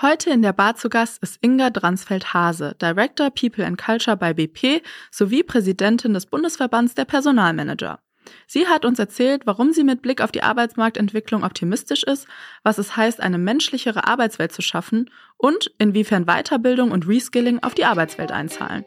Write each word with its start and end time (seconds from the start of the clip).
Heute 0.00 0.30
in 0.30 0.42
der 0.42 0.52
Bar 0.52 0.76
zu 0.76 0.90
Gast 0.90 1.20
ist 1.24 1.38
Inga 1.40 1.70
Dransfeld-Hase, 1.70 2.76
Director 2.80 3.30
People 3.30 3.66
and 3.66 3.76
Culture 3.76 4.16
bei 4.16 4.32
BP 4.32 4.80
sowie 5.10 5.42
Präsidentin 5.42 6.14
des 6.14 6.26
Bundesverbands 6.26 6.94
der 6.94 7.04
Personalmanager. 7.04 7.98
Sie 8.46 8.68
hat 8.68 8.84
uns 8.84 9.00
erzählt, 9.00 9.42
warum 9.44 9.72
sie 9.72 9.82
mit 9.82 10.00
Blick 10.00 10.20
auf 10.20 10.30
die 10.30 10.44
Arbeitsmarktentwicklung 10.44 11.42
optimistisch 11.42 12.04
ist, 12.04 12.28
was 12.62 12.78
es 12.78 12.96
heißt, 12.96 13.20
eine 13.20 13.38
menschlichere 13.38 14.06
Arbeitswelt 14.06 14.52
zu 14.52 14.62
schaffen 14.62 15.10
und 15.36 15.72
inwiefern 15.78 16.26
Weiterbildung 16.26 16.92
und 16.92 17.08
Reskilling 17.08 17.60
auf 17.64 17.74
die 17.74 17.84
Arbeitswelt 17.84 18.30
einzahlen. 18.30 18.84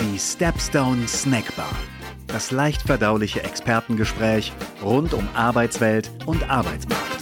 Die 0.00 0.16
Stepstone 0.16 1.08
Snackbar. 1.08 1.74
Das 2.28 2.52
leicht 2.52 2.82
verdauliche 2.82 3.42
Expertengespräch 3.42 4.52
rund 4.80 5.12
um 5.12 5.28
Arbeitswelt 5.34 6.08
und 6.24 6.48
Arbeitsmarkt. 6.48 7.21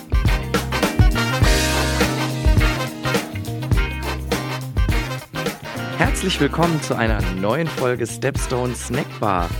Herzlich 6.00 6.40
willkommen 6.40 6.80
zu 6.80 6.96
einer 6.96 7.20
neuen 7.34 7.66
Folge 7.66 8.06
Stepstone 8.06 8.74
Snackbar. 8.74 9.50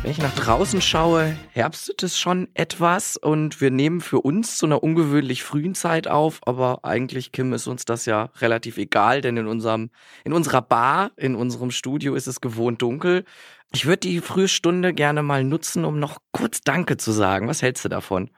Wenn 0.00 0.10
ich 0.10 0.16
nach 0.16 0.34
draußen 0.34 0.80
schaue, 0.80 1.36
herbstet 1.50 2.02
es 2.02 2.18
schon 2.18 2.48
etwas 2.54 3.18
und 3.18 3.60
wir 3.60 3.70
nehmen 3.70 4.00
für 4.00 4.22
uns 4.22 4.56
zu 4.56 4.64
einer 4.64 4.82
ungewöhnlich 4.82 5.42
frühen 5.42 5.74
Zeit 5.74 6.08
auf, 6.08 6.40
aber 6.46 6.86
eigentlich, 6.86 7.32
Kim, 7.32 7.52
ist 7.52 7.66
uns 7.66 7.84
das 7.84 8.06
ja 8.06 8.30
relativ 8.40 8.78
egal, 8.78 9.20
denn 9.20 9.36
in 9.36 9.46
unserem, 9.46 9.90
in 10.24 10.32
unserer 10.32 10.62
Bar, 10.62 11.10
in 11.18 11.34
unserem 11.34 11.70
Studio 11.70 12.14
ist 12.14 12.28
es 12.28 12.40
gewohnt 12.40 12.80
dunkel. 12.80 13.26
Ich 13.74 13.84
würde 13.84 14.08
die 14.08 14.20
frühe 14.20 14.48
Stunde 14.48 14.94
gerne 14.94 15.22
mal 15.22 15.44
nutzen, 15.44 15.84
um 15.84 15.98
noch 15.98 16.16
kurz 16.32 16.62
Danke 16.62 16.96
zu 16.96 17.12
sagen. 17.12 17.46
Was 17.46 17.60
hältst 17.60 17.84
du 17.84 17.90
davon? 17.90 18.30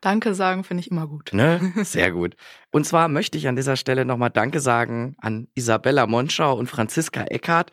Danke 0.00 0.34
sagen 0.34 0.64
finde 0.64 0.82
ich 0.82 0.90
immer 0.90 1.06
gut. 1.06 1.30
Ne? 1.32 1.72
Sehr 1.84 2.12
gut. 2.12 2.36
Und 2.72 2.86
zwar 2.86 3.08
möchte 3.08 3.38
ich 3.38 3.48
an 3.48 3.56
dieser 3.56 3.76
Stelle 3.76 4.04
nochmal 4.04 4.30
Danke 4.30 4.60
sagen 4.60 5.16
an 5.18 5.48
Isabella 5.54 6.06
Monschau 6.06 6.56
und 6.56 6.68
Franziska 6.68 7.22
Eckhardt, 7.24 7.72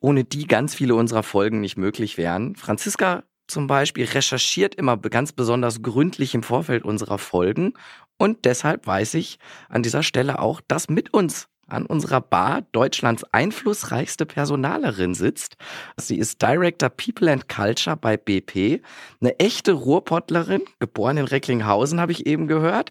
ohne 0.00 0.24
die 0.24 0.46
ganz 0.46 0.74
viele 0.74 0.94
unserer 0.94 1.22
Folgen 1.22 1.60
nicht 1.60 1.76
möglich 1.76 2.18
wären. 2.18 2.56
Franziska 2.56 3.24
zum 3.48 3.66
Beispiel 3.66 4.04
recherchiert 4.04 4.74
immer 4.74 4.96
ganz 4.98 5.32
besonders 5.32 5.82
gründlich 5.82 6.34
im 6.34 6.42
Vorfeld 6.42 6.84
unserer 6.84 7.18
Folgen 7.18 7.72
und 8.18 8.44
deshalb 8.44 8.86
weiß 8.86 9.14
ich 9.14 9.38
an 9.68 9.82
dieser 9.82 10.02
Stelle 10.02 10.40
auch, 10.40 10.60
dass 10.66 10.88
mit 10.88 11.14
uns 11.14 11.48
an 11.68 11.86
unserer 11.86 12.20
Bar 12.20 12.62
Deutschlands 12.72 13.24
einflussreichste 13.32 14.26
Personalerin 14.26 15.14
sitzt. 15.14 15.56
Sie 15.96 16.18
ist 16.18 16.42
Director 16.42 16.88
People 16.88 17.30
and 17.30 17.48
Culture 17.48 17.96
bei 17.96 18.16
BP, 18.16 18.82
eine 19.20 19.38
echte 19.38 19.72
Ruhrpottlerin, 19.72 20.62
geboren 20.80 21.18
in 21.18 21.24
Recklinghausen, 21.26 22.00
habe 22.00 22.12
ich 22.12 22.26
eben 22.26 22.48
gehört. 22.48 22.90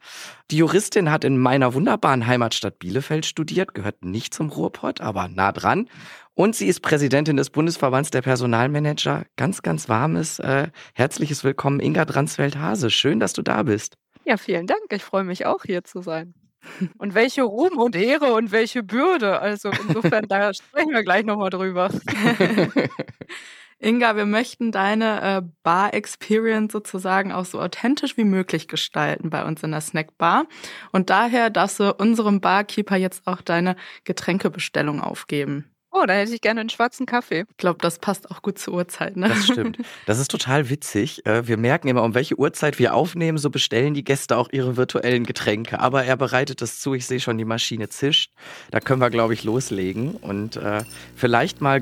Die 0.52 0.58
Juristin 0.58 1.11
hat 1.11 1.23
in 1.23 1.38
meiner 1.38 1.73
wunderbaren 1.73 2.25
Heimatstadt 2.25 2.80
Bielefeld 2.80 3.25
studiert, 3.25 3.73
gehört 3.73 4.06
nicht 4.06 4.34
zum 4.34 4.50
Ruhrpott, 4.50 5.02
aber 5.02 5.28
nah 5.28 5.52
dran. 5.52 5.89
Und 6.34 6.56
sie 6.56 6.67
ist 6.67 6.81
Präsidentin 6.81 7.36
des 7.36 7.50
Bundesverbands 7.50 8.12
der 8.12 8.22
Personalmanager. 8.22 9.25
Ganz, 9.38 9.64
ganz 9.64 9.89
warmes, 9.89 10.38
äh, 10.38 10.67
herzliches 10.94 11.44
Willkommen, 11.44 11.80
Inga 11.80 12.06
Dransfeld-Hase. 12.06 12.91
Schön, 12.91 13.19
dass 13.19 13.34
du 13.34 13.41
da 13.41 13.64
bist. 13.64 13.95
Ja, 14.23 14.38
vielen 14.38 14.67
Dank. 14.67 14.81
Ich 14.91 15.03
freue 15.03 15.23
mich 15.23 15.45
auch 15.45 15.64
hier 15.64 15.84
zu 15.84 16.02
sein. 16.02 16.36
Und 16.98 17.14
welche 17.14 17.44
Ruhm 17.44 17.78
und 17.78 17.96
Ehre 17.96 18.34
und 18.34 18.52
welche 18.52 18.84
Bürde. 18.84 19.40
Also 19.40 19.70
insofern, 19.70 20.28
da 20.28 20.54
sprechen 20.54 20.92
wir 20.92 21.04
gleich 21.04 21.26
nochmal 21.26 21.50
drüber. 21.50 21.90
Inga, 23.80 24.16
wir 24.16 24.26
möchten 24.26 24.72
deine 24.72 25.22
äh, 25.22 25.42
Bar-Experience 25.62 26.74
sozusagen 26.74 27.32
auch 27.32 27.46
so 27.46 27.62
authentisch 27.62 28.18
wie 28.18 28.24
möglich 28.24 28.68
gestalten 28.68 29.30
bei 29.30 29.46
uns 29.46 29.62
in 29.62 29.72
der 29.72 29.82
Snackbar. 29.82 30.48
Und 30.92 31.12
daher 31.12 31.52
darfst 31.52 31.80
du 31.80 31.94
unserem 31.94 32.42
Barkeeper 32.42 32.96
jetzt 32.96 33.28
auch 33.28 33.42
deine 33.42 33.76
Getränkebestellung 34.04 35.00
aufgeben. 35.00 35.77
Oh, 36.00 36.06
da 36.06 36.14
hätte 36.14 36.34
ich 36.34 36.42
gerne 36.42 36.59
einen 36.59 36.70
schwarzen 36.70 37.06
Kaffee. 37.06 37.45
Ich 37.50 37.58
glaube, 37.58 37.80
das 37.81 37.97
passt 37.97 38.30
auch 38.30 38.41
gut 38.41 38.59
zur 38.59 38.75
Uhrzeit, 38.75 39.18
ne? 39.18 39.30
Das 39.30 39.46
stimmt. 39.46 39.78
Das 40.06 40.19
ist 40.19 40.30
total 40.30 40.69
witzig. 40.69 41.25
Äh, 41.25 41.47
wir 41.47 41.58
merken 41.58 41.88
immer, 41.88 42.03
um 42.03 42.13
welche 42.13 42.38
Uhrzeit 42.38 42.78
wir 42.78 42.94
aufnehmen, 42.94 43.38
so 43.38 43.50
bestellen 43.50 43.94
die 43.94 44.03
Gäste 44.03 44.38
auch 44.38 44.50
ihre 44.52 44.78
virtuellen 44.78 45.24
Getränke. 45.24 45.80
Aber 45.80 46.03
er 46.03 46.16
bereitet 46.16 46.62
das 46.62 46.80
zu. 46.80 46.94
Ich 46.94 47.06
sehe 47.08 47.19
schon, 47.19 47.38
die 47.38 47.46
Maschine 47.46 47.90
zischt. 47.90 48.31
Da 48.72 48.80
können 48.80 49.02
wir, 49.02 49.09
glaube 49.09 49.34
ich, 49.34 49.44
loslegen 49.44 50.12
und 50.12 50.56
äh, 50.58 50.84
vielleicht 51.16 51.62
mal 51.62 51.81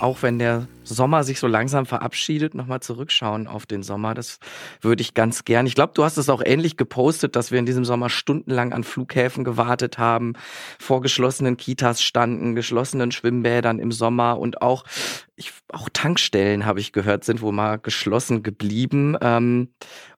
auch 0.00 0.22
wenn 0.22 0.38
der 0.38 0.66
Sommer 0.84 1.24
sich 1.24 1.40
so 1.40 1.46
langsam 1.46 1.86
verabschiedet, 1.86 2.54
nochmal 2.54 2.80
zurückschauen 2.80 3.46
auf 3.46 3.66
den 3.66 3.82
Sommer. 3.82 4.14
Das 4.14 4.38
würde 4.80 5.00
ich 5.00 5.14
ganz 5.14 5.44
gern. 5.44 5.66
Ich 5.66 5.74
glaube, 5.74 5.92
du 5.94 6.04
hast 6.04 6.18
es 6.18 6.28
auch 6.28 6.42
ähnlich 6.44 6.76
gepostet, 6.76 7.36
dass 7.36 7.50
wir 7.50 7.58
in 7.58 7.66
diesem 7.66 7.84
Sommer 7.84 8.10
stundenlang 8.10 8.72
an 8.72 8.84
Flughäfen 8.84 9.44
gewartet 9.44 9.98
haben, 9.98 10.34
vor 10.78 11.00
geschlossenen 11.00 11.56
Kitas 11.56 12.02
standen, 12.02 12.54
geschlossenen 12.54 13.12
Schwimmbädern 13.12 13.78
im 13.78 13.92
Sommer 13.92 14.38
und 14.38 14.62
auch, 14.62 14.84
ich, 15.36 15.52
auch 15.72 15.88
Tankstellen, 15.92 16.66
habe 16.66 16.80
ich 16.80 16.92
gehört, 16.92 17.24
sind 17.24 17.40
wohl 17.40 17.52
mal 17.52 17.78
geschlossen 17.78 18.42
geblieben. 18.42 19.16
Ähm, 19.20 19.70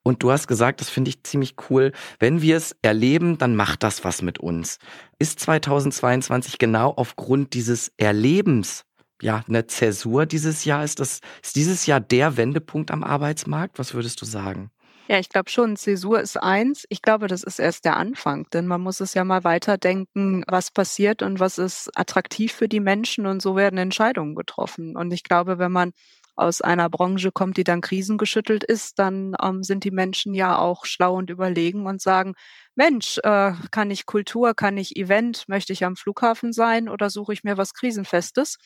und 0.02 0.22
du 0.22 0.30
hast 0.30 0.46
gesagt, 0.46 0.80
das 0.80 0.88
finde 0.88 1.10
ich 1.10 1.22
ziemlich 1.24 1.56
cool. 1.68 1.92
Wenn 2.18 2.42
wir 2.42 2.56
es 2.56 2.76
erleben, 2.82 3.38
dann 3.38 3.56
macht 3.56 3.82
das 3.82 4.04
was 4.04 4.22
mit 4.22 4.38
uns. 4.38 4.78
Ist 5.18 5.40
2022 5.40 6.58
genau 6.58 6.92
aufgrund 6.96 7.54
dieses 7.54 7.92
Erlebens 7.96 8.84
ja, 9.22 9.42
eine 9.48 9.66
Zäsur 9.66 10.26
dieses 10.26 10.64
Jahr? 10.64 10.84
Ist 10.84 11.00
das, 11.00 11.20
ist 11.42 11.56
dieses 11.56 11.86
Jahr 11.86 12.00
der 12.00 12.36
Wendepunkt 12.36 12.90
am 12.90 13.02
Arbeitsmarkt? 13.02 13.78
Was 13.78 13.94
würdest 13.94 14.20
du 14.20 14.26
sagen? 14.26 14.70
Ja, 15.08 15.20
ich 15.20 15.28
glaube 15.28 15.50
schon, 15.50 15.76
Zäsur 15.76 16.20
ist 16.20 16.36
eins. 16.36 16.84
Ich 16.88 17.00
glaube, 17.00 17.28
das 17.28 17.44
ist 17.44 17.60
erst 17.60 17.84
der 17.84 17.96
Anfang, 17.96 18.48
denn 18.52 18.66
man 18.66 18.80
muss 18.80 18.98
es 18.98 19.14
ja 19.14 19.22
mal 19.22 19.44
weiterdenken, 19.44 20.42
was 20.48 20.72
passiert 20.72 21.22
und 21.22 21.38
was 21.38 21.58
ist 21.58 21.90
attraktiv 21.94 22.52
für 22.52 22.68
die 22.68 22.80
Menschen 22.80 23.26
und 23.26 23.40
so 23.40 23.54
werden 23.54 23.78
Entscheidungen 23.78 24.34
getroffen. 24.34 24.96
Und 24.96 25.12
ich 25.12 25.22
glaube, 25.22 25.58
wenn 25.58 25.70
man 25.70 25.92
aus 26.34 26.60
einer 26.60 26.90
Branche 26.90 27.32
kommt, 27.32 27.56
die 27.56 27.64
dann 27.64 27.80
krisengeschüttelt 27.80 28.62
ist, 28.64 28.98
dann 28.98 29.34
ähm, 29.42 29.62
sind 29.62 29.84
die 29.84 29.90
Menschen 29.90 30.34
ja 30.34 30.58
auch 30.58 30.84
schlau 30.84 31.14
und 31.14 31.30
überlegen 31.30 31.86
und 31.86 32.02
sagen, 32.02 32.34
Mensch, 32.74 33.18
äh, 33.22 33.52
kann 33.70 33.90
ich 33.90 34.06
Kultur, 34.06 34.54
kann 34.54 34.76
ich 34.76 34.96
Event, 34.96 35.44
möchte 35.48 35.72
ich 35.72 35.84
am 35.84 35.96
Flughafen 35.96 36.52
sein 36.52 36.88
oder 36.88 37.10
suche 37.10 37.32
ich 37.32 37.42
mir 37.42 37.56
was 37.56 37.72
Krisenfestes? 37.72 38.58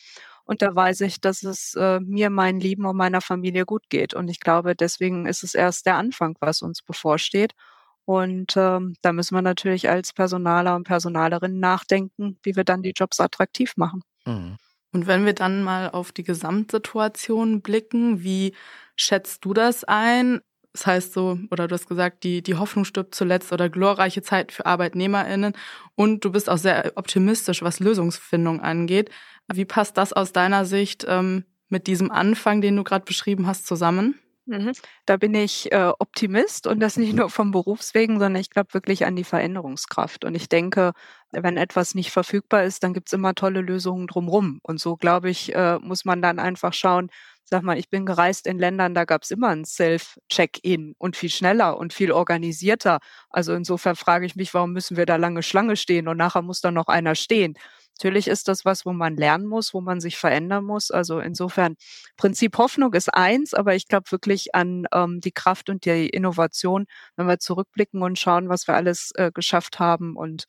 Und 0.44 0.62
da 0.62 0.74
weiß 0.74 1.02
ich, 1.02 1.20
dass 1.20 1.42
es 1.42 1.74
äh, 1.74 2.00
mir, 2.00 2.30
meinen 2.30 2.60
Lieben 2.60 2.86
und 2.86 2.96
meiner 2.96 3.20
Familie 3.20 3.64
gut 3.64 3.84
geht. 3.88 4.14
Und 4.14 4.28
ich 4.28 4.40
glaube, 4.40 4.74
deswegen 4.74 5.26
ist 5.26 5.44
es 5.44 5.54
erst 5.54 5.86
der 5.86 5.96
Anfang, 5.96 6.36
was 6.40 6.62
uns 6.62 6.82
bevorsteht. 6.82 7.54
Und 8.04 8.56
ähm, 8.56 8.94
da 9.02 9.12
müssen 9.12 9.36
wir 9.36 9.42
natürlich 9.42 9.88
als 9.88 10.12
Personaler 10.12 10.74
und 10.74 10.84
Personalerinnen 10.84 11.60
nachdenken, 11.60 12.38
wie 12.42 12.56
wir 12.56 12.64
dann 12.64 12.82
die 12.82 12.94
Jobs 12.96 13.20
attraktiv 13.20 13.76
machen. 13.76 14.02
Mhm. 14.26 14.56
Und 14.92 15.06
wenn 15.06 15.24
wir 15.24 15.34
dann 15.34 15.62
mal 15.62 15.90
auf 15.90 16.10
die 16.10 16.24
Gesamtsituation 16.24 17.62
blicken, 17.62 18.24
wie 18.24 18.54
schätzt 18.96 19.44
du 19.44 19.54
das 19.54 19.84
ein? 19.84 20.40
Das 20.72 20.86
heißt 20.86 21.12
so, 21.12 21.38
oder 21.50 21.66
du 21.66 21.74
hast 21.74 21.88
gesagt, 21.88 22.22
die, 22.22 22.42
die 22.42 22.54
Hoffnung 22.54 22.84
stirbt 22.84 23.14
zuletzt 23.14 23.52
oder 23.52 23.68
glorreiche 23.68 24.22
Zeit 24.22 24.52
für 24.52 24.66
ArbeitnehmerInnen. 24.66 25.54
Und 25.96 26.24
du 26.24 26.32
bist 26.32 26.48
auch 26.48 26.58
sehr 26.58 26.92
optimistisch, 26.94 27.62
was 27.62 27.80
Lösungsfindung 27.80 28.60
angeht. 28.60 29.10
Wie 29.52 29.64
passt 29.64 29.96
das 29.96 30.12
aus 30.12 30.32
deiner 30.32 30.64
Sicht 30.64 31.04
ähm, 31.08 31.44
mit 31.68 31.86
diesem 31.86 32.10
Anfang, 32.10 32.60
den 32.60 32.76
du 32.76 32.84
gerade 32.84 33.04
beschrieben 33.04 33.46
hast, 33.46 33.66
zusammen? 33.66 34.18
Mhm. 34.46 34.72
Da 35.06 35.16
bin 35.16 35.34
ich 35.34 35.70
äh, 35.70 35.92
Optimist 35.98 36.66
und 36.66 36.80
das 36.80 36.96
nicht 36.96 37.14
nur 37.14 37.30
vom 37.30 37.52
Berufswegen, 37.52 38.18
sondern 38.18 38.40
ich 38.40 38.50
glaube 38.50 38.74
wirklich 38.74 39.06
an 39.06 39.14
die 39.14 39.24
Veränderungskraft. 39.24 40.24
Und 40.24 40.34
ich 40.34 40.48
denke, 40.48 40.92
wenn 41.30 41.56
etwas 41.56 41.94
nicht 41.94 42.10
verfügbar 42.10 42.64
ist, 42.64 42.82
dann 42.82 42.92
gibt's 42.92 43.12
immer 43.12 43.34
tolle 43.34 43.60
Lösungen 43.60 44.08
drumherum. 44.08 44.58
Und 44.62 44.80
so, 44.80 44.96
glaube 44.96 45.30
ich, 45.30 45.54
äh, 45.54 45.78
muss 45.78 46.04
man 46.04 46.20
dann 46.20 46.40
einfach 46.40 46.72
schauen, 46.72 47.10
sag 47.44 47.62
mal, 47.62 47.78
ich 47.78 47.90
bin 47.90 48.06
gereist 48.06 48.46
in 48.46 48.58
Ländern, 48.58 48.94
da 48.94 49.04
gab's 49.04 49.30
immer 49.30 49.48
ein 49.48 49.64
Self-Check-In 49.64 50.94
und 50.98 51.16
viel 51.16 51.30
schneller 51.30 51.76
und 51.76 51.92
viel 51.92 52.12
organisierter. 52.12 53.00
Also 53.28 53.54
insofern 53.54 53.96
frage 53.96 54.26
ich 54.26 54.36
mich, 54.36 54.54
warum 54.54 54.72
müssen 54.72 54.96
wir 54.96 55.06
da 55.06 55.16
lange 55.16 55.42
Schlange 55.42 55.76
stehen 55.76 56.08
und 56.08 56.16
nachher 56.16 56.42
muss 56.42 56.60
da 56.60 56.70
noch 56.70 56.86
einer 56.86 57.14
stehen. 57.14 57.54
Natürlich 58.00 58.28
ist 58.28 58.48
das 58.48 58.64
was, 58.64 58.86
wo 58.86 58.94
man 58.94 59.14
lernen 59.16 59.46
muss, 59.46 59.74
wo 59.74 59.82
man 59.82 60.00
sich 60.00 60.16
verändern 60.16 60.64
muss. 60.64 60.90
Also 60.90 61.20
insofern, 61.20 61.76
Prinzip 62.16 62.56
Hoffnung 62.56 62.94
ist 62.94 63.12
eins, 63.12 63.52
aber 63.52 63.74
ich 63.74 63.88
glaube 63.88 64.10
wirklich 64.10 64.54
an 64.54 64.86
ähm, 64.94 65.20
die 65.20 65.32
Kraft 65.32 65.68
und 65.68 65.84
die 65.84 66.08
Innovation, 66.08 66.86
wenn 67.16 67.26
wir 67.26 67.38
zurückblicken 67.40 68.02
und 68.02 68.18
schauen, 68.18 68.48
was 68.48 68.66
wir 68.66 68.74
alles 68.74 69.10
äh, 69.16 69.30
geschafft 69.34 69.80
haben 69.80 70.16
und 70.16 70.44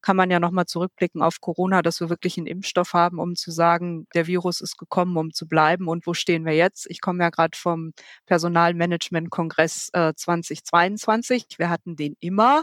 kann 0.00 0.16
man 0.16 0.30
ja 0.30 0.40
nochmal 0.40 0.64
zurückblicken 0.64 1.20
auf 1.20 1.42
Corona, 1.42 1.82
dass 1.82 2.00
wir 2.00 2.08
wirklich 2.08 2.38
einen 2.38 2.46
Impfstoff 2.46 2.94
haben, 2.94 3.18
um 3.18 3.34
zu 3.34 3.50
sagen, 3.50 4.06
der 4.14 4.26
Virus 4.26 4.62
ist 4.62 4.78
gekommen, 4.78 5.18
um 5.18 5.32
zu 5.32 5.46
bleiben 5.46 5.88
und 5.88 6.06
wo 6.06 6.14
stehen 6.14 6.46
wir 6.46 6.54
jetzt? 6.54 6.86
Ich 6.88 7.02
komme 7.02 7.22
ja 7.24 7.28
gerade 7.28 7.58
vom 7.58 7.92
Personalmanagement-Kongress 8.24 9.90
äh, 9.92 10.14
2022. 10.14 11.58
Wir 11.58 11.68
hatten 11.68 11.96
den 11.96 12.16
immer. 12.20 12.62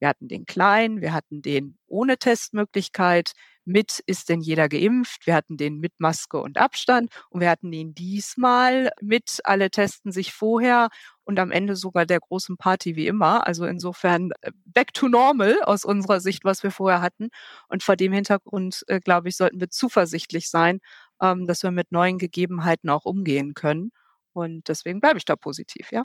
Wir 0.00 0.08
hatten 0.08 0.28
den 0.28 0.46
kleinen, 0.46 1.00
wir 1.00 1.12
hatten 1.12 1.42
den 1.42 1.78
ohne 1.86 2.16
Testmöglichkeit, 2.18 3.32
mit, 3.64 4.02
ist 4.06 4.28
denn 4.28 4.40
jeder 4.40 4.68
geimpft? 4.68 5.26
Wir 5.26 5.34
hatten 5.34 5.56
den 5.56 5.78
mit 5.78 5.92
Maske 5.98 6.38
und 6.40 6.58
Abstand 6.58 7.10
und 7.30 7.40
wir 7.40 7.50
hatten 7.50 7.72
ihn 7.72 7.94
diesmal 7.94 8.90
mit, 9.00 9.40
alle 9.44 9.70
testen 9.70 10.12
sich 10.12 10.32
vorher 10.32 10.88
und 11.24 11.38
am 11.38 11.50
Ende 11.50 11.76
sogar 11.76 12.06
der 12.06 12.20
großen 12.20 12.56
Party 12.56 12.96
wie 12.96 13.06
immer. 13.06 13.46
Also 13.46 13.64
insofern 13.66 14.30
äh, 14.42 14.50
back 14.64 14.92
to 14.92 15.08
normal 15.08 15.62
aus 15.62 15.84
unserer 15.84 16.20
Sicht, 16.20 16.44
was 16.44 16.62
wir 16.62 16.70
vorher 16.70 17.02
hatten. 17.02 17.28
Und 17.68 17.82
vor 17.82 17.96
dem 17.96 18.12
Hintergrund, 18.12 18.84
äh, 18.88 19.00
glaube 19.00 19.28
ich, 19.28 19.36
sollten 19.36 19.60
wir 19.60 19.70
zuversichtlich 19.70 20.50
sein, 20.50 20.80
ähm, 21.20 21.46
dass 21.46 21.62
wir 21.62 21.70
mit 21.70 21.92
neuen 21.92 22.18
Gegebenheiten 22.18 22.90
auch 22.90 23.04
umgehen 23.04 23.54
können. 23.54 23.92
Und 24.32 24.68
deswegen 24.68 25.00
bleibe 25.00 25.18
ich 25.18 25.24
da 25.24 25.36
positiv, 25.36 25.92
ja. 25.92 26.02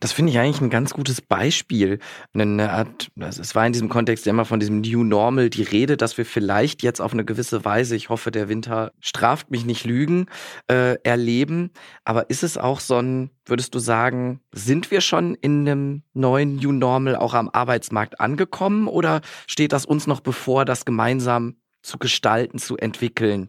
Das 0.00 0.12
finde 0.12 0.32
ich 0.32 0.38
eigentlich 0.38 0.60
ein 0.60 0.70
ganz 0.70 0.92
gutes 0.92 1.22
Beispiel. 1.22 1.98
Eine 2.34 2.70
Art, 2.70 3.08
es 3.16 3.54
war 3.54 3.66
in 3.66 3.72
diesem 3.72 3.88
Kontext 3.88 4.26
ja 4.26 4.30
immer 4.30 4.44
von 4.44 4.60
diesem 4.60 4.80
New 4.80 5.04
Normal 5.04 5.50
die 5.50 5.62
Rede, 5.62 5.96
dass 5.96 6.18
wir 6.18 6.26
vielleicht 6.26 6.82
jetzt 6.82 7.00
auf 7.00 7.12
eine 7.12 7.24
gewisse 7.24 7.64
Weise, 7.64 7.96
ich 7.96 8.08
hoffe, 8.08 8.30
der 8.30 8.48
Winter 8.48 8.92
straft 9.00 9.50
mich 9.50 9.64
nicht 9.64 9.84
lügen, 9.84 10.26
äh, 10.70 10.96
erleben. 11.04 11.70
Aber 12.04 12.28
ist 12.28 12.42
es 12.42 12.58
auch 12.58 12.80
so 12.80 12.98
ein, 12.98 13.30
würdest 13.46 13.74
du 13.74 13.78
sagen, 13.78 14.40
sind 14.52 14.90
wir 14.90 15.00
schon 15.00 15.34
in 15.36 15.66
einem 15.66 16.02
neuen 16.12 16.56
New 16.56 16.72
Normal 16.72 17.16
auch 17.16 17.32
am 17.32 17.48
Arbeitsmarkt 17.48 18.20
angekommen 18.20 18.88
oder 18.88 19.20
steht 19.46 19.72
das 19.72 19.86
uns 19.86 20.06
noch 20.06 20.20
bevor, 20.20 20.64
das 20.64 20.84
gemeinsam 20.84 21.56
zu 21.82 21.98
gestalten, 21.98 22.58
zu 22.58 22.76
entwickeln? 22.76 23.48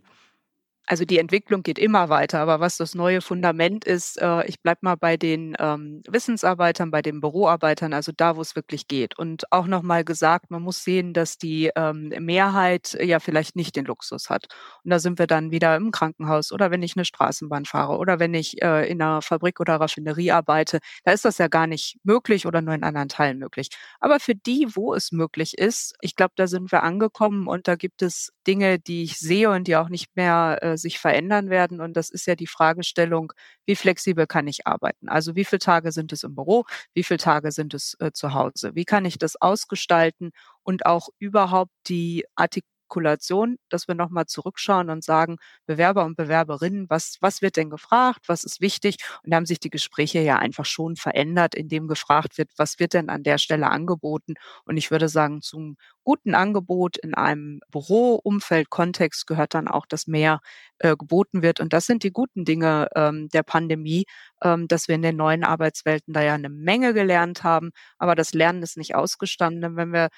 Also 0.88 1.04
die 1.04 1.18
Entwicklung 1.18 1.64
geht 1.64 1.80
immer 1.80 2.10
weiter, 2.10 2.40
aber 2.40 2.60
was 2.60 2.78
das 2.78 2.94
neue 2.94 3.22
Fundament 3.22 3.86
ist, 3.86 4.22
äh, 4.22 4.46
ich 4.46 4.62
bleib 4.62 4.84
mal 4.84 4.96
bei 4.96 5.18
den 5.18 5.56
ähm, 5.60 6.04
Wissensarbeitern, 6.08 6.92
bei 6.92 7.02
den 7.02 7.22
Büroarbeitern, 7.22 7.94
also 7.94 8.12
da, 8.16 8.36
wo 8.36 8.42
es 8.42 8.56
wirklich 8.56 8.88
geht. 8.88 9.18
Und 9.18 9.52
auch 9.52 9.66
nochmal 9.66 10.04
gesagt, 10.04 10.52
man 10.52 10.62
muss 10.62 10.84
sehen, 10.84 11.14
dass 11.14 11.38
die 11.40 11.72
ähm, 11.76 12.10
Mehrheit 12.20 12.96
ja 13.02 13.20
vielleicht 13.20 13.56
nicht 13.56 13.76
den 13.76 13.86
Luxus 13.86 14.30
hat. 14.30 14.46
Und 14.84 14.92
da 14.92 15.00
sind 15.00 15.18
wir 15.18 15.26
dann 15.26 15.50
wieder 15.52 15.76
im 15.76 15.92
Krankenhaus 15.92 16.52
oder 16.52 16.70
wenn 16.70 16.84
ich 16.84 16.96
eine 16.96 17.06
Straßenbahn 17.06 17.66
fahre 17.66 17.98
oder 17.98 18.20
wenn 18.20 18.36
ich 18.36 18.62
äh, 18.62 18.90
in 18.90 19.02
einer 19.02 19.22
Fabrik 19.24 19.60
oder 19.60 19.76
Raffinerie 19.80 20.32
arbeite, 20.32 20.80
da 21.04 21.12
ist 21.12 21.26
das 21.26 21.40
ja 21.40 21.48
gar 21.48 21.66
nicht 21.66 21.98
möglich 22.04 22.46
oder 22.46 22.62
nur 22.62 22.76
in 22.76 22.84
anderen 22.84 23.10
Teilen 23.10 23.40
möglich. 23.40 23.70
Aber 24.00 24.20
für 24.20 24.36
die, 24.36 24.68
wo 24.76 24.94
es 24.94 25.12
möglich 25.12 25.58
ist, 25.58 25.96
ich 26.02 26.16
glaube, 26.16 26.34
da 26.36 26.46
sind 26.48 26.72
wir 26.72 26.84
angekommen 26.84 27.48
und 27.48 27.68
da 27.68 27.76
gibt 27.76 28.04
es 28.04 28.32
Dinge, 28.46 28.78
die 28.80 29.04
ich 29.04 29.18
sehe 29.20 29.50
und 29.50 29.68
die 29.68 29.76
auch 29.76 29.90
nicht 29.90 30.16
mehr 30.16 30.60
äh, 30.62 30.75
sich 30.78 31.00
verändern 31.00 31.50
werden. 31.50 31.82
Und 31.82 31.94
das 31.98 32.10
ist 32.10 32.26
ja 32.28 32.36
die 32.36 32.48
Fragestellung, 32.48 33.34
wie 33.66 33.76
flexibel 33.76 34.28
kann 34.28 34.48
ich 34.48 34.68
arbeiten? 34.68 35.10
Also 35.10 35.36
wie 35.36 35.46
viele 35.46 35.60
Tage 35.60 35.92
sind 35.92 36.14
es 36.14 36.24
im 36.24 36.36
Büro? 36.36 36.66
Wie 36.94 37.04
viele 37.04 37.18
Tage 37.20 37.52
sind 37.52 37.74
es 37.74 37.96
äh, 38.00 38.12
zu 38.12 38.34
Hause? 38.34 38.72
Wie 38.76 38.86
kann 38.86 39.06
ich 39.06 39.18
das 39.18 39.36
ausgestalten 39.42 40.32
und 40.64 40.86
auch 40.86 41.10
überhaupt 41.20 41.72
die 41.88 42.26
Artikel 42.36 42.68
Artikulation, 42.86 43.58
dass 43.70 43.88
wir 43.88 43.96
nochmal 43.96 44.26
zurückschauen 44.28 44.90
und 44.90 45.04
sagen, 45.04 45.38
Bewerber 45.66 46.06
und 46.06 46.16
Bewerberinnen, 46.16 46.86
was, 46.90 47.18
was 47.22 47.42
wird 47.42 47.58
denn 47.58 47.70
gefragt, 47.70 48.22
was 48.28 48.44
ist 48.44 48.62
wichtig? 48.62 48.98
Und 49.24 49.32
da 49.32 49.38
haben 49.38 49.46
sich 49.46 49.60
die 49.60 49.70
Gespräche 49.70 50.20
ja 50.20 50.38
einfach 50.38 50.66
schon 50.66 50.96
verändert, 50.96 51.56
indem 51.56 51.88
gefragt 51.88 52.38
wird, 52.38 52.52
was 52.58 52.80
wird 52.80 52.94
denn 52.94 53.10
an 53.10 53.24
der 53.24 53.38
Stelle 53.38 53.70
angeboten? 53.70 54.36
Und 54.66 54.78
ich 54.78 54.92
würde 54.92 55.10
sagen, 55.10 55.42
zum 55.42 55.78
guten 56.04 56.36
Angebot 56.36 56.98
in 56.98 57.16
einem 57.16 57.60
Büroumfeld, 57.72 58.70
Kontext 58.70 59.26
gehört 59.28 59.56
dann 59.56 59.68
auch, 59.68 59.86
dass 59.88 60.08
mehr 60.08 60.40
äh, 60.80 60.96
geboten 60.96 61.42
wird. 61.42 61.60
Und 61.60 61.74
das 61.74 61.86
sind 61.86 62.04
die 62.04 62.12
guten 62.12 62.46
Dinge 62.46 62.88
ähm, 62.96 63.30
der 63.30 63.44
Pandemie, 63.44 64.06
ähm, 64.44 64.68
dass 64.68 64.88
wir 64.88 64.96
in 64.96 65.02
den 65.02 65.16
neuen 65.16 65.44
Arbeitswelten 65.44 66.14
da 66.14 66.22
ja 66.22 66.36
eine 66.36 66.50
Menge 66.50 66.94
gelernt 66.94 67.44
haben. 67.44 67.72
Aber 67.98 68.16
das 68.16 68.34
Lernen 68.34 68.62
ist 68.62 68.78
nicht 68.78 68.96
ausgestanden. 68.96 69.76
Wenn 69.76 69.92
wir 69.94 70.10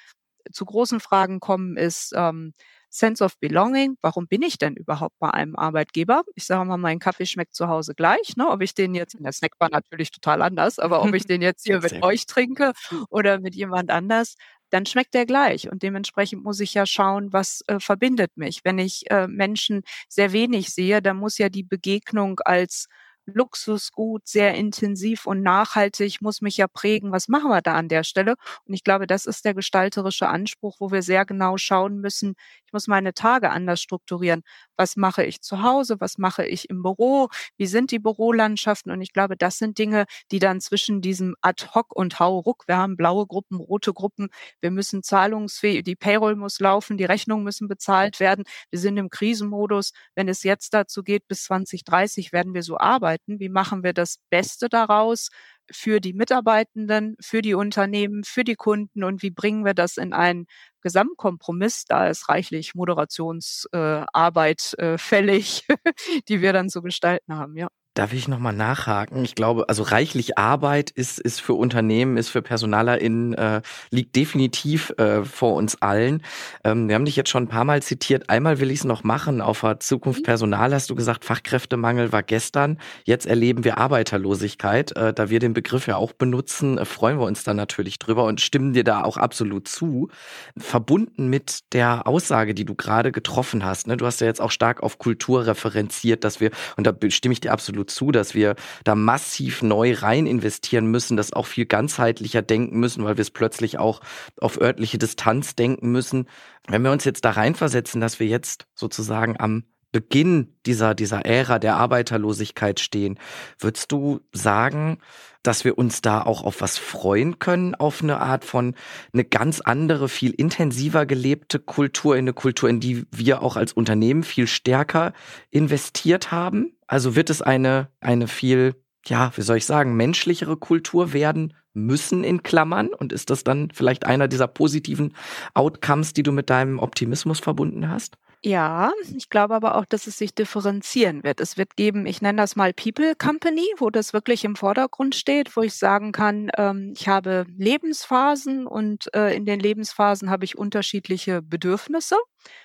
zu 0.52 0.66
großen 0.66 1.00
Fragen 1.00 1.40
kommen, 1.40 1.78
ist 1.78 2.14
ähm, 2.16 2.54
Sense 2.90 3.24
of 3.24 3.38
Belonging. 3.40 3.98
Warum 4.02 4.28
bin 4.28 4.42
ich 4.42 4.58
denn 4.58 4.76
überhaupt 4.76 5.16
bei 5.20 5.30
einem 5.30 5.56
Arbeitgeber? 5.56 6.24
Ich 6.36 6.46
sage 6.46 6.66
mal, 6.66 6.78
mein 6.78 7.00
Kaffee 7.00 7.26
schmeckt 7.26 7.56
zu 7.56 7.68
Hause 7.68 7.94
gleich. 7.96 8.36
Ne? 8.38 8.48
Ob 8.48 8.62
ich 8.62 8.74
den 8.74 8.96
jetzt 8.96 9.16
in 9.16 9.24
der 9.24 9.34
Snackbar 9.34 9.70
natürlich 9.70 10.12
total 10.12 10.42
anders, 10.42 10.80
aber 10.80 11.02
ob 11.04 11.14
ich 11.14 11.26
den 11.26 11.42
jetzt 11.42 11.66
hier 11.66 11.82
mit 11.82 12.02
euch 12.02 12.26
trinke 12.26 12.74
oder 13.10 13.40
mit 13.40 13.56
jemand 13.56 13.92
anders, 13.92 14.36
dann 14.70 14.86
schmeckt 14.86 15.14
der 15.14 15.26
gleich. 15.26 15.72
Und 15.72 15.84
dementsprechend 15.84 16.44
muss 16.44 16.60
ich 16.60 16.74
ja 16.74 16.86
schauen, 16.86 17.32
was 17.32 17.62
äh, 17.68 17.80
verbindet 17.80 18.36
mich. 18.36 18.62
Wenn 18.64 18.80
ich 18.80 19.10
äh, 19.10 19.28
Menschen 19.28 19.84
sehr 20.10 20.32
wenig 20.34 20.74
sehe, 20.74 21.02
dann 21.02 21.18
muss 21.18 21.38
ja 21.38 21.50
die 21.50 21.64
Begegnung 21.64 22.40
als 22.44 22.88
Luxusgut, 23.28 24.28
sehr 24.28 24.56
intensiv 24.56 25.26
und 25.28 25.42
nachhaltig, 25.42 26.22
muss 26.22 26.42
mich 26.42 26.58
ja 26.58 26.68
prägen. 26.68 27.12
Was 27.12 27.28
machen 27.28 27.50
wir 27.50 27.62
da 27.62 27.74
an 27.76 27.90
der 27.90 28.04
Stelle? 28.04 28.36
Und 28.66 28.74
ich 28.74 28.84
glaube, 28.84 29.08
das 29.08 29.26
ist 29.26 29.46
der 29.46 29.54
gestalterische 29.54 30.28
Anspruch, 30.30 30.78
wo 30.80 30.92
wir 30.92 31.02
sehr 31.04 31.26
genau 31.26 31.58
schauen 31.58 32.00
müssen, 32.00 32.36
ich 32.68 32.74
muss 32.74 32.88
meine 32.88 33.14
Tage 33.14 33.50
anders 33.50 33.82
strukturieren. 33.82 34.44
Was 34.76 34.98
mache 34.98 35.24
ich 35.24 35.42
zu 35.42 35.64
Hause? 35.64 35.96
Was 36.00 36.18
mache 36.18 36.46
ich 36.46 36.70
im 36.70 36.84
Büro? 36.84 37.30
Wie 37.58 37.66
sind 37.66 37.92
die 37.92 38.00
Bürolandschaften? 38.00 38.92
Und 38.92 39.02
ich 39.02 39.14
glaube, 39.14 39.38
das 39.38 39.58
sind 39.58 39.78
Dinge, 39.78 40.06
die 40.32 40.40
dann 40.40 40.60
zwischen 40.60 41.02
diesem 41.02 41.36
Ad-Hoc 41.42 41.96
und 41.96 42.20
Hau-Ruck, 42.20 42.66
wir 42.68 42.78
haben 42.78 42.98
blaue 42.98 43.26
Gruppen, 43.26 43.58
rote 43.58 43.94
Gruppen, 43.94 44.30
wir 44.62 44.72
müssen 44.72 45.02
zahlungsfähig, 45.02 45.84
die 45.84 45.96
Payroll 45.96 46.36
muss 46.36 46.60
laufen, 46.60 46.98
die 46.98 47.06
Rechnungen 47.06 47.46
müssen 47.46 47.70
bezahlt 47.70 48.20
werden. 48.20 48.44
Wir 48.70 48.80
sind 48.80 48.98
im 48.98 49.10
Krisenmodus. 49.10 49.94
Wenn 50.16 50.28
es 50.28 50.44
jetzt 50.44 50.74
dazu 50.74 51.04
geht, 51.04 51.28
bis 51.28 51.44
2030 51.46 52.34
werden 52.34 52.54
wir 52.54 52.64
so 52.64 52.78
arbeiten. 52.78 53.40
Wie 53.40 53.50
machen 53.50 53.84
wir 53.84 53.94
das 53.94 54.18
Beste 54.30 54.68
daraus? 54.70 55.30
Für 55.72 56.00
die 56.00 56.14
Mitarbeitenden, 56.14 57.16
für 57.22 57.42
die 57.42 57.54
Unternehmen, 57.54 58.24
für 58.24 58.44
die 58.44 58.56
Kunden 58.56 59.04
und 59.04 59.22
wie 59.24 59.32
bringen 59.32 59.66
wir 59.66 59.74
das 59.74 59.98
in 59.98 60.14
einen 60.14 60.46
Gesamtkompromiss, 60.82 61.86
da 61.86 62.08
ist 62.08 62.30
reichlich 62.30 62.76
Moderationsarbeit 62.76 64.76
äh, 64.80 64.94
äh, 64.94 64.98
fällig, 64.98 65.66
die 66.30 66.42
wir 66.42 66.54
dann 66.54 66.70
zu 66.70 66.82
gestalten 66.82 67.36
haben, 67.36 67.58
ja. 67.58 67.68
Darf 67.98 68.14
ich 68.14 68.28
nochmal 68.28 68.54
nachhaken? 68.54 69.26
Ich 69.26 69.34
glaube, 69.34 69.70
also 69.70 69.82
reichlich 69.82 70.38
Arbeit 70.38 70.92
ist, 70.92 71.20
ist 71.20 71.42
für 71.42 71.56
Unternehmen, 71.56 72.18
ist 72.18 72.30
für 72.30 72.44
PersonalerInnen, 72.44 73.34
äh, 73.34 73.62
liegt 73.90 74.16
definitiv 74.16 74.94
äh, 75.00 75.24
vor 75.24 75.56
uns 75.56 75.82
allen. 75.82 76.22
Ähm, 76.64 76.88
wir 76.90 76.94
haben 76.94 77.06
dich 77.06 77.16
jetzt 77.16 77.32
schon 77.32 77.46
ein 77.46 77.48
paar 77.48 77.66
Mal 77.66 77.82
zitiert. 77.82 78.30
Einmal 78.30 78.60
will 78.60 78.70
ich 78.70 78.82
es 78.82 78.86
noch 78.86 79.04
machen. 79.04 79.42
Auf 79.42 79.62
der 79.62 79.80
Zukunft 79.80 80.20
mhm. 80.20 80.26
Personal 80.26 80.76
hast 80.76 80.92
du 80.92 80.96
gesagt, 80.96 81.26
Fachkräftemangel 81.26 82.12
war 82.12 82.22
gestern. 82.22 82.78
Jetzt 83.04 83.26
erleben 83.26 83.64
wir 83.64 83.80
Arbeiterlosigkeit. 83.80 84.96
Äh, 84.96 85.12
da 85.12 85.32
wir 85.32 85.40
den 85.40 85.54
Begriff 85.54 85.88
ja 85.88 85.96
auch 85.96 86.14
benutzen, 86.14 86.78
äh, 86.78 86.86
freuen 86.86 87.18
wir 87.18 87.26
uns 87.26 87.46
dann 87.46 87.58
natürlich 87.58 87.98
drüber 87.98 88.26
und 88.26 88.42
stimmen 88.42 88.74
dir 88.74 88.84
da 88.84 89.06
auch 89.06 89.18
absolut 89.18 89.68
zu. 89.68 90.10
Verbunden 90.56 91.30
mit 91.30 91.74
der 91.74 92.06
Aussage, 92.06 92.54
die 92.54 92.66
du 92.66 92.76
gerade 92.76 93.12
getroffen 93.12 93.66
hast. 93.66 93.88
Ne? 93.88 93.98
Du 93.98 94.06
hast 94.06 94.22
ja 94.22 94.28
jetzt 94.28 94.40
auch 94.40 94.52
stark 94.52 94.84
auf 94.84 95.00
Kultur 95.00 95.48
referenziert, 95.48 96.24
dass 96.24 96.40
wir, 96.40 96.52
und 96.76 96.86
da 96.86 96.94
stimme 97.10 97.34
ich 97.34 97.40
dir 97.40 97.52
absolut 97.52 97.87
zu, 97.88 98.12
dass 98.12 98.34
wir 98.34 98.56
da 98.84 98.96
massiv 98.96 99.62
neu 99.62 99.94
rein 99.94 100.28
investieren 100.28 100.88
müssen, 100.88 101.18
das 101.18 101.34
auch 101.34 101.46
viel 101.46 101.66
ganzheitlicher 101.66 102.42
denken 102.42 102.80
müssen, 102.80 103.04
weil 103.04 103.18
wir 103.18 103.22
es 103.22 103.32
plötzlich 103.32 103.80
auch 103.80 104.02
auf 104.40 104.60
örtliche 104.60 104.98
Distanz 104.98 105.56
denken 105.56 105.92
müssen. 105.92 106.28
Wenn 106.68 106.84
wir 106.84 106.92
uns 106.92 107.06
jetzt 107.06 107.26
da 107.26 107.32
reinversetzen, 107.32 108.02
dass 108.02 108.20
wir 108.20 108.28
jetzt 108.28 108.68
sozusagen 108.76 109.40
am 109.40 109.64
Beginn 109.92 110.54
dieser, 110.66 110.94
dieser 110.94 111.26
Ära 111.26 111.60
der 111.60 111.78
Arbeiterlosigkeit 111.78 112.80
stehen, 112.80 113.18
würdest 113.58 113.92
du 113.92 114.20
sagen, 114.34 115.00
dass 115.44 115.64
wir 115.64 115.78
uns 115.78 116.02
da 116.02 116.22
auch 116.22 116.44
auf 116.44 116.60
was 116.60 116.78
freuen 116.78 117.40
können, 117.40 117.74
auf 117.74 118.04
eine 118.04 118.20
Art 118.20 118.44
von 118.44 118.76
eine 119.14 119.24
ganz 119.24 119.62
andere, 119.62 120.10
viel 120.10 120.32
intensiver 120.32 121.06
gelebte 121.06 121.60
Kultur, 121.60 122.16
in 122.16 122.26
eine 122.26 122.34
Kultur, 122.34 122.70
in 122.70 122.82
die 122.82 123.06
wir 123.12 123.42
auch 123.42 123.56
als 123.56 123.72
Unternehmen 123.72 124.24
viel 124.24 124.46
stärker 124.46 125.14
investiert 125.52 126.32
haben? 126.32 126.77
Also 126.88 127.16
wird 127.16 127.30
es 127.30 127.42
eine, 127.42 127.90
eine 128.00 128.28
viel, 128.28 128.76
ja, 129.06 129.32
wie 129.36 129.42
soll 129.42 129.58
ich 129.58 129.66
sagen, 129.66 129.96
menschlichere 129.96 130.58
Kultur 130.58 131.14
werden 131.14 131.54
müssen 131.74 132.24
in 132.24 132.44
Klammern? 132.44 132.90
Und 132.90 133.14
ist 133.14 133.30
das 133.30 133.44
dann 133.44 133.70
vielleicht 133.74 134.06
einer 134.06 134.28
dieser 134.28 134.48
positiven 134.48 135.14
Outcomes, 135.54 136.14
die 136.14 136.24
du 136.24 136.32
mit 136.32 136.50
deinem 136.50 136.80
Optimismus 136.80 137.40
verbunden 137.40 137.90
hast? 137.90 138.18
Ja, 138.44 138.92
ich 139.16 139.30
glaube 139.30 139.56
aber 139.56 139.76
auch, 139.76 139.86
dass 139.86 140.06
es 140.06 140.18
sich 140.18 140.34
differenzieren 140.36 141.24
wird. 141.24 141.42
Es 141.42 141.58
wird 141.58 141.76
geben, 141.76 142.06
ich 142.06 142.22
nenne 142.22 142.38
das 142.42 142.56
mal 142.56 142.72
People 142.72 143.16
Company, 143.16 143.66
wo 143.78 143.90
das 143.90 144.14
wirklich 144.14 144.46
im 144.46 144.56
Vordergrund 144.56 145.16
steht, 145.16 145.56
wo 145.58 145.62
ich 145.64 145.74
sagen 145.74 146.12
kann, 146.12 146.50
ähm, 146.56 146.94
ich 146.96 147.08
habe 147.08 147.46
Lebensphasen 147.58 148.68
und 148.68 149.14
äh, 149.16 149.36
in 149.36 149.46
den 149.46 149.60
Lebensphasen 149.60 150.30
habe 150.30 150.46
ich 150.46 150.58
unterschiedliche 150.58 151.42
Bedürfnisse. 151.42 152.16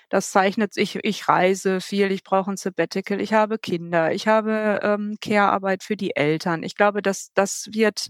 Das 0.09 0.31
zeichnet 0.31 0.73
sich, 0.73 0.99
ich 1.03 1.27
reise 1.27 1.81
viel, 1.81 2.11
ich 2.11 2.23
brauche 2.23 2.51
ein 2.51 2.57
Sabbatical, 2.57 3.19
ich 3.19 3.33
habe 3.33 3.57
Kinder, 3.57 4.13
ich 4.13 4.27
habe 4.27 4.79
ähm, 4.83 5.15
Care-Arbeit 5.21 5.83
für 5.83 5.97
die 5.97 6.15
Eltern. 6.15 6.61
Ich 6.63 6.75
glaube, 6.75 7.01
dass 7.01 7.31
das 7.33 7.67
wird 7.71 8.09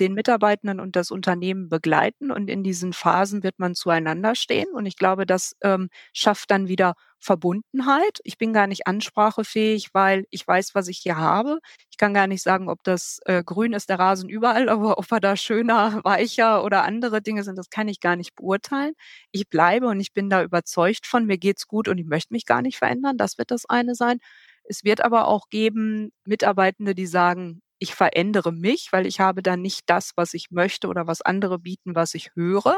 den 0.00 0.14
Mitarbeitenden 0.14 0.80
und 0.80 0.96
das 0.96 1.10
Unternehmen 1.10 1.68
begleiten 1.68 2.30
und 2.30 2.48
in 2.48 2.62
diesen 2.62 2.92
Phasen 2.92 3.42
wird 3.42 3.58
man 3.58 3.74
zueinander 3.74 4.34
stehen 4.34 4.68
und 4.72 4.86
ich 4.86 4.96
glaube, 4.96 5.26
das 5.26 5.54
ähm, 5.62 5.88
schafft 6.12 6.50
dann 6.50 6.68
wieder 6.68 6.94
Verbundenheit. 7.22 8.18
Ich 8.24 8.36
bin 8.36 8.52
gar 8.52 8.66
nicht 8.66 8.86
ansprachefähig, 8.86 9.90
weil 9.94 10.26
ich 10.30 10.46
weiß, 10.46 10.74
was 10.74 10.88
ich 10.88 10.98
hier 10.98 11.16
habe. 11.16 11.60
Ich 11.90 11.96
kann 11.96 12.14
gar 12.14 12.26
nicht 12.26 12.42
sagen, 12.42 12.68
ob 12.68 12.82
das 12.82 13.20
äh, 13.26 13.44
grün 13.44 13.72
ist, 13.74 13.88
der 13.88 13.98
Rasen 13.98 14.28
überall, 14.28 14.68
aber 14.68 14.98
ob 14.98 15.10
er 15.12 15.20
da 15.20 15.36
schöner, 15.36 16.00
weicher 16.04 16.64
oder 16.64 16.82
andere 16.84 17.22
Dinge 17.22 17.44
sind, 17.44 17.56
das 17.58 17.70
kann 17.70 17.88
ich 17.88 18.00
gar 18.00 18.16
nicht 18.16 18.34
beurteilen. 18.34 18.94
Ich 19.30 19.48
bleibe 19.48 19.86
und 19.86 20.00
ich 20.00 20.12
bin 20.12 20.30
da 20.30 20.42
überzeugt 20.42 21.06
von, 21.06 21.26
mir 21.26 21.38
geht's 21.38 21.66
gut 21.68 21.88
und 21.88 21.98
ich 21.98 22.06
möchte 22.06 22.32
mich 22.34 22.46
gar 22.46 22.62
nicht 22.62 22.78
verändern. 22.78 23.16
Das 23.16 23.38
wird 23.38 23.50
das 23.50 23.66
eine 23.66 23.94
sein. 23.94 24.18
Es 24.64 24.84
wird 24.84 25.02
aber 25.04 25.28
auch 25.28 25.48
geben 25.48 26.12
Mitarbeitende, 26.24 26.94
die 26.94 27.06
sagen, 27.06 27.62
ich 27.82 27.94
verändere 27.94 28.52
mich, 28.52 28.88
weil 28.92 29.06
ich 29.06 29.18
habe 29.20 29.42
dann 29.42 29.60
nicht 29.60 29.82
das, 29.86 30.12
was 30.16 30.34
ich 30.34 30.50
möchte 30.50 30.86
oder 30.88 31.08
was 31.08 31.20
andere 31.20 31.58
bieten, 31.58 31.96
was 31.96 32.14
ich 32.14 32.30
höre. 32.36 32.76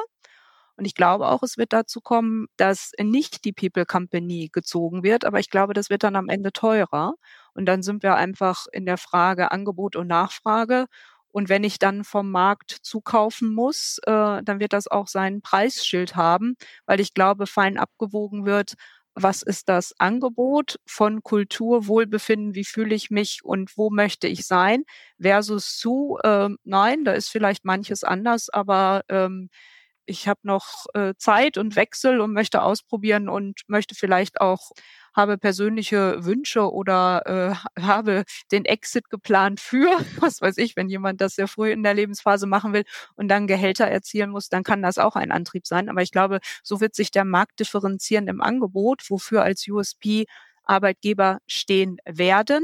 Und 0.77 0.87
ich 0.87 0.95
glaube 0.95 1.29
auch, 1.29 1.43
es 1.43 1.59
wird 1.59 1.73
dazu 1.73 2.01
kommen, 2.01 2.47
dass 2.57 2.93
nicht 2.99 3.45
die 3.45 3.53
People 3.53 3.85
Company 3.87 4.49
gezogen 4.53 5.03
wird, 5.05 5.25
aber 5.25 5.39
ich 5.41 5.51
glaube, 5.51 5.75
das 5.75 5.91
wird 5.91 6.03
dann 6.05 6.17
am 6.17 6.29
Ende 6.29 6.53
teurer. 6.53 7.15
Und 7.55 7.67
dann 7.67 7.83
sind 7.83 8.03
wir 8.03 8.17
einfach 8.17 8.67
in 8.73 8.87
der 8.87 8.97
Frage 8.99 9.53
Angebot 9.53 9.95
und 9.95 10.09
Nachfrage. 10.09 10.87
Und 11.31 11.49
wenn 11.49 11.65
ich 11.65 11.79
dann 11.79 12.05
vom 12.05 12.31
Markt 12.31 12.71
zukaufen 12.83 13.55
muss, 13.55 13.99
äh, 14.07 14.43
dann 14.43 14.59
wird 14.61 14.73
das 14.73 14.89
auch 14.89 15.09
sein 15.09 15.43
Preisschild 15.43 16.17
haben, 16.17 16.57
weil 16.87 17.01
ich 17.01 17.13
glaube, 17.15 17.47
fein 17.47 17.77
abgewogen 17.77 18.47
wird, 18.47 18.75
was 19.15 19.43
ist 19.43 19.69
das 19.69 19.95
Angebot 19.99 20.79
von 20.87 21.23
Kultur, 21.23 21.87
Wohlbefinden, 21.87 22.55
wie 22.55 22.65
fühle 22.65 22.95
ich 22.95 23.11
mich 23.11 23.45
und 23.45 23.77
wo 23.77 23.91
möchte 23.91 24.27
ich 24.29 24.47
sein, 24.47 24.85
versus 25.21 25.79
zu, 25.79 26.19
äh, 26.25 26.49
nein, 26.65 27.05
da 27.05 27.13
ist 27.13 27.29
vielleicht 27.31 27.65
manches 27.65 28.05
anders, 28.05 28.51
aber 28.51 29.03
ähm, 29.09 29.51
ich 30.07 30.29
habe 30.29 30.41
noch 30.43 30.87
äh, 30.95 31.15
Zeit 31.17 31.59
und 31.59 31.77
Wechsel 31.77 32.21
und 32.21 32.33
möchte 32.33 32.63
ausprobieren 32.63 33.29
und 33.29 33.63
möchte 33.69 33.95
vielleicht 33.95 34.41
auch 34.41 34.73
habe 35.15 35.39
persönliche 35.39 36.25
Wünsche 36.25 36.73
oder 36.73 37.57
äh, 37.77 37.81
habe 37.83 38.25
den 38.53 38.65
Exit 38.65 39.11
geplant 39.11 39.61
für, 39.61 39.89
was 40.21 40.41
weiß 40.41 40.59
ich, 40.59 40.77
wenn 40.77 40.89
jemand 40.89 41.21
das 41.21 41.35
sehr 41.37 41.49
früh 41.49 41.71
in 41.73 41.83
der 41.83 41.95
Lebensphase 41.95 42.47
machen 42.47 42.73
will 42.73 42.85
und 43.17 43.29
dann 43.29 43.47
Gehälter 43.47 43.87
erzielen 43.87 44.31
muss, 44.31 44.49
dann 44.49 44.63
kann 44.65 44.83
das 44.83 44.99
auch 44.99 45.17
ein 45.17 45.33
Antrieb 45.33 45.67
sein. 45.67 45.89
Aber 45.89 46.03
ich 46.03 46.11
glaube, 46.13 46.41
so 46.63 46.81
wird 46.81 46.95
sich 46.95 47.11
der 47.11 47.25
Markt 47.25 47.61
differenzieren 47.61 48.29
im 48.29 48.41
Angebot, 48.41 49.03
wofür 49.11 49.43
als 49.43 49.67
USP 49.69 50.27
Arbeitgeber 50.65 51.39
stehen 51.47 51.99
werden. 52.07 52.63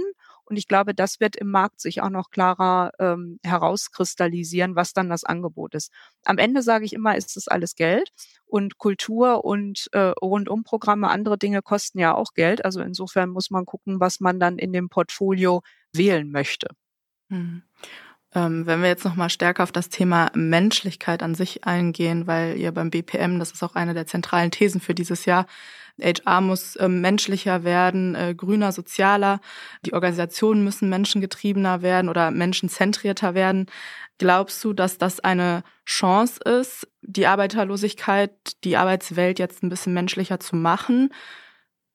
Und 0.50 0.56
ich 0.56 0.66
glaube, 0.66 0.94
das 0.94 1.20
wird 1.20 1.36
im 1.36 1.48
Markt 1.48 1.80
sich 1.80 2.02
auch 2.02 2.10
noch 2.10 2.30
klarer 2.30 2.90
ähm, 2.98 3.38
herauskristallisieren, 3.44 4.74
was 4.74 4.92
dann 4.92 5.08
das 5.08 5.22
Angebot 5.22 5.76
ist. 5.76 5.92
Am 6.24 6.38
Ende 6.38 6.62
sage 6.62 6.84
ich 6.84 6.92
immer, 6.92 7.16
ist 7.16 7.36
es 7.36 7.46
alles 7.46 7.76
Geld 7.76 8.10
und 8.46 8.76
Kultur 8.76 9.44
und 9.44 9.86
äh, 9.92 10.12
Rundumprogramme, 10.20 11.08
andere 11.08 11.38
Dinge 11.38 11.62
kosten 11.62 12.00
ja 12.00 12.16
auch 12.16 12.34
Geld. 12.34 12.64
Also 12.64 12.80
insofern 12.80 13.30
muss 13.30 13.50
man 13.50 13.64
gucken, 13.64 14.00
was 14.00 14.18
man 14.18 14.40
dann 14.40 14.58
in 14.58 14.72
dem 14.72 14.88
Portfolio 14.88 15.62
wählen 15.92 16.32
möchte. 16.32 16.66
Hm. 17.28 17.62
Ähm, 18.34 18.66
wenn 18.66 18.80
wir 18.80 18.88
jetzt 18.88 19.04
noch 19.04 19.16
mal 19.16 19.28
stärker 19.28 19.62
auf 19.64 19.72
das 19.72 19.88
Thema 19.88 20.30
Menschlichkeit 20.34 21.22
an 21.22 21.34
sich 21.34 21.64
eingehen, 21.64 22.26
weil 22.26 22.56
ihr 22.56 22.72
beim 22.72 22.90
BPM, 22.90 23.38
das 23.38 23.50
ist 23.50 23.62
auch 23.62 23.74
eine 23.74 23.94
der 23.94 24.06
zentralen 24.06 24.50
Thesen 24.50 24.80
für 24.80 24.94
dieses 24.94 25.24
Jahr, 25.24 25.46
HR 26.00 26.40
muss 26.40 26.76
äh, 26.76 26.88
menschlicher 26.88 27.64
werden, 27.64 28.14
äh, 28.14 28.34
grüner, 28.34 28.72
sozialer. 28.72 29.40
Die 29.84 29.92
Organisationen 29.92 30.64
müssen 30.64 30.88
menschengetriebener 30.88 31.82
werden 31.82 32.08
oder 32.08 32.30
menschenzentrierter 32.30 33.34
werden. 33.34 33.66
Glaubst 34.18 34.62
du, 34.64 34.72
dass 34.72 34.98
das 34.98 35.20
eine 35.20 35.62
Chance 35.86 36.40
ist, 36.42 36.88
die 37.02 37.26
Arbeiterlosigkeit, 37.26 38.32
die 38.64 38.76
Arbeitswelt 38.76 39.38
jetzt 39.38 39.62
ein 39.62 39.68
bisschen 39.68 39.94
menschlicher 39.94 40.40
zu 40.40 40.56
machen? 40.56 41.10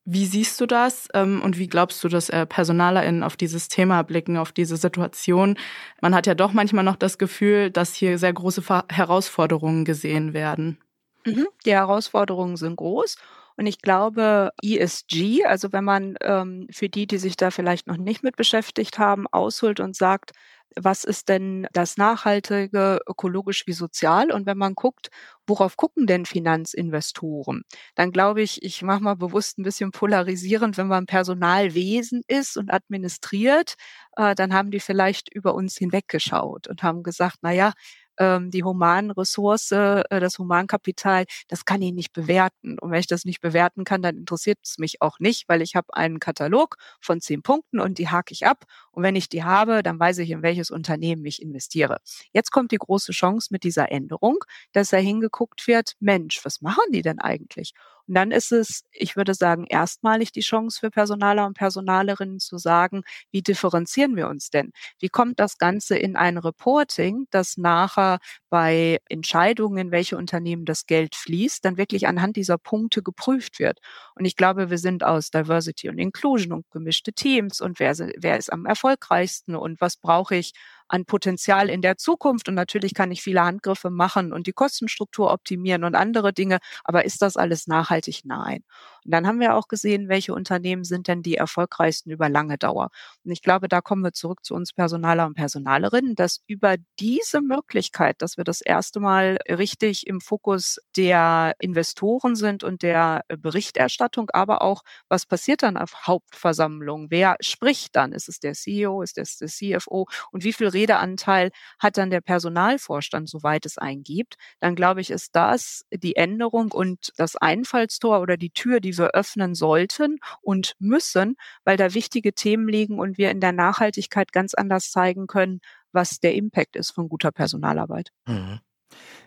Wie 0.07 0.27
siehst 0.27 0.61
du 0.61 0.67
das 0.67 1.07
ähm, 1.15 1.41
und 1.41 1.57
wie 1.57 1.67
glaubst 1.67 2.03
du, 2.03 2.07
dass 2.07 2.29
äh, 2.29 2.45
PersonalerInnen 2.45 3.23
auf 3.23 3.35
dieses 3.35 3.69
Thema 3.69 4.03
blicken, 4.03 4.37
auf 4.37 4.51
diese 4.51 4.77
Situation? 4.77 5.57
Man 5.99 6.13
hat 6.13 6.27
ja 6.27 6.35
doch 6.35 6.53
manchmal 6.53 6.83
noch 6.83 6.95
das 6.95 7.17
Gefühl, 7.17 7.71
dass 7.71 7.95
hier 7.95 8.19
sehr 8.19 8.31
große 8.31 8.61
Herausforderungen 8.89 9.83
gesehen 9.83 10.33
werden. 10.33 10.77
Mhm. 11.25 11.47
Die 11.65 11.71
Herausforderungen 11.71 12.55
sind 12.55 12.75
groß 12.75 13.17
und 13.57 13.65
ich 13.67 13.81
glaube, 13.81 14.51
ESG, 14.61 15.45
also 15.45 15.71
wenn 15.71 15.83
man 15.83 16.15
ähm, 16.21 16.67
für 16.71 16.89
die, 16.89 17.07
die 17.07 17.17
sich 17.17 17.37
da 17.37 17.51
vielleicht 17.51 17.87
noch 17.87 17.97
nicht 17.97 18.23
mit 18.23 18.35
beschäftigt 18.35 18.99
haben, 18.99 19.25
ausholt 19.31 19.79
und 19.79 19.95
sagt, 19.95 20.31
was 20.77 21.05
ist 21.05 21.29
denn 21.29 21.67
das 21.71 21.95
Nachhaltige, 21.95 22.99
ökologisch 23.07 23.63
wie 23.65 23.71
sozial? 23.73 24.31
Und 24.31 24.45
wenn 24.45 24.57
man 24.57 24.75
guckt, 24.75 25.07
worauf 25.47 25.77
gucken 25.77 26.05
denn 26.05 26.25
Finanzinvestoren? 26.25 27.63
Dann 27.95 28.11
glaube 28.11 28.41
ich, 28.41 28.61
ich 28.61 28.81
mache 28.81 29.01
mal 29.01 29.15
bewusst 29.15 29.57
ein 29.57 29.63
bisschen 29.63 29.91
polarisierend, 29.91 30.77
wenn 30.77 30.87
man 30.87 31.05
Personalwesen 31.05 32.23
ist 32.27 32.57
und 32.57 32.73
administriert, 32.73 33.75
äh, 34.17 34.35
dann 34.35 34.53
haben 34.53 34.69
die 34.71 34.81
vielleicht 34.81 35.33
über 35.33 35.55
uns 35.55 35.77
hinweggeschaut 35.77 36.67
und 36.67 36.83
haben 36.83 37.03
gesagt, 37.03 37.37
na 37.41 37.51
ja, 37.53 37.71
ähm, 38.17 38.51
die 38.51 38.63
humanen 38.63 39.11
Ressource, 39.11 39.71
äh, 39.71 40.03
das 40.09 40.37
Humankapital, 40.39 41.25
das 41.47 41.65
kann 41.65 41.81
ich 41.81 41.93
nicht 41.93 42.13
bewerten. 42.13 42.77
Und 42.79 42.91
wenn 42.91 42.99
ich 42.99 43.07
das 43.07 43.25
nicht 43.25 43.41
bewerten 43.41 43.83
kann, 43.83 44.01
dann 44.01 44.17
interessiert 44.17 44.59
es 44.63 44.77
mich 44.77 45.01
auch 45.01 45.19
nicht, 45.19 45.47
weil 45.49 45.61
ich 45.61 45.75
habe 45.75 45.93
einen 45.95 46.19
Katalog 46.19 46.77
von 47.01 47.21
zehn 47.21 47.41
Punkten 47.41 47.79
und 47.79 47.97
die 47.97 48.09
hake 48.09 48.31
ich 48.33 48.45
ab. 48.45 48.65
Und 48.91 49.03
wenn 49.03 49.15
ich 49.15 49.29
die 49.29 49.43
habe, 49.43 49.83
dann 49.83 49.99
weiß 49.99 50.19
ich, 50.19 50.29
in 50.31 50.41
welches 50.41 50.71
Unternehmen 50.71 51.25
ich 51.25 51.41
investiere. 51.41 51.97
Jetzt 52.33 52.51
kommt 52.51 52.71
die 52.71 52.77
große 52.77 53.11
Chance 53.11 53.49
mit 53.51 53.63
dieser 53.63 53.91
Änderung, 53.91 54.39
dass 54.73 54.89
da 54.89 54.97
hingeguckt 54.97 55.67
wird, 55.67 55.93
Mensch, 55.99 56.43
was 56.45 56.61
machen 56.61 56.83
die 56.91 57.01
denn 57.01 57.19
eigentlich? 57.19 57.73
Und 58.07 58.15
dann 58.15 58.31
ist 58.31 58.51
es, 58.51 58.83
ich 58.91 59.15
würde 59.15 59.33
sagen, 59.33 59.65
erstmalig 59.67 60.31
die 60.31 60.41
Chance 60.41 60.79
für 60.79 60.89
Personaler 60.91 61.45
und 61.45 61.55
Personalerinnen 61.57 62.39
zu 62.39 62.57
sagen, 62.57 63.01
wie 63.31 63.41
differenzieren 63.41 64.15
wir 64.15 64.27
uns 64.27 64.49
denn? 64.49 64.71
Wie 64.99 65.09
kommt 65.09 65.39
das 65.39 65.57
Ganze 65.57 65.97
in 65.97 66.15
ein 66.15 66.37
Reporting, 66.37 67.25
das 67.31 67.57
nachher 67.57 68.19
bei 68.49 68.99
Entscheidungen, 69.09 69.77
in 69.77 69.91
welche 69.91 70.17
Unternehmen 70.17 70.65
das 70.65 70.85
Geld 70.85 71.15
fließt, 71.15 71.65
dann 71.65 71.77
wirklich 71.77 72.07
anhand 72.07 72.35
dieser 72.35 72.57
Punkte 72.57 73.01
geprüft 73.03 73.59
wird? 73.59 73.79
Und 74.15 74.25
ich 74.25 74.35
glaube, 74.35 74.69
wir 74.69 74.77
sind 74.77 75.03
aus 75.03 75.29
Diversity 75.31 75.89
und 75.89 75.97
Inclusion 75.97 76.53
und 76.53 76.69
gemischte 76.71 77.13
Teams 77.13 77.61
und 77.61 77.79
wer, 77.79 77.95
wer 78.17 78.37
ist 78.37 78.51
am 78.51 78.65
erfolgreichsten 78.65 79.55
und 79.55 79.81
was 79.81 79.97
brauche 79.97 80.35
ich 80.35 80.53
an 80.87 81.05
Potenzial 81.05 81.69
in 81.69 81.81
der 81.81 81.97
Zukunft. 81.97 82.47
Und 82.49 82.55
natürlich 82.55 82.93
kann 82.93 83.11
ich 83.11 83.21
viele 83.21 83.43
Handgriffe 83.43 83.89
machen 83.89 84.33
und 84.33 84.47
die 84.47 84.53
Kostenstruktur 84.53 85.31
optimieren 85.31 85.83
und 85.83 85.95
andere 85.95 86.33
Dinge. 86.33 86.59
Aber 86.83 87.05
ist 87.05 87.21
das 87.21 87.37
alles 87.37 87.67
nachhaltig? 87.67 88.21
Nein. 88.23 88.63
Und 89.03 89.11
dann 89.11 89.27
haben 89.27 89.39
wir 89.39 89.55
auch 89.55 89.67
gesehen, 89.67 90.09
welche 90.09 90.33
Unternehmen 90.33 90.83
sind 90.83 91.07
denn 91.07 91.21
die 91.21 91.35
erfolgreichsten 91.35 92.09
über 92.11 92.27
lange 92.29 92.57
Dauer. 92.57 92.89
Und 93.23 93.31
ich 93.31 93.41
glaube, 93.41 93.67
da 93.67 93.81
kommen 93.81 94.03
wir 94.03 94.13
zurück 94.13 94.43
zu 94.43 94.55
uns 94.55 94.73
Personaler 94.73 95.27
und 95.27 95.35
Personalerinnen, 95.35 96.15
dass 96.15 96.41
über 96.47 96.75
diese 96.99 97.41
Möglichkeit, 97.41 98.21
dass 98.21 98.37
wir 98.37 98.43
das 98.43 98.61
erste 98.61 98.99
Mal 98.99 99.37
richtig 99.47 100.07
im 100.07 100.21
Fokus 100.21 100.79
der 100.95 101.53
Investoren 101.59 102.35
sind 102.35 102.63
und 102.63 102.81
der 102.81 103.23
Berichterstattung, 103.37 104.29
aber 104.31 104.61
auch, 104.61 104.81
was 105.07 105.25
passiert 105.25 105.63
dann 105.63 105.77
auf 105.77 106.07
Hauptversammlungen? 106.07 107.11
Wer 107.11 107.35
spricht 107.41 107.95
dann? 107.95 108.11
Ist 108.11 108.29
es 108.29 108.39
der 108.39 108.53
CEO? 108.53 109.01
Ist 109.01 109.17
es 109.17 109.37
der 109.37 109.47
CFO? 109.47 110.07
Und 110.31 110.43
wie 110.43 110.53
viel 110.53 110.67
Redeanteil 110.75 111.49
hat 111.79 111.97
dann 111.97 112.11
der 112.11 112.21
Personalvorstand, 112.21 113.27
soweit 113.27 113.65
es 113.65 113.79
einen 113.79 114.03
gibt? 114.03 114.35
Dann 114.59 114.75
glaube 114.75 115.01
ich, 115.01 115.09
ist 115.09 115.35
das 115.35 115.85
die 115.91 116.15
Änderung 116.15 116.71
und 116.71 117.11
das 117.17 117.35
Einfallstor 117.35 118.19
oder 118.21 118.37
die 118.37 118.51
Tür, 118.51 118.79
die 118.79 118.97
wir 118.97 119.11
öffnen 119.15 119.55
sollten 119.55 120.19
und 120.41 120.75
müssen, 120.77 121.35
weil 121.63 121.77
da 121.77 121.95
wichtige 121.95 122.33
Themen 122.33 122.67
liegen 122.67 122.99
und 122.99 123.17
wir 123.17 123.31
in 123.31 123.39
der 123.41 123.53
Nachhaltigkeit 123.53 124.31
ganz 124.31 124.53
anders 124.53 124.91
zeigen 124.91 125.25
können, 125.25 125.61
was 125.91 126.19
der 126.19 126.35
Impact 126.35 126.75
ist 126.75 126.91
von 126.91 127.09
guter 127.09 127.31
Personalarbeit. 127.31 128.09
Mhm. 128.27 128.59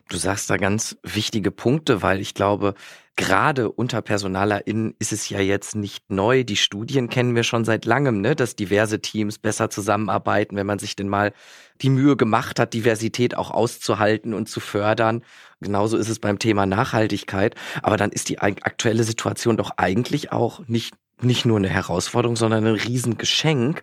Du 0.09 0.17
sagst 0.17 0.49
da 0.49 0.57
ganz 0.57 0.97
wichtige 1.03 1.50
Punkte, 1.50 2.00
weil 2.00 2.21
ich 2.21 2.33
glaube, 2.33 2.73
gerade 3.15 3.71
unter 3.71 4.00
PersonalerInnen 4.00 4.95
ist 4.99 5.12
es 5.12 5.29
ja 5.29 5.38
jetzt 5.38 5.77
nicht 5.77 6.11
neu. 6.11 6.45
Die 6.45 6.57
Studien 6.57 7.11
kennen 7.11 7.35
wir 7.35 7.43
schon 7.43 7.67
seit 7.67 7.85
langem, 7.85 8.23
ne? 8.23 8.35
dass 8.35 8.57
diverse 8.57 9.03
Teams 9.03 9.38
besser 9.38 9.69
zusammenarbeiten, 9.69 10.57
wenn 10.57 10.67
man 10.67 10.79
sich 10.79 10.97
denn 10.97 11.09
mal 11.09 11.35
die 11.83 11.91
Mühe 11.91 12.17
gemacht 12.17 12.59
hat, 12.59 12.73
Diversität 12.73 13.37
auch 13.37 13.50
auszuhalten 13.50 14.33
und 14.33 14.49
zu 14.49 14.61
fördern. 14.61 15.25
Genauso 15.61 15.99
ist 15.99 16.09
es 16.09 16.21
beim 16.21 16.38
Thema 16.38 16.65
Nachhaltigkeit. 16.65 17.55
Aber 17.83 17.99
dann 17.99 18.11
ist 18.11 18.31
die 18.31 18.38
aktuelle 18.38 19.05
Situation 19.05 19.59
doch 19.59 19.73
eigentlich 19.77 20.33
auch 20.33 20.67
nicht, 20.69 20.95
nicht 21.21 21.45
nur 21.45 21.59
eine 21.59 21.69
Herausforderung, 21.69 22.37
sondern 22.37 22.67
ein 22.67 22.77
Riesengeschenk, 22.77 23.83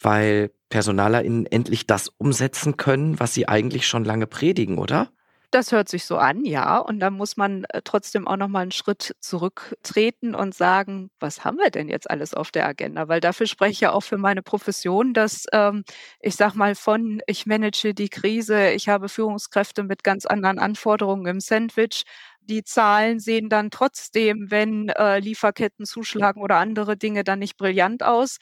weil 0.00 0.50
PersonalerInnen 0.68 1.46
endlich 1.46 1.86
das 1.86 2.08
umsetzen 2.18 2.76
können, 2.76 3.18
was 3.20 3.32
sie 3.32 3.48
eigentlich 3.48 3.86
schon 3.86 4.04
lange 4.04 4.26
predigen, 4.26 4.76
oder? 4.76 5.10
Das 5.54 5.70
hört 5.70 5.90
sich 5.90 6.06
so 6.06 6.16
an, 6.16 6.46
ja. 6.46 6.78
Und 6.78 6.98
dann 7.00 7.12
muss 7.12 7.36
man 7.36 7.64
äh, 7.64 7.82
trotzdem 7.84 8.26
auch 8.26 8.38
noch 8.38 8.48
mal 8.48 8.60
einen 8.60 8.70
Schritt 8.72 9.14
zurücktreten 9.20 10.34
und 10.34 10.54
sagen, 10.54 11.10
was 11.20 11.44
haben 11.44 11.58
wir 11.58 11.68
denn 11.70 11.90
jetzt 11.90 12.10
alles 12.10 12.32
auf 12.32 12.50
der 12.50 12.66
Agenda? 12.66 13.06
Weil 13.08 13.20
dafür 13.20 13.46
spreche 13.46 13.72
ich 13.72 13.80
ja 13.80 13.92
auch 13.92 14.00
für 14.00 14.16
meine 14.16 14.40
Profession, 14.40 15.12
dass 15.12 15.44
ähm, 15.52 15.84
ich 16.20 16.36
sag 16.36 16.54
mal 16.54 16.74
von, 16.74 17.20
ich 17.26 17.44
manage 17.44 17.92
die 17.92 18.08
Krise, 18.08 18.70
ich 18.70 18.88
habe 18.88 19.10
Führungskräfte 19.10 19.82
mit 19.82 20.04
ganz 20.04 20.24
anderen 20.24 20.58
Anforderungen 20.58 21.26
im 21.26 21.40
Sandwich, 21.40 22.04
die 22.48 22.64
Zahlen 22.64 23.20
sehen 23.20 23.48
dann 23.48 23.70
trotzdem, 23.70 24.50
wenn 24.50 24.88
äh, 24.90 25.18
Lieferketten 25.18 25.86
zuschlagen 25.86 26.42
oder 26.42 26.56
andere 26.56 26.96
Dinge, 26.96 27.24
dann 27.24 27.38
nicht 27.38 27.56
brillant 27.56 28.02
aus. 28.02 28.38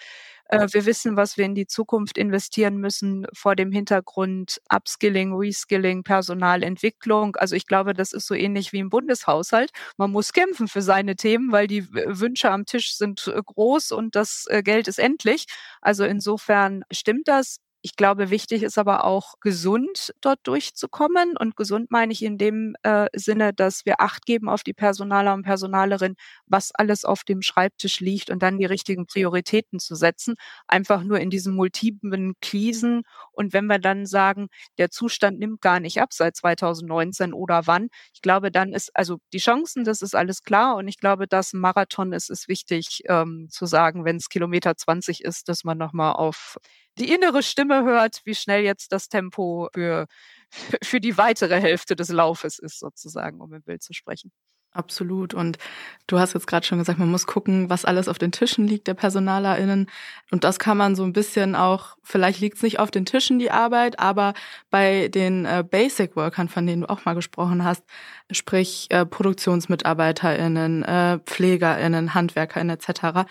Äh, 0.49 0.67
wir 0.73 0.85
wissen, 0.87 1.17
was 1.17 1.37
wir 1.37 1.45
in 1.45 1.55
die 1.55 1.67
Zukunft 1.67 2.19
investieren 2.19 2.79
müssen 2.79 3.27
vor 3.33 3.55
dem 3.57 3.71
Hintergrund 3.73 4.61
Upskilling, 4.69 5.33
Reskilling, 5.35 6.03
Personalentwicklung. 6.03 7.37
Also 7.37 7.55
ich 7.57 7.67
glaube, 7.67 7.95
das 7.95 8.13
ist 8.13 8.27
so 8.27 8.35
ähnlich 8.35 8.73
wie 8.73 8.81
im 8.81 8.91
Bundeshaushalt. 8.91 9.71
Man 9.97 10.11
muss 10.11 10.33
kämpfen 10.33 10.67
für 10.69 10.83
seine 10.83 11.15
Themen, 11.17 11.53
weil 11.53 11.67
die 11.69 11.89
Wünsche 11.93 12.51
am 12.51 12.67
Tisch 12.67 12.97
sind 12.97 13.29
äh, 13.29 13.41
groß 13.45 13.93
und 13.93 14.17
das 14.17 14.47
äh, 14.49 14.63
Geld 14.63 14.89
ist 14.89 14.99
endlich. 14.99 15.47
Also 15.81 16.05
insofern 16.05 16.83
stimmt 16.91 17.29
das. 17.29 17.59
Ich 17.83 17.97
glaube, 17.97 18.29
wichtig 18.29 18.63
ist 18.63 18.77
aber 18.77 19.05
auch 19.05 19.41
gesund 19.41 20.13
dort 20.21 20.41
durchzukommen. 20.43 21.37
Und 21.39 21.57
gesund 21.57 21.91
meine 21.91 22.13
ich 22.13 22.23
in 22.23 22.37
dem 22.37 22.75
äh, 22.83 23.07
Sinne, 23.15 23.55
dass 23.55 23.87
wir 23.87 24.03
Acht 24.03 24.27
geben 24.27 24.51
auf 24.51 24.63
die 24.63 24.75
Personaler 24.75 25.33
und 25.33 25.45
Personalerin, 25.45 26.15
was 26.47 26.73
alles 26.75 27.07
auf 27.07 27.25
dem 27.25 27.41
Schreibtisch 27.41 28.01
liegt 28.01 28.29
und 28.29 28.43
dann 28.43 28.59
die 28.59 28.67
richtigen 28.67 29.07
Prioritäten 29.07 29.79
zu 29.79 29.95
setzen. 29.95 30.35
Einfach 30.69 31.03
nur 31.05 31.21
in 31.21 31.31
diesen 31.31 31.55
multiplen 31.55 32.35
Krisen. 32.43 33.03
Und 33.33 33.55
wenn 33.55 33.65
wir 33.65 33.79
dann 33.79 34.05
sagen, 34.05 34.49
der 34.77 34.91
Zustand 34.91 35.39
nimmt 35.39 35.63
gar 35.63 35.81
nicht 35.81 36.03
ab 36.03 36.13
seit 36.13 36.37
2019 36.37 37.33
oder 37.33 37.67
wann, 37.67 37.89
ich 38.13 38.21
glaube, 38.21 38.51
dann 38.51 38.75
ist 38.75 38.91
also 38.95 39.21
die 39.33 39.39
Chancen, 39.39 39.85
das 39.85 40.03
ist 40.03 40.15
alles 40.15 40.43
klar. 40.43 40.77
Und 40.77 40.87
ich 40.87 40.99
glaube, 40.99 41.27
dass 41.27 41.55
Marathon 41.55 42.13
ist, 42.13 42.29
ist 42.29 42.47
wichtig 42.47 43.05
ähm, 43.09 43.49
zu 43.51 43.65
sagen, 43.65 44.05
wenn 44.05 44.17
es 44.17 44.29
Kilometer 44.29 44.77
20 44.77 45.25
ist, 45.25 45.49
dass 45.49 45.65
man 45.65 45.79
nochmal 45.79 46.13
auf 46.13 46.59
die 46.99 47.13
innere 47.13 47.43
Stimme 47.43 47.85
hört, 47.85 48.21
wie 48.25 48.35
schnell 48.35 48.63
jetzt 48.65 48.93
das 48.93 49.09
Tempo 49.09 49.69
für, 49.75 50.07
für 50.83 51.01
die 51.01 51.17
weitere 51.17 51.61
Hälfte 51.61 51.97
des 51.97 52.09
Laufes 52.09 52.59
ist, 52.59 52.79
sozusagen, 52.79 53.41
um 53.41 53.53
im 53.53 53.63
Bild 53.63 53.83
zu 53.83 53.93
sprechen. 53.93 54.33
Absolut. 54.73 55.35
Und 55.35 55.59
du 56.07 56.21
hast 56.21 56.33
jetzt 56.35 56.47
gerade 56.47 56.65
schon 56.65 56.79
gesagt, 56.79 57.01
man 57.01 57.11
muss 57.11 57.27
gucken, 57.27 57.69
was 57.69 57.85
alles 57.85 58.07
auf 58.07 58.19
den 58.19 58.31
Tischen 58.31 58.69
liegt 58.69 58.87
der 58.87 58.95
PersonalerInnen. 58.95 59.91
Und 60.31 60.45
das 60.45 60.61
kann 60.61 60.77
man 60.77 60.95
so 60.95 61.03
ein 61.03 61.13
bisschen 61.13 61.57
auch, 61.57 61.97
vielleicht 62.05 62.39
liegt 62.41 62.59
es 62.59 62.63
nicht 62.63 62.79
auf 62.79 62.93
den 62.93 63.05
Tischen 63.05 63.41
die 63.41 63.51
Arbeit, 63.51 63.99
aber 63.99 64.33
bei 64.71 65.09
den 65.09 65.45
äh, 65.45 65.65
Basic 65.69 66.15
Workern, 66.15 66.49
von 66.49 66.69
denen 66.69 66.83
du 66.83 66.89
auch 66.89 67.05
mal 67.05 67.15
gesprochen 67.15 67.65
hast, 67.65 67.83
sprich 68.31 68.87
äh, 68.91 69.05
ProduktionsmitarbeiterInnen, 69.05 70.85
äh, 70.85 71.19
PflegerInnen, 71.19 72.15
HandwerkerInnen 72.15 72.77
etc., 72.77 73.29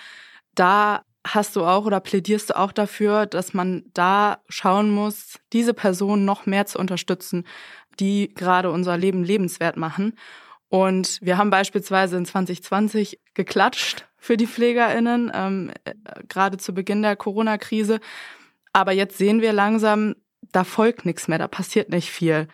da 0.56 1.06
hast 1.34 1.56
du 1.56 1.66
auch 1.66 1.86
oder 1.86 2.00
plädierst 2.00 2.52
du 2.52 2.58
auch 2.58 2.72
dafür, 2.72 3.26
dass 3.26 3.54
man 3.54 3.84
da 3.94 4.42
schauen 4.50 4.92
muss, 4.92 5.40
diese 5.54 5.74
Personen 5.74 6.26
noch 6.26 6.46
mehr 6.46 6.66
zu 6.66 6.80
unterstützen, 6.80 7.46
die 8.00 8.34
gerade 8.34 8.72
unser 8.72 8.98
Leben 8.98 9.24
lebenswert 9.24 9.78
machen. 9.78 10.14
Und 10.70 11.20
wir 11.22 11.38
haben 11.38 11.50
beispielsweise 11.50 12.18
in 12.18 12.26
2020 12.26 13.20
geklatscht 13.34 14.06
für 14.18 14.38
die 14.38 14.48
PflegerInnen, 14.48 15.32
ähm, 15.34 15.72
äh, 15.86 15.94
gerade 16.28 16.58
zu 16.58 16.74
Beginn 16.74 17.02
der 17.02 17.16
Corona-Krise. 17.16 18.00
Aber 18.74 18.92
jetzt 18.92 19.18
sehen 19.18 19.42
wir 19.42 19.54
langsam, 19.54 20.16
da 20.52 20.64
folgt 20.64 21.06
nichts 21.06 21.28
mehr, 21.28 21.40
da 21.40 21.48
passiert 21.48 21.90
nicht 21.90 22.12
viel. 22.12 22.48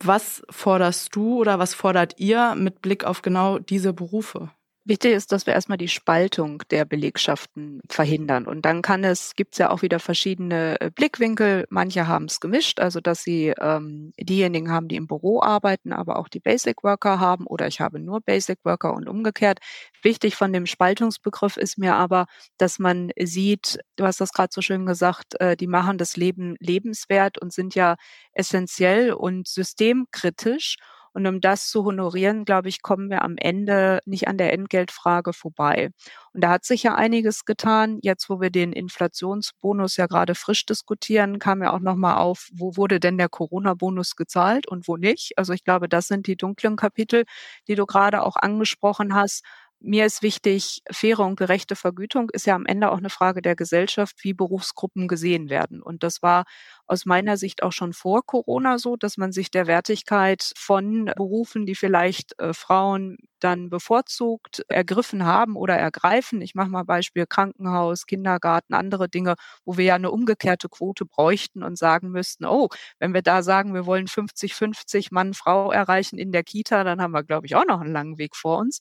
Was 0.00 0.42
forderst 0.50 1.14
du 1.16 1.38
oder 1.38 1.58
was 1.58 1.72
fordert 1.72 2.18
ihr 2.18 2.54
mit 2.54 2.82
Blick 2.82 3.04
auf 3.04 3.22
genau 3.22 3.58
diese 3.58 3.92
Berufe? 3.92 4.50
Wichtig 4.86 5.12
ist, 5.12 5.32
dass 5.32 5.46
wir 5.46 5.54
erstmal 5.54 5.78
die 5.78 5.88
Spaltung 5.88 6.62
der 6.70 6.84
Belegschaften 6.84 7.80
verhindern. 7.88 8.46
Und 8.46 8.66
dann 8.66 8.82
kann 8.82 9.02
es, 9.02 9.34
gibt 9.34 9.54
es 9.54 9.58
ja 9.58 9.70
auch 9.70 9.80
wieder 9.80 9.98
verschiedene 9.98 10.78
äh, 10.78 10.90
Blickwinkel. 10.90 11.66
Manche 11.70 12.06
haben 12.06 12.26
es 12.26 12.38
gemischt, 12.38 12.80
also 12.80 13.00
dass 13.00 13.22
sie 13.22 13.54
ähm, 13.58 14.12
diejenigen 14.20 14.70
haben, 14.70 14.88
die 14.88 14.96
im 14.96 15.06
Büro 15.06 15.40
arbeiten, 15.40 15.94
aber 15.94 16.18
auch 16.18 16.28
die 16.28 16.38
Basic 16.38 16.84
Worker 16.84 17.18
haben 17.18 17.46
oder 17.46 17.66
ich 17.66 17.80
habe 17.80 17.98
nur 17.98 18.20
Basic 18.20 18.58
Worker 18.62 18.92
und 18.92 19.08
umgekehrt. 19.08 19.58
Wichtig 20.02 20.36
von 20.36 20.52
dem 20.52 20.66
Spaltungsbegriff 20.66 21.56
ist 21.56 21.78
mir 21.78 21.94
aber, 21.94 22.26
dass 22.58 22.78
man 22.78 23.10
sieht, 23.18 23.78
du 23.96 24.04
hast 24.04 24.20
das 24.20 24.32
gerade 24.34 24.52
so 24.52 24.60
schön 24.60 24.84
gesagt, 24.84 25.40
äh, 25.40 25.56
die 25.56 25.66
machen 25.66 25.96
das 25.96 26.18
Leben 26.18 26.56
lebenswert 26.60 27.38
und 27.38 27.54
sind 27.54 27.74
ja 27.74 27.96
essentiell 28.34 29.14
und 29.14 29.48
systemkritisch. 29.48 30.76
Und 31.14 31.26
um 31.26 31.40
das 31.40 31.68
zu 31.68 31.84
honorieren, 31.84 32.44
glaube 32.44 32.68
ich, 32.68 32.82
kommen 32.82 33.08
wir 33.08 33.22
am 33.22 33.36
Ende 33.38 34.00
nicht 34.04 34.28
an 34.28 34.36
der 34.36 34.52
Entgeltfrage 34.52 35.32
vorbei. 35.32 35.90
Und 36.32 36.42
da 36.42 36.50
hat 36.50 36.64
sich 36.64 36.82
ja 36.82 36.94
einiges 36.96 37.44
getan. 37.44 37.98
Jetzt, 38.02 38.28
wo 38.28 38.40
wir 38.40 38.50
den 38.50 38.72
Inflationsbonus 38.72 39.96
ja 39.96 40.06
gerade 40.06 40.34
frisch 40.34 40.66
diskutieren, 40.66 41.38
kam 41.38 41.62
ja 41.62 41.72
auch 41.72 41.80
nochmal 41.80 42.16
auf, 42.18 42.48
wo 42.52 42.76
wurde 42.76 43.00
denn 43.00 43.16
der 43.18 43.28
Corona-Bonus 43.28 44.16
gezahlt 44.16 44.66
und 44.68 44.88
wo 44.88 44.96
nicht. 44.96 45.32
Also 45.38 45.52
ich 45.52 45.64
glaube, 45.64 45.88
das 45.88 46.08
sind 46.08 46.26
die 46.26 46.36
dunklen 46.36 46.76
Kapitel, 46.76 47.24
die 47.68 47.74
du 47.76 47.86
gerade 47.86 48.22
auch 48.22 48.36
angesprochen 48.36 49.14
hast. 49.14 49.44
Mir 49.86 50.06
ist 50.06 50.22
wichtig, 50.22 50.80
faire 50.90 51.20
und 51.20 51.36
gerechte 51.36 51.76
Vergütung 51.76 52.30
ist 52.30 52.46
ja 52.46 52.54
am 52.54 52.64
Ende 52.64 52.90
auch 52.90 52.96
eine 52.96 53.10
Frage 53.10 53.42
der 53.42 53.54
Gesellschaft, 53.54 54.16
wie 54.24 54.32
Berufsgruppen 54.32 55.08
gesehen 55.08 55.50
werden. 55.50 55.82
Und 55.82 56.02
das 56.02 56.22
war 56.22 56.44
aus 56.86 57.04
meiner 57.04 57.36
Sicht 57.36 57.62
auch 57.62 57.72
schon 57.72 57.92
vor 57.92 58.24
Corona 58.24 58.78
so, 58.78 58.96
dass 58.96 59.18
man 59.18 59.30
sich 59.30 59.50
der 59.50 59.66
Wertigkeit 59.66 60.52
von 60.56 61.12
Berufen, 61.16 61.66
die 61.66 61.74
vielleicht 61.74 62.38
äh, 62.38 62.54
Frauen 62.54 63.18
dann 63.40 63.68
bevorzugt 63.68 64.64
ergriffen 64.68 65.26
haben 65.26 65.54
oder 65.54 65.74
ergreifen. 65.76 66.40
Ich 66.40 66.54
mache 66.54 66.70
mal 66.70 66.84
Beispiel 66.84 67.26
Krankenhaus, 67.26 68.06
Kindergarten, 68.06 68.72
andere 68.72 69.10
Dinge, 69.10 69.34
wo 69.66 69.76
wir 69.76 69.84
ja 69.84 69.96
eine 69.96 70.10
umgekehrte 70.10 70.70
Quote 70.70 71.04
bräuchten 71.04 71.62
und 71.62 71.76
sagen 71.76 72.08
müssten, 72.10 72.46
oh, 72.46 72.70
wenn 72.98 73.12
wir 73.12 73.20
da 73.20 73.42
sagen, 73.42 73.74
wir 73.74 73.84
wollen 73.84 74.08
50-50 74.08 75.08
Mann, 75.10 75.34
Frau 75.34 75.72
erreichen 75.72 76.16
in 76.18 76.32
der 76.32 76.42
Kita, 76.42 76.84
dann 76.84 77.02
haben 77.02 77.12
wir, 77.12 77.22
glaube 77.22 77.46
ich, 77.46 77.54
auch 77.54 77.66
noch 77.66 77.80
einen 77.82 77.92
langen 77.92 78.16
Weg 78.16 78.34
vor 78.34 78.58
uns. 78.58 78.80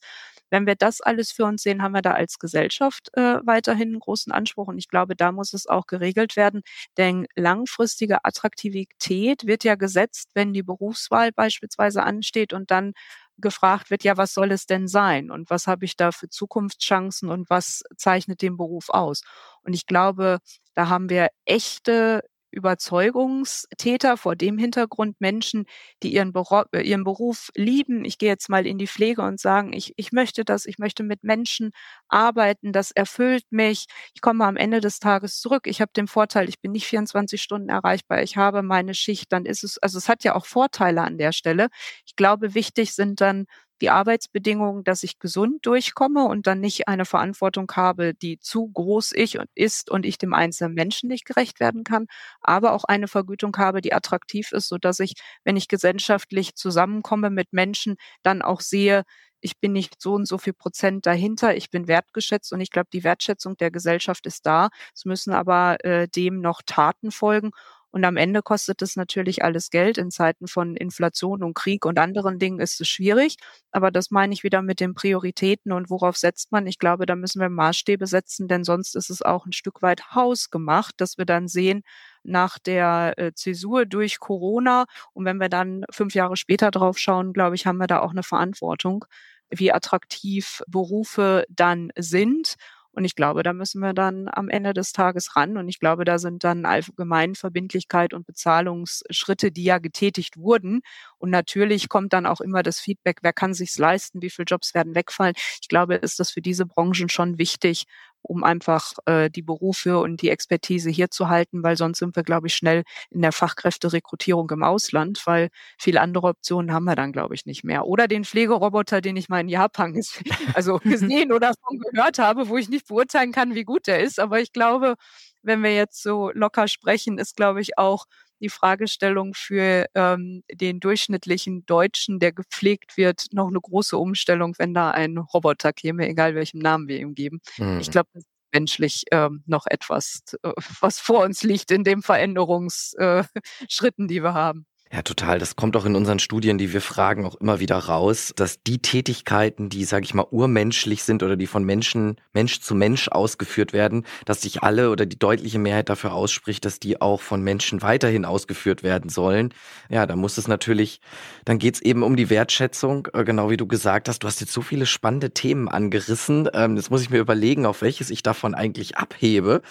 Wenn 0.54 0.68
wir 0.68 0.76
das 0.76 1.02
alles 1.02 1.32
für 1.32 1.46
uns 1.46 1.64
sehen, 1.64 1.82
haben 1.82 1.94
wir 1.94 2.04
da 2.04 2.12
als 2.14 2.38
Gesellschaft 2.40 3.10
äh, 3.18 3.40
weiterhin 3.44 3.90
einen 3.90 4.00
großen 4.00 4.32
Anspruch. 4.32 4.68
Und 4.68 4.78
ich 4.78 4.88
glaube, 4.88 5.16
da 5.16 5.32
muss 5.32 5.54
es 5.54 5.68
auch 5.68 5.88
geregelt 5.88 6.36
werden. 6.38 6.62
Denn 6.98 7.26
langfristige 7.36 8.24
Attraktivität 8.24 9.48
wird 9.48 9.64
ja 9.64 9.76
gesetzt, 9.76 10.30
wenn 10.36 10.54
die 10.54 10.64
Berufswahl 10.64 11.32
beispielsweise 11.32 12.04
ansteht 12.04 12.54
und 12.54 12.70
dann 12.72 12.94
gefragt 13.38 13.90
wird, 13.90 14.04
ja, 14.04 14.16
was 14.18 14.34
soll 14.34 14.52
es 14.52 14.66
denn 14.68 14.88
sein? 14.88 15.32
Und 15.32 15.50
was 15.50 15.68
habe 15.68 15.86
ich 15.86 15.98
da 15.98 16.12
für 16.12 16.30
Zukunftschancen 16.30 17.30
und 17.30 17.50
was 17.50 17.84
zeichnet 17.98 18.42
den 18.42 18.58
Beruf 18.58 18.90
aus? 18.90 19.22
Und 19.64 19.74
ich 19.74 19.88
glaube, 19.88 20.38
da 20.76 20.90
haben 20.90 21.10
wir 21.10 21.30
echte 21.46 22.22
Überzeugungstäter, 22.54 24.18
vor 24.18 24.36
dem 24.36 24.58
Hintergrund 24.58 25.20
Menschen, 25.20 25.66
die 26.04 26.14
ihren, 26.14 26.34
Beruf, 26.34 26.66
äh, 26.74 26.82
ihren 26.82 27.04
Beruf 27.04 27.50
lieben. 27.56 28.06
Ich 28.06 28.18
gehe 28.18 28.30
jetzt 28.30 28.50
mal 28.50 28.66
in 28.68 28.78
die 28.78 28.88
Pflege 28.88 29.22
und 29.24 29.40
sagen, 29.40 29.74
ich, 29.74 29.94
ich 29.98 30.12
möchte 30.12 30.46
das, 30.46 30.66
ich 30.66 30.78
möchte 30.78 31.04
mit 31.04 31.24
Menschen 31.24 31.72
arbeiten, 32.08 32.72
das 32.72 32.92
erfüllt 32.92 33.46
mich. 33.52 33.86
Ich 34.14 34.22
komme 34.22 34.46
am 34.46 34.58
Ende 34.58 34.80
des 34.82 35.00
Tages 35.00 35.40
zurück. 35.40 35.68
Ich 35.68 35.82
habe 35.82 35.92
den 35.96 36.08
Vorteil, 36.08 36.50
ich 36.50 36.62
bin 36.62 36.72
nicht 36.72 36.86
24 36.88 37.42
Stunden 37.42 37.70
erreichbar, 37.70 38.22
ich 38.24 38.38
habe 38.38 38.62
meine 38.64 38.94
Schicht, 38.94 39.32
dann 39.32 39.46
ist 39.46 39.64
es, 39.64 39.78
also 39.80 39.98
es 39.98 40.08
hat 40.10 40.24
ja 40.24 40.36
auch 40.36 40.46
Vorteile 40.46 41.02
an 41.02 41.18
der 41.18 41.32
Stelle. 41.32 41.68
Ich 42.06 42.16
glaube, 42.16 42.54
wichtig 42.56 42.94
sind 42.94 43.22
dann 43.22 43.46
die 43.82 43.90
Arbeitsbedingungen, 43.90 44.84
dass 44.84 45.04
ich 45.04 45.20
gesund 45.20 45.66
durchkomme 45.66 46.26
und 46.26 46.48
dann 46.48 46.60
nicht 46.60 46.88
eine 46.88 47.06
Verantwortung 47.06 47.72
habe, 47.76 48.14
die 48.14 48.40
zu 48.40 48.68
groß 48.74 49.12
ich 49.14 49.40
und 49.40 49.50
ist 49.56 49.90
und 49.92 50.06
ich 50.06 50.18
dem 50.18 50.34
einzelnen 50.34 50.74
Menschen 50.74 51.10
nicht 51.10 51.26
gerecht 51.26 51.60
werden 51.60 51.84
kann, 51.84 52.08
aber 52.42 52.74
auch 52.74 52.84
eine 52.86 53.08
Vergütung 53.08 53.56
habe, 53.58 53.82
die 53.82 53.94
attraktiv 53.94 54.52
ist, 54.52 54.68
so 54.70 54.78
dass 54.78 55.00
ich, 55.00 55.14
wenn 55.44 55.58
ich 55.58 55.68
gesellschaftlich 55.68 56.56
zusammenkomme 56.56 57.30
mit 57.30 57.54
Menschen, 57.54 57.96
dann 58.24 58.42
auch 58.42 58.62
sehe, 58.62 59.04
ich 59.42 59.60
bin 59.60 59.74
nicht 59.74 60.02
so 60.02 60.14
und 60.14 60.26
so 60.26 60.38
viel 60.38 60.54
Prozent 60.54 61.06
dahinter, 61.06 61.56
ich 61.56 61.70
bin 61.70 61.88
wertgeschätzt 61.88 62.54
und 62.54 62.62
ich 62.62 62.72
glaube, 62.72 62.88
die 62.94 63.04
Wertschätzung 63.04 63.58
der 63.58 63.72
Gesellschaft 63.72 64.26
ist 64.26 64.46
da. 64.46 64.70
Es 64.96 65.04
müssen 65.06 65.34
aber 65.34 65.84
äh, 65.84 66.08
dem 66.08 66.40
noch 66.40 66.62
Taten 66.66 67.12
folgen. 67.12 67.52
Und 67.94 68.06
am 68.06 68.18
Ende 68.18 68.42
kostet 68.42 68.82
es 68.82 68.96
natürlich 68.96 69.44
alles 69.44 69.70
Geld. 69.70 70.00
In 70.00 70.10
Zeiten 70.10 70.48
von 70.48 70.76
Inflation 70.76 71.44
und 71.44 71.54
Krieg 71.54 71.86
und 71.86 72.00
anderen 72.00 72.40
Dingen 72.40 72.60
ist 72.60 72.82
es 72.82 72.88
schwierig. 72.88 73.38
Aber 73.72 73.92
das 73.92 74.10
meine 74.10 74.34
ich 74.34 74.44
wieder 74.44 74.64
mit 74.64 74.80
den 74.80 74.96
Prioritäten 74.96 75.72
und 75.72 75.92
worauf 75.92 76.18
setzt 76.18 76.52
man. 76.52 76.66
Ich 76.66 76.80
glaube, 76.80 77.06
da 77.06 77.16
müssen 77.16 77.40
wir 77.40 77.50
Maßstäbe 77.50 78.08
setzen, 78.08 78.48
denn 78.48 78.64
sonst 78.64 78.96
ist 78.96 79.12
es 79.12 79.22
auch 79.22 79.46
ein 79.46 79.52
Stück 79.52 79.84
weit 79.84 80.16
hausgemacht, 80.16 80.96
dass 80.98 81.20
wir 81.20 81.26
dann 81.26 81.48
sehen, 81.48 81.84
nach 82.24 82.58
der 82.58 83.14
äh, 83.18 83.34
Zäsur 83.36 83.86
durch 83.86 84.18
Corona. 84.20 84.86
Und 85.14 85.26
wenn 85.26 85.38
wir 85.38 85.50
dann 85.50 85.86
fünf 85.92 86.16
Jahre 86.16 86.36
später 86.36 86.72
drauf 86.72 86.98
schauen, 86.98 87.32
glaube 87.32 87.56
ich, 87.56 87.68
haben 87.68 87.78
wir 87.78 87.86
da 87.88 88.00
auch 88.00 88.12
eine 88.12 88.24
Verantwortung, 88.24 89.06
wie 89.52 89.72
attraktiv 89.72 90.64
Berufe 90.68 91.46
dann 91.48 91.92
sind 91.96 92.56
und 92.96 93.06
ich 93.06 93.16
glaube, 93.16 93.42
da 93.44 93.54
müssen 93.54 93.80
wir 93.82 93.94
dann 93.94 94.30
am 94.32 94.50
Ende 94.50 94.74
des 94.74 94.92
Tages 94.94 95.36
ran. 95.36 95.58
Und 95.58 95.68
ich 95.68 95.80
glaube, 95.80 96.06
da 96.06 96.20
sind 96.20 96.44
dann 96.44 96.66
Allgemeinverbindlichkeit 96.66 98.14
und 98.14 98.26
Bezahlungsschritte, 98.28 99.52
die 99.52 99.64
ja 99.64 99.80
getätigt 99.80 100.38
wurden. 100.38 100.82
Und 101.18 101.32
natürlich 101.32 101.90
kommt 101.90 102.14
dann 102.14 102.28
auch 102.28 102.40
immer 102.40 102.62
das 102.62 102.80
Feedback, 102.80 103.20
wer 103.24 103.34
kann 103.34 103.54
sich's 103.56 103.80
leisten, 103.80 104.22
wie 104.22 104.30
viele 104.30 104.46
Jobs 104.46 104.76
werden 104.76 104.94
wegfallen. 104.96 105.34
Ich 105.62 105.68
glaube, 105.70 105.96
ist 105.96 106.20
das 106.20 106.32
für 106.32 106.42
diese 106.42 106.66
Branchen 106.68 107.10
schon 107.10 107.40
wichtig, 107.40 107.86
um 108.24 108.44
einfach 108.44 108.94
äh, 109.06 109.30
die 109.30 109.42
Berufe 109.42 110.00
und 110.00 110.22
die 110.22 110.30
Expertise 110.30 110.90
hier 110.90 111.12
zu 111.12 111.30
halten, 111.30 111.64
weil 111.64 111.78
sonst 111.78 112.00
sind 112.00 112.16
wir, 112.16 112.24
glaube 112.24 112.48
ich, 112.48 112.56
schnell 112.56 112.84
in 113.12 113.22
der 113.22 113.32
Fachkräfterekrutierung 113.32 114.50
im 114.50 114.64
Ausland, 114.64 115.22
weil 115.26 115.50
viele 115.78 116.02
andere 116.02 116.28
Optionen 116.28 116.74
haben 116.74 116.86
wir 116.86 116.96
dann, 116.96 117.12
glaube 117.12 117.36
ich, 117.36 117.46
nicht 117.46 117.64
mehr. 117.64 117.86
Oder 117.86 118.08
den 118.08 118.26
Pflegeroboter, 118.26 119.02
den 119.02 119.16
ich 119.18 119.30
mal 119.30 119.42
in 119.42 119.50
Japan 119.50 119.94
also 120.54 120.80
gesehen 120.84 121.32
oder 121.32 121.54
von 121.62 121.80
gehört 121.80 122.20
habe, 122.20 122.50
wo 122.50 122.58
ich 122.58 122.70
nicht 122.70 122.88
beurteilen 122.88 123.32
kann, 123.32 123.56
wie 123.56 123.64
gut 123.64 123.88
der 123.88 124.00
ist. 124.02 124.20
Aber 124.20 124.40
ich 124.40 124.54
glaube, 124.54 124.96
wenn 125.44 125.62
wir 125.62 125.76
jetzt 125.76 126.02
so 126.02 126.32
locker 126.34 126.68
sprechen, 126.68 127.18
ist, 127.18 127.36
glaube 127.36 127.62
ich, 127.62 127.78
auch 127.78 128.06
die 128.44 128.50
Fragestellung 128.50 129.34
für 129.34 129.88
ähm, 129.96 130.44
den 130.52 130.80
durchschnittlichen 130.80 131.66
Deutschen, 131.66 132.20
der 132.20 132.34
gepflegt 132.34 132.98
wird, 132.98 133.28
noch 133.32 133.48
eine 133.48 133.60
große 133.60 133.98
Umstellung, 133.98 134.54
wenn 134.58 134.74
da 134.74 134.92
ein 134.92 135.18
Roboter 135.18 135.74
käme, 135.74 136.08
egal 136.08 136.36
welchem 136.36 136.60
Namen 136.60 136.88
wir 136.88 137.00
ihm 137.00 137.16
geben. 137.16 137.40
Mhm. 137.58 137.80
Ich 137.80 137.90
glaube, 137.90 138.10
das 138.14 138.24
ist 138.24 138.30
menschlich 138.52 139.04
ähm, 139.12 139.44
noch 139.48 139.66
etwas, 139.66 140.22
äh, 140.44 140.52
was 140.82 141.00
vor 141.00 141.24
uns 141.24 141.44
liegt 141.44 141.72
in 141.72 141.84
den 141.84 142.02
Veränderungsschritten, 142.02 144.06
äh, 144.06 144.08
die 144.08 144.22
wir 144.22 144.34
haben. 144.34 144.66
Ja, 144.94 145.02
total. 145.02 145.40
Das 145.40 145.56
kommt 145.56 145.76
auch 145.76 145.86
in 145.86 145.96
unseren 145.96 146.20
Studien, 146.20 146.60
die 146.60 146.72
wir 146.72 146.80
fragen, 146.80 147.26
auch 147.26 147.34
immer 147.34 147.60
wieder 147.60 147.78
raus, 147.78 148.32
dass 148.36 148.62
die 148.62 148.78
Tätigkeiten, 148.78 149.68
die, 149.68 149.86
sage 149.86 150.06
ich 150.06 150.14
mal, 150.14 150.28
urmenschlich 150.30 151.04
sind 151.04 151.24
oder 151.24 151.36
die 151.36 151.48
von 151.48 151.64
Menschen, 151.64 152.18
Mensch 152.32 152.60
zu 152.62 152.76
Mensch 152.76 153.08
ausgeführt 153.08 153.74
werden, 153.74 154.06
dass 154.26 154.44
sich 154.44 154.62
alle 154.62 154.92
oder 154.92 155.08
die 155.08 155.18
deutliche 155.18 155.58
Mehrheit 155.58 155.90
dafür 155.90 156.14
ausspricht, 156.14 156.64
dass 156.64 156.80
die 156.80 157.02
auch 157.02 157.22
von 157.22 157.42
Menschen 157.42 157.82
weiterhin 157.82 158.24
ausgeführt 158.24 158.84
werden 158.84 159.10
sollen. 159.10 159.52
Ja, 159.90 160.06
da 160.06 160.16
muss 160.16 160.38
es 160.38 160.48
natürlich, 160.48 161.02
dann 161.44 161.58
geht's 161.58 161.82
eben 161.82 162.04
um 162.04 162.16
die 162.16 162.30
Wertschätzung, 162.30 163.08
äh, 163.14 163.24
genau 163.24 163.50
wie 163.50 163.58
du 163.58 163.66
gesagt 163.66 164.08
hast. 164.08 164.20
Du 164.20 164.28
hast 164.28 164.42
jetzt 164.42 164.54
so 164.54 164.62
viele 164.62 164.86
spannende 164.86 165.32
Themen 165.32 165.70
angerissen. 165.70 166.48
Ähm, 166.54 166.76
jetzt 166.76 166.92
muss 166.92 167.02
ich 167.02 167.10
mir 167.10 167.18
überlegen, 167.18 167.66
auf 167.66 167.82
welches 167.82 168.12
ich 168.12 168.22
davon 168.22 168.54
eigentlich 168.54 168.96
abhebe. 168.96 169.64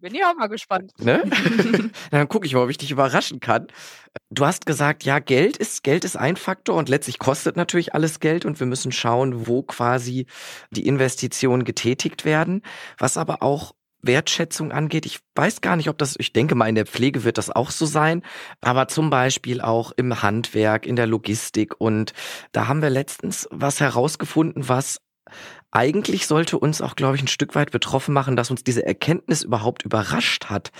Bin 0.00 0.14
ich 0.14 0.24
auch 0.24 0.34
mal 0.34 0.48
gespannt. 0.48 0.92
Ne? 0.98 1.22
Dann 2.10 2.28
gucke 2.28 2.46
ich 2.46 2.54
mal, 2.54 2.62
ob 2.62 2.70
ich 2.70 2.78
dich 2.78 2.90
überraschen 2.90 3.40
kann. 3.40 3.66
Du 4.30 4.46
hast 4.46 4.64
gesagt, 4.64 5.04
ja, 5.04 5.18
Geld 5.18 5.56
ist, 5.56 5.82
Geld 5.82 6.04
ist 6.04 6.16
ein 6.16 6.36
Faktor 6.36 6.76
und 6.76 6.88
letztlich 6.88 7.18
kostet 7.18 7.56
natürlich 7.56 7.94
alles 7.94 8.18
Geld 8.18 8.44
und 8.44 8.58
wir 8.60 8.66
müssen 8.66 8.92
schauen, 8.92 9.46
wo 9.46 9.62
quasi 9.62 10.26
die 10.70 10.86
Investitionen 10.86 11.64
getätigt 11.64 12.24
werden. 12.24 12.62
Was 12.98 13.16
aber 13.16 13.42
auch 13.42 13.72
Wertschätzung 14.02 14.72
angeht. 14.72 15.04
Ich 15.06 15.18
weiß 15.34 15.60
gar 15.60 15.76
nicht, 15.76 15.88
ob 15.88 15.98
das, 15.98 16.16
ich 16.18 16.32
denke 16.32 16.54
mal, 16.54 16.68
in 16.68 16.74
der 16.74 16.86
Pflege 16.86 17.24
wird 17.24 17.38
das 17.38 17.50
auch 17.50 17.70
so 17.70 17.86
sein, 17.86 18.22
aber 18.60 18.88
zum 18.88 19.10
Beispiel 19.10 19.60
auch 19.60 19.92
im 19.92 20.22
Handwerk, 20.22 20.86
in 20.86 20.96
der 20.96 21.06
Logistik. 21.06 21.78
Und 21.78 22.12
da 22.52 22.66
haben 22.66 22.82
wir 22.82 22.90
letztens 22.90 23.46
was 23.50 23.80
herausgefunden, 23.80 24.68
was 24.68 25.00
eigentlich 25.72 26.26
sollte 26.26 26.58
uns 26.58 26.82
auch, 26.82 26.96
glaube 26.96 27.16
ich, 27.16 27.22
ein 27.22 27.28
Stück 27.28 27.54
weit 27.54 27.70
betroffen 27.70 28.12
machen, 28.12 28.36
dass 28.36 28.50
uns 28.50 28.64
diese 28.64 28.84
Erkenntnis 28.84 29.42
überhaupt 29.42 29.84
überrascht 29.84 30.46
hat. 30.46 30.72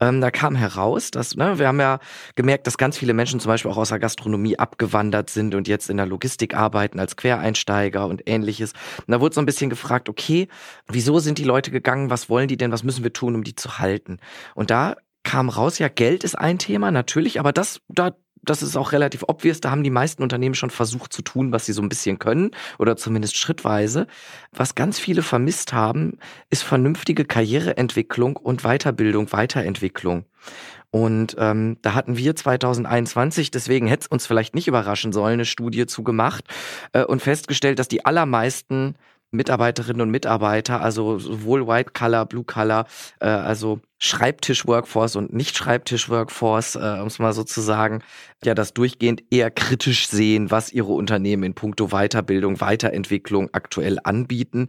Ähm, 0.00 0.20
da 0.20 0.30
kam 0.30 0.54
heraus, 0.54 1.10
dass, 1.10 1.36
ne, 1.36 1.58
wir 1.58 1.68
haben 1.68 1.80
ja 1.80 1.98
gemerkt, 2.34 2.66
dass 2.66 2.78
ganz 2.78 2.96
viele 2.96 3.14
Menschen 3.14 3.40
zum 3.40 3.50
Beispiel 3.50 3.70
auch 3.70 3.76
aus 3.76 3.90
der 3.90 3.98
Gastronomie 3.98 4.58
abgewandert 4.58 5.30
sind 5.30 5.54
und 5.54 5.68
jetzt 5.68 5.90
in 5.90 5.96
der 5.96 6.06
Logistik 6.06 6.54
arbeiten 6.54 6.98
als 6.98 7.16
Quereinsteiger 7.16 8.06
und 8.06 8.22
ähnliches. 8.26 8.72
Und 9.06 9.12
da 9.12 9.20
wurde 9.20 9.34
so 9.34 9.40
ein 9.40 9.46
bisschen 9.46 9.70
gefragt, 9.70 10.08
okay, 10.08 10.48
wieso 10.86 11.18
sind 11.18 11.38
die 11.38 11.44
Leute 11.44 11.70
gegangen? 11.70 12.10
Was 12.10 12.28
wollen 12.30 12.48
die 12.48 12.56
denn? 12.56 12.72
Was 12.72 12.82
müssen 12.82 13.04
wir 13.04 13.12
tun, 13.12 13.34
um 13.34 13.44
die 13.44 13.54
zu 13.54 13.78
halten? 13.78 14.18
Und 14.54 14.70
da 14.70 14.96
kam 15.24 15.50
raus, 15.50 15.78
ja, 15.78 15.88
Geld 15.88 16.24
ist 16.24 16.38
ein 16.38 16.58
Thema, 16.58 16.90
natürlich, 16.90 17.38
aber 17.38 17.52
das, 17.52 17.80
da, 17.88 18.12
das 18.42 18.62
ist 18.62 18.76
auch 18.76 18.92
relativ 18.92 19.24
obvious, 19.26 19.60
da 19.60 19.70
haben 19.70 19.84
die 19.84 19.90
meisten 19.90 20.22
Unternehmen 20.22 20.54
schon 20.54 20.70
versucht 20.70 21.12
zu 21.12 21.22
tun, 21.22 21.52
was 21.52 21.66
sie 21.66 21.72
so 21.72 21.82
ein 21.82 21.88
bisschen 21.88 22.18
können 22.18 22.50
oder 22.78 22.96
zumindest 22.96 23.36
schrittweise. 23.36 24.06
Was 24.52 24.74
ganz 24.74 24.98
viele 24.98 25.22
vermisst 25.22 25.72
haben, 25.72 26.18
ist 26.50 26.62
vernünftige 26.62 27.24
Karriereentwicklung 27.24 28.36
und 28.36 28.62
Weiterbildung, 28.62 29.32
Weiterentwicklung. 29.32 30.24
Und 30.90 31.36
ähm, 31.38 31.76
da 31.82 31.94
hatten 31.94 32.16
wir 32.16 32.34
2021, 32.34 33.50
deswegen 33.50 33.86
hätte 33.86 34.02
es 34.02 34.06
uns 34.06 34.26
vielleicht 34.26 34.54
nicht 34.54 34.68
überraschen 34.68 35.12
sollen, 35.12 35.34
eine 35.34 35.44
Studie 35.44 35.86
zugemacht 35.86 36.44
äh, 36.92 37.04
und 37.04 37.20
festgestellt, 37.20 37.78
dass 37.78 37.88
die 37.88 38.06
allermeisten 38.06 38.94
Mitarbeiterinnen 39.30 40.00
und 40.00 40.10
Mitarbeiter, 40.10 40.80
also 40.80 41.18
sowohl 41.18 41.66
White 41.66 41.90
Color, 41.92 42.26
Blue 42.26 42.44
Color, 42.44 42.86
äh, 43.20 43.26
also 43.26 43.80
Schreibtisch-Workforce 43.98 45.16
und 45.16 45.32
Nicht-Schreibtisch-Workforce, 45.32 46.76
äh, 46.76 46.98
um 47.00 47.08
es 47.08 47.18
mal 47.18 47.32
so 47.32 47.44
zu 47.44 47.60
sagen, 47.60 48.02
ja, 48.44 48.54
das 48.54 48.72
durchgehend 48.72 49.24
eher 49.30 49.50
kritisch 49.50 50.08
sehen, 50.08 50.50
was 50.50 50.72
ihre 50.72 50.92
Unternehmen 50.92 51.42
in 51.42 51.54
puncto 51.54 51.88
Weiterbildung, 51.88 52.60
Weiterentwicklung 52.60 53.50
aktuell 53.52 53.98
anbieten. 54.02 54.68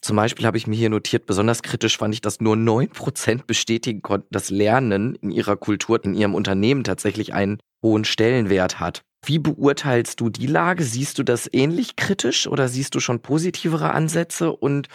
Zum 0.00 0.16
Beispiel 0.16 0.46
habe 0.46 0.56
ich 0.56 0.66
mir 0.66 0.76
hier 0.76 0.90
notiert, 0.90 1.26
besonders 1.26 1.62
kritisch 1.62 1.98
fand 1.98 2.14
ich, 2.14 2.20
dass 2.20 2.40
nur 2.40 2.56
neun 2.56 2.88
Prozent 2.88 3.46
bestätigen 3.46 4.00
konnten, 4.00 4.28
dass 4.30 4.48
Lernen 4.48 5.16
in 5.16 5.32
ihrer 5.32 5.56
Kultur, 5.56 6.02
in 6.04 6.14
ihrem 6.14 6.34
Unternehmen 6.34 6.84
tatsächlich 6.84 7.34
einen 7.34 7.58
hohen 7.82 8.04
Stellenwert 8.04 8.80
hat. 8.80 9.02
Wie 9.28 9.38
beurteilst 9.38 10.20
du 10.20 10.30
die 10.30 10.46
Lage? 10.46 10.82
Siehst 10.82 11.18
du 11.18 11.22
das 11.22 11.50
ähnlich 11.52 11.96
kritisch 11.96 12.46
oder 12.46 12.66
siehst 12.66 12.94
du 12.94 13.00
schon 13.00 13.20
positivere 13.20 13.92
Ansätze? 13.92 14.50
Und 14.50 14.88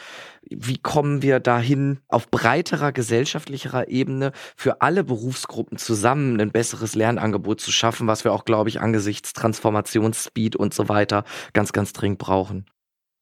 wie 0.49 0.79
kommen 0.79 1.21
wir 1.21 1.39
dahin, 1.39 1.99
auf 2.07 2.31
breiterer 2.31 2.91
gesellschaftlicherer 2.91 3.89
Ebene 3.89 4.31
für 4.55 4.81
alle 4.81 5.03
Berufsgruppen 5.03 5.77
zusammen 5.77 6.41
ein 6.41 6.51
besseres 6.51 6.95
Lernangebot 6.95 7.61
zu 7.61 7.71
schaffen, 7.71 8.07
was 8.07 8.23
wir 8.23 8.33
auch, 8.33 8.43
glaube 8.43 8.69
ich, 8.69 8.81
angesichts 8.81 9.33
Transformationsspeed 9.33 10.55
und 10.55 10.73
so 10.73 10.89
weiter 10.89 11.25
ganz, 11.53 11.71
ganz 11.71 11.93
dringend 11.93 12.17
brauchen? 12.17 12.65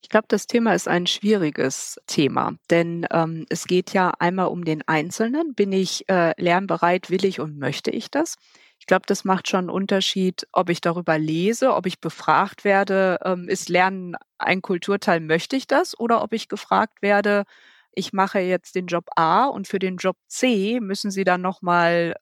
Ich 0.02 0.08
glaube, 0.08 0.28
das 0.30 0.48
Thema 0.48 0.74
ist 0.74 0.88
ein 0.88 1.08
schwieriges 1.08 2.00
Thema, 2.08 2.54
denn 2.70 3.06
ähm, 3.12 3.46
es 3.50 3.68
geht 3.68 3.92
ja 3.92 4.14
einmal 4.18 4.48
um 4.48 4.64
den 4.64 4.82
Einzelnen. 4.88 5.56
Bin 5.56 5.74
ich 5.74 6.08
äh, 6.08 6.34
lernbereit, 6.42 7.10
will 7.10 7.26
ich 7.26 7.42
und 7.42 7.60
möchte 7.60 7.92
ich 7.92 8.10
das? 8.10 8.38
Ich 8.82 8.88
glaube, 8.88 9.04
das 9.06 9.24
macht 9.26 9.48
schon 9.48 9.60
einen 9.60 9.70
Unterschied, 9.70 10.48
ob 10.52 10.70
ich 10.72 10.82
darüber 10.82 11.20
lese, 11.20 11.76
ob 11.76 11.86
ich 11.86 12.02
befragt 12.02 12.64
werde, 12.64 13.20
ähm, 13.24 13.48
ist 13.48 13.70
Lernen 13.70 14.16
ein 14.40 14.64
Kulturteil, 14.64 15.20
möchte 15.20 15.56
ich 15.56 15.68
das? 15.68 15.98
Oder 16.00 16.24
ob 16.24 16.34
ich 16.34 16.48
gefragt 16.50 17.04
werde, 17.04 17.44
ich 17.94 18.12
mache 18.12 18.40
jetzt 18.40 18.74
den 18.74 18.88
Job 18.88 19.06
A 19.16 19.46
und 19.46 19.68
für 19.68 19.78
den 19.78 19.98
Job 19.98 20.18
C 20.28 20.80
müssen 20.82 21.12
Sie 21.12 21.24
dann 21.24 21.42
nochmal 21.42 22.16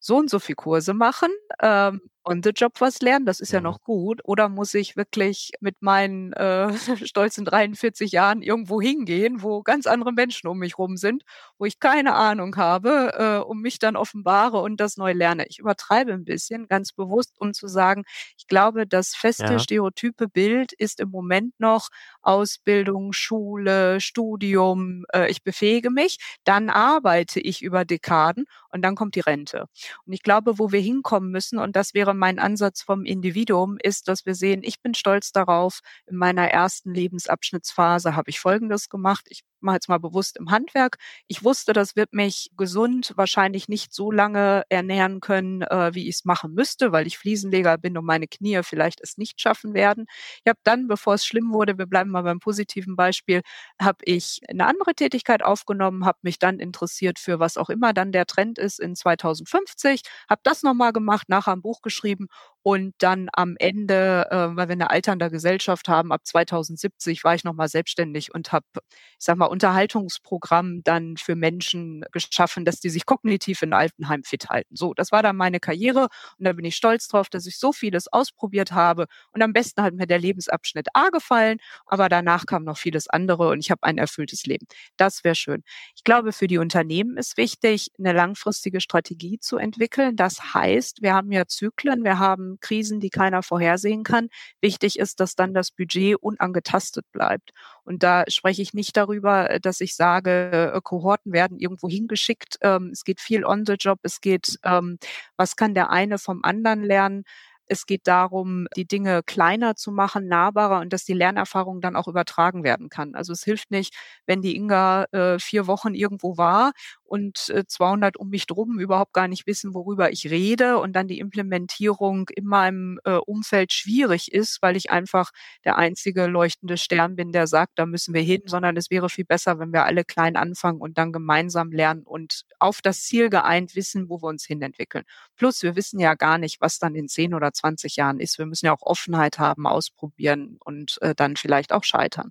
so 0.00 0.16
und 0.16 0.28
so 0.28 0.40
viel 0.40 0.56
Kurse 0.56 0.92
machen. 0.92 1.28
Ähm, 1.62 2.00
on 2.26 2.42
the 2.42 2.50
job 2.50 2.72
was 2.80 3.00
lernen, 3.00 3.24
das 3.24 3.38
ist 3.38 3.52
ja 3.52 3.60
noch 3.60 3.82
gut. 3.82 4.20
Oder 4.24 4.48
muss 4.48 4.74
ich 4.74 4.96
wirklich 4.96 5.52
mit 5.60 5.80
meinen 5.80 6.32
äh, 6.32 6.72
stolzen 7.06 7.44
43 7.44 8.10
Jahren 8.10 8.42
irgendwo 8.42 8.82
hingehen, 8.82 9.42
wo 9.42 9.62
ganz 9.62 9.86
andere 9.86 10.12
Menschen 10.12 10.48
um 10.48 10.58
mich 10.58 10.76
rum 10.76 10.96
sind, 10.96 11.22
wo 11.56 11.64
ich 11.64 11.78
keine 11.78 12.14
Ahnung 12.14 12.56
habe, 12.56 13.12
äh, 13.16 13.48
um 13.48 13.60
mich 13.60 13.78
dann 13.78 13.96
offenbare 13.96 14.60
und 14.60 14.80
das 14.80 14.96
neu 14.96 15.12
lerne. 15.12 15.46
Ich 15.46 15.60
übertreibe 15.60 16.12
ein 16.12 16.24
bisschen, 16.24 16.66
ganz 16.66 16.92
bewusst, 16.92 17.34
um 17.38 17.54
zu 17.54 17.68
sagen, 17.68 18.02
ich 18.36 18.48
glaube, 18.48 18.86
das 18.88 19.14
feste 19.14 19.44
ja. 19.44 19.58
stereotype 19.60 20.28
Bild 20.28 20.72
ist 20.72 20.98
im 20.98 21.10
Moment 21.10 21.54
noch 21.58 21.88
Ausbildung, 22.22 23.12
Schule, 23.12 24.00
Studium, 24.00 25.04
äh, 25.12 25.30
ich 25.30 25.44
befähige 25.44 25.90
mich, 25.90 26.18
dann 26.42 26.70
arbeite 26.70 27.38
ich 27.38 27.62
über 27.62 27.84
Dekaden 27.84 28.46
und 28.70 28.82
dann 28.82 28.96
kommt 28.96 29.14
die 29.14 29.20
Rente. 29.20 29.66
Und 30.04 30.12
ich 30.12 30.24
glaube, 30.24 30.58
wo 30.58 30.72
wir 30.72 30.80
hinkommen 30.80 31.30
müssen, 31.30 31.58
und 31.60 31.76
das 31.76 31.94
wäre 31.94 32.15
mein 32.16 32.38
Ansatz 32.38 32.82
vom 32.82 33.04
Individuum 33.04 33.78
ist, 33.82 34.08
dass 34.08 34.26
wir 34.26 34.34
sehen, 34.34 34.62
ich 34.64 34.80
bin 34.82 34.94
stolz 34.94 35.32
darauf, 35.32 35.80
in 36.06 36.16
meiner 36.16 36.48
ersten 36.48 36.94
Lebensabschnittsphase 36.94 38.16
habe 38.16 38.30
ich 38.30 38.40
Folgendes 38.40 38.88
gemacht. 38.88 39.26
Ich 39.28 39.42
mache 39.60 39.76
jetzt 39.76 39.88
mal 39.88 39.98
bewusst 39.98 40.36
im 40.38 40.50
Handwerk. 40.50 40.96
Ich 41.26 41.44
wusste, 41.44 41.72
das 41.72 41.96
wird 41.96 42.12
mich 42.12 42.50
gesund 42.56 43.12
wahrscheinlich 43.16 43.68
nicht 43.68 43.92
so 43.92 44.10
lange 44.10 44.64
ernähren 44.68 45.20
können, 45.20 45.62
äh, 45.62 45.94
wie 45.94 46.08
ich 46.08 46.16
es 46.16 46.24
machen 46.24 46.54
müsste, 46.54 46.92
weil 46.92 47.06
ich 47.06 47.18
Fliesenleger 47.18 47.76
bin 47.78 47.98
und 47.98 48.04
meine 48.04 48.28
Knie 48.28 48.60
vielleicht 48.62 49.00
es 49.02 49.18
nicht 49.18 49.40
schaffen 49.40 49.74
werden. 49.74 50.06
Ich 50.44 50.48
habe 50.48 50.58
dann, 50.62 50.88
bevor 50.88 51.14
es 51.14 51.26
schlimm 51.26 51.52
wurde, 51.52 51.78
wir 51.78 51.86
bleiben 51.86 52.10
mal 52.10 52.22
beim 52.22 52.38
positiven 52.38 52.96
Beispiel, 52.96 53.42
habe 53.80 53.98
ich 54.04 54.40
eine 54.48 54.66
andere 54.66 54.94
Tätigkeit 54.94 55.42
aufgenommen, 55.42 56.04
habe 56.06 56.18
mich 56.22 56.38
dann 56.38 56.58
interessiert 56.60 57.18
für 57.18 57.40
was 57.40 57.56
auch 57.56 57.68
immer 57.68 57.92
dann 57.92 58.12
der 58.12 58.26
Trend 58.26 58.58
ist 58.58 58.78
in 58.80 58.94
2050, 58.94 60.02
habe 60.30 60.40
das 60.44 60.62
nochmal 60.62 60.92
gemacht, 60.92 61.28
nachher 61.28 61.52
ein 61.52 61.62
Buch 61.62 61.82
geschrieben 61.82 62.05
geschrieben 62.06 62.28
und 62.66 62.94
dann 62.98 63.28
am 63.32 63.54
Ende, 63.60 64.26
äh, 64.28 64.56
weil 64.56 64.66
wir 64.66 64.72
eine 64.72 64.90
alternde 64.90 65.30
Gesellschaft 65.30 65.86
haben, 65.88 66.10
ab 66.10 66.22
2070 66.26 67.22
war 67.22 67.32
ich 67.32 67.44
nochmal 67.44 67.68
selbstständig 67.68 68.34
und 68.34 68.50
habe, 68.50 68.66
ich 68.90 69.24
sag 69.24 69.36
mal, 69.36 69.46
Unterhaltungsprogramm 69.46 70.82
dann 70.82 71.16
für 71.16 71.36
Menschen 71.36 72.04
geschaffen, 72.10 72.64
dass 72.64 72.80
die 72.80 72.90
sich 72.90 73.06
kognitiv 73.06 73.62
in 73.62 73.72
Altenheim 73.72 74.24
fit 74.24 74.48
halten. 74.48 74.74
So, 74.74 74.94
das 74.94 75.12
war 75.12 75.22
dann 75.22 75.36
meine 75.36 75.60
Karriere 75.60 76.08
und 76.38 76.44
da 76.44 76.54
bin 76.54 76.64
ich 76.64 76.74
stolz 76.74 77.06
drauf, 77.06 77.28
dass 77.28 77.46
ich 77.46 77.56
so 77.56 77.70
vieles 77.70 78.12
ausprobiert 78.12 78.72
habe 78.72 79.06
und 79.30 79.42
am 79.42 79.52
besten 79.52 79.82
hat 79.82 79.94
mir 79.94 80.08
der 80.08 80.18
Lebensabschnitt 80.18 80.88
A 80.92 81.10
gefallen, 81.10 81.58
aber 81.86 82.08
danach 82.08 82.46
kam 82.46 82.64
noch 82.64 82.78
vieles 82.78 83.06
andere 83.06 83.50
und 83.50 83.60
ich 83.60 83.70
habe 83.70 83.84
ein 83.84 83.96
erfülltes 83.96 84.44
Leben. 84.44 84.66
Das 84.96 85.22
wäre 85.22 85.36
schön. 85.36 85.62
Ich 85.94 86.02
glaube, 86.02 86.32
für 86.32 86.48
die 86.48 86.58
Unternehmen 86.58 87.16
ist 87.16 87.36
wichtig, 87.36 87.92
eine 87.96 88.12
langfristige 88.12 88.80
Strategie 88.80 89.38
zu 89.38 89.56
entwickeln. 89.56 90.16
Das 90.16 90.52
heißt, 90.52 91.00
wir 91.00 91.14
haben 91.14 91.30
ja 91.30 91.46
Zyklen, 91.46 92.02
wir 92.02 92.18
haben 92.18 92.55
Krisen, 92.60 93.00
die 93.00 93.10
keiner 93.10 93.42
vorhersehen 93.42 94.04
kann. 94.04 94.28
Wichtig 94.60 94.98
ist, 94.98 95.20
dass 95.20 95.34
dann 95.34 95.54
das 95.54 95.70
Budget 95.70 96.16
unangetastet 96.16 97.04
bleibt. 97.12 97.52
Und 97.84 98.02
da 98.02 98.24
spreche 98.28 98.62
ich 98.62 98.74
nicht 98.74 98.96
darüber, 98.96 99.50
äh, 99.50 99.60
dass 99.60 99.80
ich 99.80 99.94
sage, 99.94 100.72
äh, 100.74 100.80
Kohorten 100.82 101.32
werden 101.32 101.58
irgendwo 101.58 101.88
hingeschickt. 101.88 102.58
Ähm, 102.62 102.90
es 102.92 103.04
geht 103.04 103.20
viel 103.20 103.44
on 103.44 103.64
the 103.66 103.74
job. 103.78 103.98
Es 104.02 104.20
geht, 104.20 104.58
ähm, 104.64 104.98
was 105.36 105.56
kann 105.56 105.74
der 105.74 105.90
eine 105.90 106.18
vom 106.18 106.40
anderen 106.42 106.82
lernen? 106.82 107.24
Es 107.68 107.86
geht 107.86 108.06
darum, 108.06 108.68
die 108.76 108.86
Dinge 108.86 109.22
kleiner 109.24 109.74
zu 109.74 109.90
machen, 109.90 110.28
nahbarer 110.28 110.80
und 110.80 110.92
dass 110.92 111.04
die 111.04 111.14
Lernerfahrung 111.14 111.80
dann 111.80 111.96
auch 111.96 112.06
übertragen 112.08 112.62
werden 112.62 112.88
kann. 112.88 113.14
Also 113.14 113.32
es 113.32 113.42
hilft 113.42 113.70
nicht, 113.70 113.94
wenn 114.26 114.40
die 114.40 114.56
Inga 114.56 115.04
äh, 115.12 115.38
vier 115.40 115.66
Wochen 115.66 115.94
irgendwo 115.94 116.36
war 116.36 116.72
und 117.06 117.48
äh, 117.50 117.64
200 117.66 118.16
um 118.16 118.28
mich 118.28 118.46
drum 118.46 118.78
überhaupt 118.78 119.12
gar 119.12 119.28
nicht 119.28 119.46
wissen, 119.46 119.74
worüber 119.74 120.12
ich 120.12 120.30
rede 120.30 120.78
und 120.78 120.94
dann 120.94 121.08
die 121.08 121.18
Implementierung 121.18 122.28
in 122.34 122.44
meinem 122.44 122.98
äh, 123.04 123.14
Umfeld 123.14 123.72
schwierig 123.72 124.32
ist, 124.32 124.58
weil 124.62 124.76
ich 124.76 124.90
einfach 124.90 125.30
der 125.64 125.76
einzige 125.76 126.26
leuchtende 126.26 126.76
Stern 126.76 127.16
bin, 127.16 127.32
der 127.32 127.46
sagt, 127.46 127.78
da 127.78 127.86
müssen 127.86 128.14
wir 128.14 128.22
hin, 128.22 128.42
sondern 128.46 128.76
es 128.76 128.90
wäre 128.90 129.08
viel 129.08 129.24
besser, 129.24 129.58
wenn 129.58 129.72
wir 129.72 129.84
alle 129.84 130.04
klein 130.04 130.36
anfangen 130.36 130.80
und 130.80 130.98
dann 130.98 131.12
gemeinsam 131.12 131.72
lernen 131.72 132.02
und 132.02 132.42
auf 132.58 132.82
das 132.82 133.02
Ziel 133.04 133.30
geeint 133.30 133.76
wissen, 133.76 134.08
wo 134.08 134.22
wir 134.22 134.28
uns 134.28 134.44
hinentwickeln. 134.44 135.04
Plus, 135.36 135.62
wir 135.62 135.76
wissen 135.76 136.00
ja 136.00 136.14
gar 136.14 136.38
nicht, 136.38 136.60
was 136.60 136.78
dann 136.78 136.94
in 136.94 137.08
10 137.08 137.34
oder 137.34 137.52
20 137.52 137.96
Jahren 137.96 138.20
ist. 138.20 138.38
Wir 138.38 138.46
müssen 138.46 138.66
ja 138.66 138.72
auch 138.72 138.82
Offenheit 138.82 139.38
haben, 139.38 139.66
ausprobieren 139.66 140.58
und 140.64 140.98
äh, 141.02 141.14
dann 141.14 141.36
vielleicht 141.36 141.72
auch 141.72 141.84
scheitern. 141.84 142.30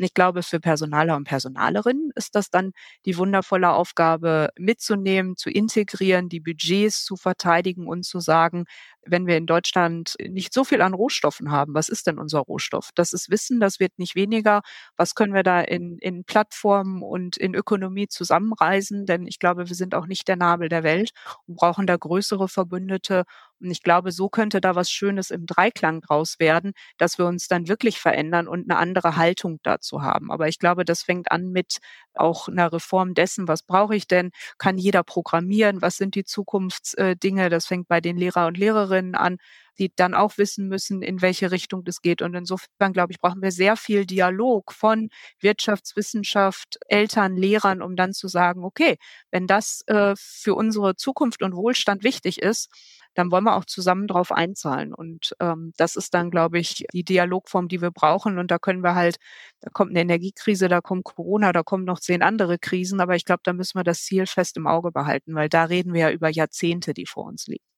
Und 0.00 0.06
ich 0.06 0.14
glaube, 0.14 0.42
für 0.42 0.60
Personaler 0.60 1.14
und 1.16 1.24
Personalerinnen 1.24 2.10
ist 2.16 2.34
das 2.34 2.48
dann 2.48 2.72
die 3.04 3.18
wundervolle 3.18 3.70
Aufgabe, 3.70 4.48
mitzunehmen, 4.58 5.36
zu 5.36 5.50
integrieren, 5.50 6.30
die 6.30 6.40
Budgets 6.40 7.04
zu 7.04 7.16
verteidigen 7.16 7.86
und 7.86 8.04
zu 8.06 8.18
sagen, 8.18 8.64
wenn 9.04 9.26
wir 9.26 9.36
in 9.36 9.46
Deutschland 9.46 10.14
nicht 10.26 10.54
so 10.54 10.64
viel 10.64 10.80
an 10.80 10.94
Rohstoffen 10.94 11.50
haben, 11.50 11.74
was 11.74 11.90
ist 11.90 12.06
denn 12.06 12.18
unser 12.18 12.40
Rohstoff? 12.40 12.90
Das 12.94 13.12
ist 13.12 13.30
Wissen, 13.30 13.60
das 13.60 13.78
wird 13.78 13.98
nicht 13.98 14.14
weniger. 14.14 14.62
Was 14.96 15.14
können 15.14 15.34
wir 15.34 15.42
da 15.42 15.60
in, 15.60 15.98
in 15.98 16.24
Plattformen 16.24 17.02
und 17.02 17.36
in 17.36 17.54
Ökonomie 17.54 18.08
zusammenreisen? 18.08 19.04
Denn 19.06 19.26
ich 19.26 19.38
glaube, 19.38 19.68
wir 19.68 19.76
sind 19.76 19.94
auch 19.94 20.06
nicht 20.06 20.28
der 20.28 20.36
Nabel 20.36 20.70
der 20.70 20.82
Welt 20.82 21.10
und 21.46 21.56
brauchen 21.56 21.86
da 21.86 21.96
größere 21.96 22.48
Verbündete. 22.48 23.24
Und 23.60 23.70
ich 23.70 23.82
glaube, 23.82 24.12
so 24.12 24.28
könnte 24.28 24.60
da 24.60 24.74
was 24.74 24.90
Schönes 24.90 25.30
im 25.30 25.46
Dreiklang 25.46 26.00
draus 26.00 26.38
werden, 26.38 26.72
dass 26.98 27.18
wir 27.18 27.26
uns 27.26 27.48
dann 27.48 27.68
wirklich 27.68 27.98
verändern 27.98 28.48
und 28.48 28.70
eine 28.70 28.78
andere 28.78 29.16
Haltung 29.16 29.58
dazu 29.62 30.02
haben. 30.02 30.30
Aber 30.30 30.48
ich 30.48 30.58
glaube, 30.58 30.84
das 30.84 31.02
fängt 31.02 31.30
an 31.30 31.50
mit 31.50 31.78
auch 32.14 32.48
einer 32.48 32.72
Reform 32.72 33.14
dessen, 33.14 33.48
was 33.48 33.62
brauche 33.62 33.94
ich 33.96 34.06
denn? 34.06 34.30
Kann 34.58 34.78
jeder 34.78 35.02
programmieren? 35.02 35.82
Was 35.82 35.96
sind 35.96 36.14
die 36.14 36.24
Zukunftsdinge? 36.24 37.50
Das 37.50 37.66
fängt 37.66 37.88
bei 37.88 38.00
den 38.00 38.16
Lehrer 38.16 38.46
und 38.46 38.58
Lehrerinnen 38.58 39.14
an, 39.14 39.38
die 39.78 39.92
dann 39.94 40.14
auch 40.14 40.36
wissen 40.38 40.68
müssen, 40.68 41.02
in 41.02 41.22
welche 41.22 41.50
Richtung 41.50 41.84
das 41.84 42.02
geht. 42.02 42.22
Und 42.22 42.34
insofern, 42.34 42.92
glaube 42.92 43.12
ich, 43.12 43.18
brauchen 43.18 43.42
wir 43.42 43.50
sehr 43.50 43.76
viel 43.76 44.04
Dialog 44.06 44.72
von 44.72 45.08
Wirtschaftswissenschaft, 45.40 46.78
Eltern, 46.88 47.36
Lehrern, 47.36 47.82
um 47.82 47.96
dann 47.96 48.12
zu 48.12 48.28
sagen, 48.28 48.62
okay, 48.64 48.98
wenn 49.30 49.46
das 49.46 49.82
äh, 49.86 50.14
für 50.16 50.54
unsere 50.54 50.96
Zukunft 50.96 51.42
und 51.42 51.54
Wohlstand 51.56 52.04
wichtig 52.04 52.42
ist, 52.42 52.68
dann 53.14 53.30
wollen 53.30 53.44
wir 53.44 53.56
auch 53.56 53.64
zusammen 53.64 54.06
drauf 54.06 54.32
einzahlen. 54.32 54.94
Und 54.94 55.34
ähm, 55.40 55.72
das 55.76 55.96
ist 55.96 56.14
dann, 56.14 56.30
glaube 56.30 56.58
ich, 56.58 56.84
die 56.92 57.04
Dialogform, 57.04 57.68
die 57.68 57.80
wir 57.80 57.90
brauchen. 57.90 58.38
Und 58.38 58.50
da 58.50 58.58
können 58.58 58.82
wir 58.82 58.94
halt, 58.94 59.16
da 59.60 59.70
kommt 59.70 59.90
eine 59.90 60.00
Energiekrise, 60.00 60.68
da 60.68 60.80
kommt 60.80 61.04
Corona, 61.04 61.52
da 61.52 61.62
kommen 61.62 61.84
noch 61.84 62.00
zehn 62.00 62.22
andere 62.22 62.58
Krisen. 62.58 63.00
Aber 63.00 63.16
ich 63.16 63.24
glaube, 63.24 63.42
da 63.44 63.52
müssen 63.52 63.78
wir 63.78 63.84
das 63.84 64.02
Ziel 64.04 64.26
fest 64.26 64.56
im 64.56 64.66
Auge 64.66 64.92
behalten, 64.92 65.34
weil 65.34 65.48
da 65.48 65.64
reden 65.64 65.92
wir 65.94 66.00
ja 66.02 66.10
über 66.10 66.28
Jahrzehnte, 66.30 66.94
die 66.94 67.06
vor 67.06 67.26
uns 67.26 67.46
liegen. 67.46 67.69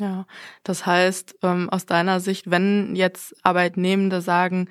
Ja, 0.00 0.26
das 0.62 0.86
heißt, 0.86 1.36
ähm, 1.42 1.68
aus 1.70 1.84
deiner 1.84 2.20
Sicht, 2.20 2.50
wenn 2.50 2.94
jetzt 2.94 3.34
Arbeitnehmende 3.44 4.20
sagen, 4.20 4.68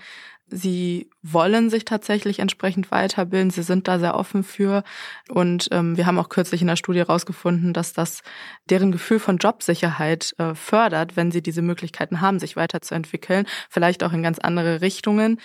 sie 0.49 1.09
wollen 1.21 1.69
sich 1.69 1.83
tatsächlich 1.83 2.39
entsprechend 2.39 2.91
weiterbilden, 2.91 3.49
sie 3.49 3.63
sind 3.63 3.89
da 3.89 3.99
sehr 3.99 4.15
offen 4.15 4.43
für 4.43 4.83
und 5.27 5.67
ähm, 5.71 5.97
wir 5.97 6.05
haben 6.05 6.17
auch 6.19 6.29
kürzlich 6.29 6.61
in 6.61 6.67
der 6.67 6.77
Studie 6.77 6.99
herausgefunden, 6.99 7.73
dass 7.73 7.91
das 7.91 8.21
deren 8.69 8.93
Gefühl 8.93 9.19
von 9.19 9.37
Jobsicherheit 9.37 10.33
äh, 10.37 10.55
fördert, 10.55 11.17
wenn 11.17 11.31
sie 11.31 11.41
diese 11.41 11.61
Möglichkeiten 11.61 12.21
haben, 12.21 12.39
sich 12.39 12.55
weiterzuentwickeln, 12.55 13.45
vielleicht 13.69 14.03
auch 14.03 14.13
in 14.13 14.23
ganz 14.23 14.39
andere 14.39 14.79
Richtungen 14.79 15.41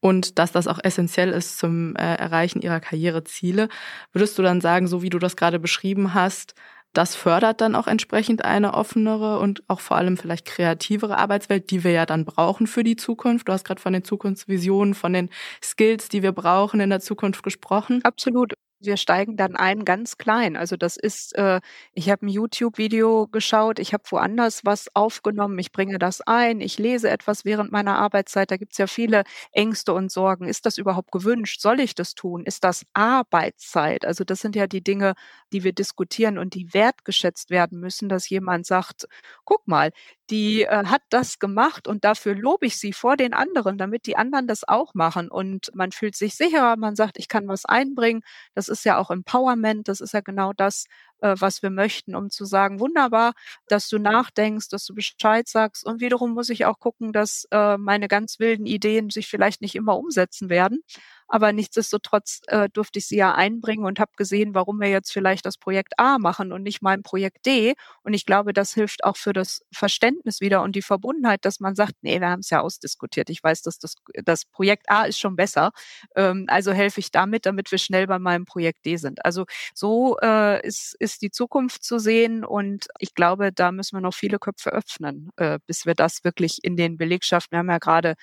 und 0.00 0.38
dass 0.38 0.52
das 0.52 0.68
auch 0.68 0.78
essentiell 0.84 1.30
ist 1.30 1.58
zum 1.58 1.96
äh, 1.96 2.14
Erreichen 2.14 2.62
ihrer 2.62 2.78
Karriereziele. 2.78 3.68
Würdest 4.12 4.38
du 4.38 4.42
dann 4.42 4.60
sagen, 4.60 4.86
so 4.86 5.02
wie 5.02 5.10
du 5.10 5.18
das 5.18 5.34
gerade 5.34 5.58
beschrieben 5.58 6.14
hast, 6.14 6.54
das 6.94 7.14
fördert 7.16 7.60
dann 7.60 7.74
auch 7.74 7.86
entsprechend 7.86 8.44
eine 8.44 8.74
offenere 8.74 9.38
und 9.40 9.62
auch 9.68 9.80
vor 9.80 9.96
allem 9.98 10.16
vielleicht 10.16 10.46
kreativere 10.46 11.18
Arbeitswelt, 11.18 11.70
die 11.70 11.84
wir 11.84 11.90
ja 11.92 12.06
dann 12.06 12.24
brauchen 12.24 12.66
für 12.66 12.84
die 12.84 12.96
Zukunft. 12.96 13.48
Du 13.48 13.52
hast 13.52 13.64
gerade 13.64 13.80
von 13.82 13.92
den 13.92 14.04
Zukunftsvisionen, 14.04 14.94
von 14.94 15.12
den 15.12 15.30
Skills, 15.62 16.08
die 16.08 16.22
wir 16.22 16.32
brauchen 16.32 16.80
in 16.80 16.90
der 16.90 17.00
Zukunft 17.00 17.42
gesprochen. 17.42 18.00
Absolut 18.04 18.54
wir 18.84 18.96
steigen 18.96 19.36
dann 19.36 19.56
ein 19.56 19.84
ganz 19.84 20.18
klein. 20.18 20.56
Also 20.56 20.76
das 20.76 20.96
ist, 20.96 21.34
äh, 21.36 21.60
ich 21.92 22.10
habe 22.10 22.26
ein 22.26 22.28
YouTube-Video 22.28 23.26
geschaut, 23.28 23.78
ich 23.78 23.92
habe 23.92 24.04
woanders 24.10 24.64
was 24.64 24.88
aufgenommen, 24.94 25.58
ich 25.58 25.72
bringe 25.72 25.98
das 25.98 26.20
ein, 26.20 26.60
ich 26.60 26.78
lese 26.78 27.10
etwas 27.10 27.44
während 27.44 27.72
meiner 27.72 27.96
Arbeitszeit. 27.98 28.50
Da 28.50 28.56
gibt 28.56 28.72
es 28.72 28.78
ja 28.78 28.86
viele 28.86 29.24
Ängste 29.52 29.92
und 29.94 30.10
Sorgen. 30.12 30.46
Ist 30.46 30.66
das 30.66 30.78
überhaupt 30.78 31.12
gewünscht? 31.12 31.60
Soll 31.60 31.80
ich 31.80 31.94
das 31.94 32.14
tun? 32.14 32.44
Ist 32.44 32.64
das 32.64 32.84
Arbeitszeit? 32.94 34.04
Also 34.04 34.24
das 34.24 34.40
sind 34.40 34.56
ja 34.56 34.66
die 34.66 34.82
Dinge, 34.82 35.14
die 35.52 35.64
wir 35.64 35.72
diskutieren 35.72 36.38
und 36.38 36.54
die 36.54 36.72
wertgeschätzt 36.74 37.50
werden 37.50 37.80
müssen, 37.80 38.08
dass 38.08 38.28
jemand 38.28 38.66
sagt, 38.66 39.06
guck 39.44 39.66
mal, 39.66 39.90
die 40.30 40.62
äh, 40.62 40.86
hat 40.86 41.02
das 41.10 41.38
gemacht 41.38 41.86
und 41.86 42.04
dafür 42.04 42.34
lobe 42.34 42.66
ich 42.66 42.78
sie 42.78 42.92
vor 42.92 43.16
den 43.16 43.34
anderen, 43.34 43.76
damit 43.78 44.06
die 44.06 44.16
anderen 44.16 44.46
das 44.46 44.66
auch 44.66 44.94
machen. 44.94 45.28
Und 45.30 45.70
man 45.74 45.92
fühlt 45.92 46.16
sich 46.16 46.34
sicherer, 46.36 46.76
man 46.76 46.96
sagt, 46.96 47.18
ich 47.18 47.28
kann 47.28 47.46
was 47.48 47.64
einbringen. 47.64 48.22
Das 48.54 48.68
ist 48.68 48.84
ja 48.84 48.98
auch 48.98 49.10
Empowerment, 49.10 49.88
das 49.88 50.00
ist 50.00 50.14
ja 50.14 50.20
genau 50.20 50.52
das, 50.54 50.86
äh, 51.20 51.34
was 51.38 51.62
wir 51.62 51.70
möchten, 51.70 52.14
um 52.14 52.30
zu 52.30 52.44
sagen, 52.44 52.80
wunderbar, 52.80 53.32
dass 53.68 53.88
du 53.88 53.98
nachdenkst, 53.98 54.68
dass 54.68 54.84
du 54.86 54.94
Bescheid 54.94 55.48
sagst. 55.48 55.84
Und 55.86 56.00
wiederum 56.00 56.32
muss 56.32 56.48
ich 56.50 56.64
auch 56.66 56.78
gucken, 56.78 57.12
dass 57.12 57.46
äh, 57.50 57.76
meine 57.76 58.08
ganz 58.08 58.38
wilden 58.38 58.66
Ideen 58.66 59.10
sich 59.10 59.28
vielleicht 59.28 59.60
nicht 59.60 59.74
immer 59.74 59.98
umsetzen 59.98 60.48
werden. 60.48 60.80
Aber 61.28 61.52
nichtsdestotrotz 61.52 62.40
äh, 62.48 62.68
durfte 62.72 62.98
ich 62.98 63.06
sie 63.06 63.16
ja 63.16 63.34
einbringen 63.34 63.84
und 63.84 63.98
habe 63.98 64.12
gesehen, 64.16 64.54
warum 64.54 64.80
wir 64.80 64.88
jetzt 64.88 65.12
vielleicht 65.12 65.46
das 65.46 65.58
Projekt 65.58 65.94
A 65.98 66.18
machen 66.18 66.52
und 66.52 66.62
nicht 66.62 66.82
mein 66.82 67.02
Projekt 67.02 67.46
D. 67.46 67.74
Und 68.02 68.14
ich 68.14 68.26
glaube, 68.26 68.52
das 68.52 68.74
hilft 68.74 69.04
auch 69.04 69.16
für 69.16 69.32
das 69.32 69.62
Verständnis 69.72 70.40
wieder 70.40 70.62
und 70.62 70.76
die 70.76 70.82
Verbundenheit, 70.82 71.44
dass 71.44 71.60
man 71.60 71.74
sagt, 71.74 71.94
nee, 72.02 72.20
wir 72.20 72.28
haben 72.28 72.40
es 72.40 72.50
ja 72.50 72.60
ausdiskutiert. 72.60 73.30
Ich 73.30 73.42
weiß, 73.42 73.62
dass 73.62 73.78
das, 73.78 73.94
das 74.24 74.44
Projekt 74.44 74.90
A 74.90 75.04
ist 75.04 75.18
schon 75.18 75.36
besser. 75.36 75.72
Ähm, 76.16 76.44
also 76.48 76.72
helfe 76.72 77.00
ich 77.00 77.10
damit, 77.10 77.46
damit 77.46 77.70
wir 77.70 77.78
schnell 77.78 78.06
bei 78.06 78.18
meinem 78.18 78.44
Projekt 78.44 78.84
D 78.86 78.96
sind. 78.96 79.24
Also 79.24 79.44
so 79.74 80.16
äh, 80.22 80.64
ist, 80.66 80.94
ist 80.98 81.22
die 81.22 81.30
Zukunft 81.30 81.84
zu 81.84 81.98
sehen 81.98 82.44
und 82.44 82.86
ich 82.98 83.14
glaube, 83.14 83.52
da 83.52 83.72
müssen 83.72 83.96
wir 83.96 84.00
noch 84.00 84.14
viele 84.14 84.38
Köpfe 84.38 84.70
öffnen, 84.70 85.30
äh, 85.36 85.58
bis 85.66 85.86
wir 85.86 85.94
das 85.94 86.24
wirklich 86.24 86.58
in 86.62 86.76
den 86.76 86.96
Belegschaften, 86.96 87.52
wir 87.52 87.58
haben 87.60 87.70
ja 87.70 87.78
gerade 87.78 88.14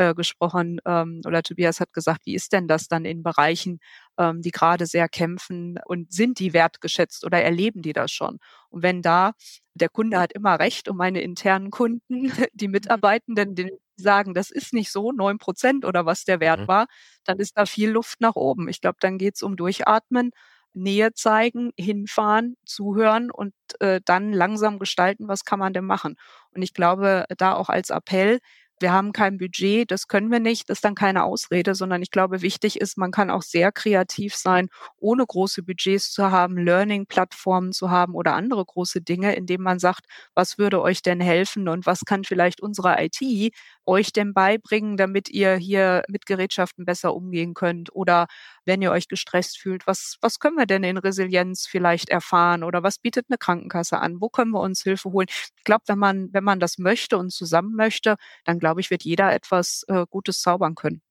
äh, 0.00 0.14
gesprochen 0.14 0.80
ähm, 0.86 1.20
oder 1.26 1.42
Tobias 1.42 1.78
hat 1.78 1.92
gesagt, 1.92 2.24
wie 2.24 2.34
ist 2.34 2.54
denn 2.54 2.66
das 2.66 2.88
dann 2.88 3.04
in 3.04 3.22
Bereichen, 3.22 3.80
ähm, 4.16 4.40
die 4.40 4.50
gerade 4.50 4.86
sehr 4.86 5.10
kämpfen 5.10 5.78
und 5.84 6.10
sind 6.10 6.38
die 6.38 6.54
wertgeschätzt 6.54 7.22
oder 7.22 7.42
erleben 7.42 7.82
die 7.82 7.92
das 7.92 8.10
schon? 8.10 8.38
Und 8.70 8.82
wenn 8.82 9.02
da 9.02 9.32
der 9.74 9.90
Kunde 9.90 10.18
hat 10.18 10.32
immer 10.32 10.58
recht 10.58 10.88
und 10.88 10.96
meine 10.96 11.20
internen 11.20 11.70
Kunden, 11.70 12.00
die 12.54 12.68
mhm. 12.68 12.72
Mitarbeitenden, 12.72 13.54
die 13.54 13.70
sagen, 13.96 14.32
das 14.32 14.50
ist 14.50 14.72
nicht 14.72 14.90
so, 14.90 15.12
neun 15.12 15.36
Prozent 15.36 15.84
oder 15.84 16.06
was 16.06 16.24
der 16.24 16.40
Wert 16.40 16.60
mhm. 16.60 16.68
war, 16.68 16.86
dann 17.24 17.38
ist 17.38 17.58
da 17.58 17.66
viel 17.66 17.90
Luft 17.90 18.22
nach 18.22 18.36
oben. 18.36 18.70
Ich 18.70 18.80
glaube, 18.80 18.96
dann 19.00 19.18
geht 19.18 19.34
es 19.36 19.42
um 19.42 19.56
Durchatmen, 19.56 20.30
Nähe 20.72 21.12
zeigen, 21.12 21.72
hinfahren, 21.78 22.56
zuhören 22.64 23.30
und 23.30 23.52
äh, 23.80 24.00
dann 24.04 24.32
langsam 24.32 24.78
gestalten, 24.78 25.28
was 25.28 25.44
kann 25.44 25.58
man 25.58 25.74
denn 25.74 25.84
machen. 25.84 26.16
Und 26.54 26.62
ich 26.62 26.72
glaube, 26.72 27.26
da 27.36 27.54
auch 27.54 27.68
als 27.68 27.90
Appell, 27.90 28.38
wir 28.80 28.92
haben 28.92 29.12
kein 29.12 29.38
Budget, 29.38 29.90
das 29.90 30.08
können 30.08 30.30
wir 30.30 30.40
nicht, 30.40 30.68
das 30.70 30.78
ist 30.78 30.84
dann 30.84 30.94
keine 30.94 31.24
Ausrede, 31.24 31.74
sondern 31.74 32.02
ich 32.02 32.10
glaube, 32.10 32.42
wichtig 32.42 32.80
ist, 32.80 32.96
man 32.98 33.10
kann 33.10 33.30
auch 33.30 33.42
sehr 33.42 33.72
kreativ 33.72 34.34
sein, 34.34 34.68
ohne 34.98 35.24
große 35.26 35.62
Budgets 35.62 36.10
zu 36.12 36.30
haben, 36.30 36.56
Learning-Plattformen 36.56 37.72
zu 37.72 37.90
haben 37.90 38.14
oder 38.14 38.34
andere 38.34 38.64
große 38.64 39.00
Dinge, 39.02 39.34
indem 39.34 39.62
man 39.62 39.78
sagt, 39.78 40.06
was 40.34 40.58
würde 40.58 40.80
euch 40.82 41.02
denn 41.02 41.20
helfen 41.20 41.68
und 41.68 41.86
was 41.86 42.04
kann 42.04 42.24
vielleicht 42.24 42.60
unsere 42.60 42.96
IT 43.02 43.52
euch 43.86 44.12
denn 44.12 44.32
beibringen, 44.34 44.96
damit 44.96 45.28
ihr 45.28 45.54
hier 45.56 46.02
mit 46.08 46.26
Gerätschaften 46.26 46.84
besser 46.84 47.14
umgehen 47.14 47.54
könnt? 47.54 47.94
Oder 47.94 48.26
wenn 48.64 48.82
ihr 48.82 48.92
euch 48.92 49.08
gestresst 49.08 49.58
fühlt, 49.58 49.86
was, 49.86 50.16
was 50.20 50.38
können 50.38 50.56
wir 50.56 50.66
denn 50.66 50.84
in 50.84 50.96
Resilienz 50.98 51.66
vielleicht 51.66 52.08
erfahren? 52.08 52.62
Oder 52.64 52.82
was 52.82 52.98
bietet 52.98 53.26
eine 53.28 53.38
Krankenkasse 53.38 53.98
an? 53.98 54.20
Wo 54.20 54.28
können 54.28 54.52
wir 54.52 54.60
uns 54.60 54.82
Hilfe 54.82 55.10
holen? 55.10 55.26
Ich 55.56 55.64
glaube, 55.64 55.84
wenn 55.88 55.98
man, 55.98 56.32
wenn 56.32 56.44
man 56.44 56.60
das 56.60 56.78
möchte 56.78 57.18
und 57.18 57.30
zusammen 57.32 57.74
möchte, 57.74 58.16
dann 58.44 58.58
glaube 58.58 58.69
ich, 58.78 58.90
wird 58.90 59.02
jeder 59.02 59.32
etwas 59.32 59.84
äh, 59.88 60.04
Gutes 60.08 60.40
zaubern 60.40 60.74
können. 60.74 61.02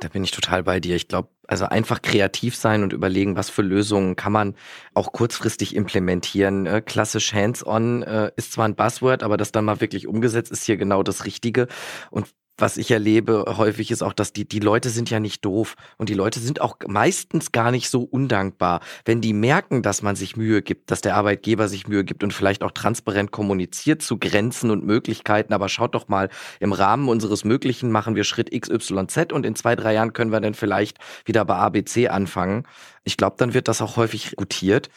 Da 0.00 0.08
bin 0.08 0.24
ich 0.24 0.32
total 0.32 0.64
bei 0.64 0.80
dir. 0.80 0.96
Ich 0.96 1.08
glaube, 1.08 1.28
also 1.46 1.66
einfach 1.66 2.02
kreativ 2.02 2.56
sein 2.56 2.82
und 2.82 2.92
überlegen, 2.92 3.36
was 3.36 3.50
für 3.50 3.62
Lösungen 3.62 4.16
kann 4.16 4.32
man 4.32 4.56
auch 4.94 5.12
kurzfristig 5.12 5.76
implementieren. 5.76 6.66
Äh, 6.66 6.80
klassisch 6.80 7.32
hands-on 7.32 8.02
äh, 8.02 8.32
ist 8.36 8.52
zwar 8.52 8.66
ein 8.66 8.74
Buzzword, 8.74 9.22
aber 9.22 9.36
das 9.36 9.52
dann 9.52 9.64
mal 9.64 9.80
wirklich 9.80 10.08
umgesetzt 10.08 10.50
ist 10.50 10.64
hier 10.64 10.76
genau 10.76 11.02
das 11.02 11.24
Richtige. 11.24 11.68
Und 12.10 12.26
was 12.58 12.76
ich 12.76 12.90
erlebe 12.90 13.44
häufig 13.56 13.90
ist 13.90 14.02
auch, 14.02 14.12
dass 14.12 14.32
die, 14.32 14.48
die 14.48 14.60
Leute 14.60 14.88
sind 14.88 15.10
ja 15.10 15.20
nicht 15.20 15.44
doof 15.44 15.74
und 15.98 16.08
die 16.08 16.14
Leute 16.14 16.40
sind 16.40 16.60
auch 16.60 16.76
meistens 16.86 17.52
gar 17.52 17.70
nicht 17.70 17.90
so 17.90 18.02
undankbar. 18.02 18.80
Wenn 19.04 19.20
die 19.20 19.32
merken, 19.32 19.82
dass 19.82 20.02
man 20.02 20.16
sich 20.16 20.36
Mühe 20.36 20.62
gibt, 20.62 20.90
dass 20.90 21.00
der 21.00 21.16
Arbeitgeber 21.16 21.68
sich 21.68 21.86
Mühe 21.86 22.04
gibt 22.04 22.24
und 22.24 22.32
vielleicht 22.32 22.62
auch 22.62 22.70
transparent 22.70 23.30
kommuniziert 23.30 24.02
zu 24.02 24.18
Grenzen 24.18 24.70
und 24.70 24.84
Möglichkeiten, 24.84 25.52
aber 25.52 25.68
schaut 25.68 25.94
doch 25.94 26.08
mal, 26.08 26.30
im 26.60 26.72
Rahmen 26.72 27.08
unseres 27.08 27.44
Möglichen 27.44 27.90
machen 27.90 28.14
wir 28.14 28.24
Schritt 28.24 28.50
XYZ 28.50 29.32
und 29.32 29.44
in 29.44 29.54
zwei, 29.54 29.76
drei 29.76 29.94
Jahren 29.94 30.12
können 30.12 30.32
wir 30.32 30.40
dann 30.40 30.54
vielleicht 30.54 30.98
wieder 31.24 31.44
bei 31.44 31.56
ABC 31.56 32.08
anfangen. 32.08 32.64
Ich 33.04 33.16
glaube, 33.16 33.36
dann 33.38 33.54
wird 33.54 33.68
das 33.68 33.82
auch 33.82 33.96
häufig 33.96 34.34
gutiert. 34.36 34.88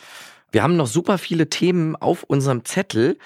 Wir 0.52 0.64
haben 0.64 0.78
noch 0.78 0.88
super 0.88 1.18
viele 1.18 1.50
Themen 1.50 1.96
auf 1.96 2.24
unserem 2.24 2.66
Zettel, 2.66 3.18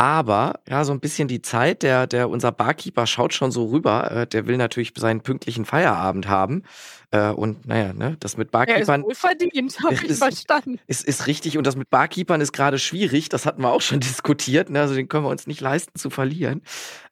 aber 0.00 0.60
ja, 0.66 0.82
so 0.84 0.92
ein 0.92 1.00
bisschen 1.00 1.28
die 1.28 1.42
Zeit, 1.42 1.82
der, 1.82 2.06
der 2.06 2.30
unser 2.30 2.52
Barkeeper 2.52 3.06
schaut 3.06 3.34
schon 3.34 3.50
so 3.50 3.66
rüber, 3.66 4.10
äh, 4.10 4.26
der 4.26 4.46
will 4.46 4.56
natürlich 4.56 4.94
seinen 4.96 5.20
pünktlichen 5.20 5.66
Feierabend 5.66 6.26
haben. 6.26 6.62
Äh, 7.10 7.28
und 7.32 7.66
naja, 7.66 7.92
ne, 7.92 8.16
das 8.18 8.38
mit 8.38 8.50
Barkeepern. 8.50 9.02
Ja, 9.02 9.08
ist 9.10 9.22
wohlverdient, 9.22 9.78
habe 9.84 9.94
ich 10.06 10.14
verstanden. 10.14 10.78
Ist, 10.86 11.04
ist 11.04 11.26
richtig. 11.26 11.58
Und 11.58 11.66
das 11.66 11.76
mit 11.76 11.90
Barkeepern 11.90 12.40
ist 12.40 12.52
gerade 12.52 12.78
schwierig. 12.78 13.28
Das 13.28 13.44
hatten 13.44 13.60
wir 13.60 13.70
auch 13.70 13.82
schon 13.82 14.00
diskutiert. 14.00 14.70
Ne? 14.70 14.80
Also 14.80 14.94
den 14.94 15.06
können 15.06 15.24
wir 15.24 15.30
uns 15.30 15.46
nicht 15.46 15.60
leisten 15.60 15.98
zu 15.98 16.08
verlieren. 16.08 16.62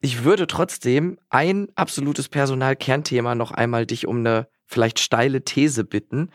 Ich 0.01 0.24
würde 0.24 0.46
trotzdem 0.46 1.18
ein 1.29 1.68
absolutes 1.74 2.31
Personalkernthema 2.31 3.35
noch 3.35 3.51
einmal 3.51 3.85
dich 3.85 4.07
um 4.07 4.20
eine 4.20 4.48
vielleicht 4.69 5.01
steile 5.01 5.43
These 5.43 5.83
bitten. 5.83 6.31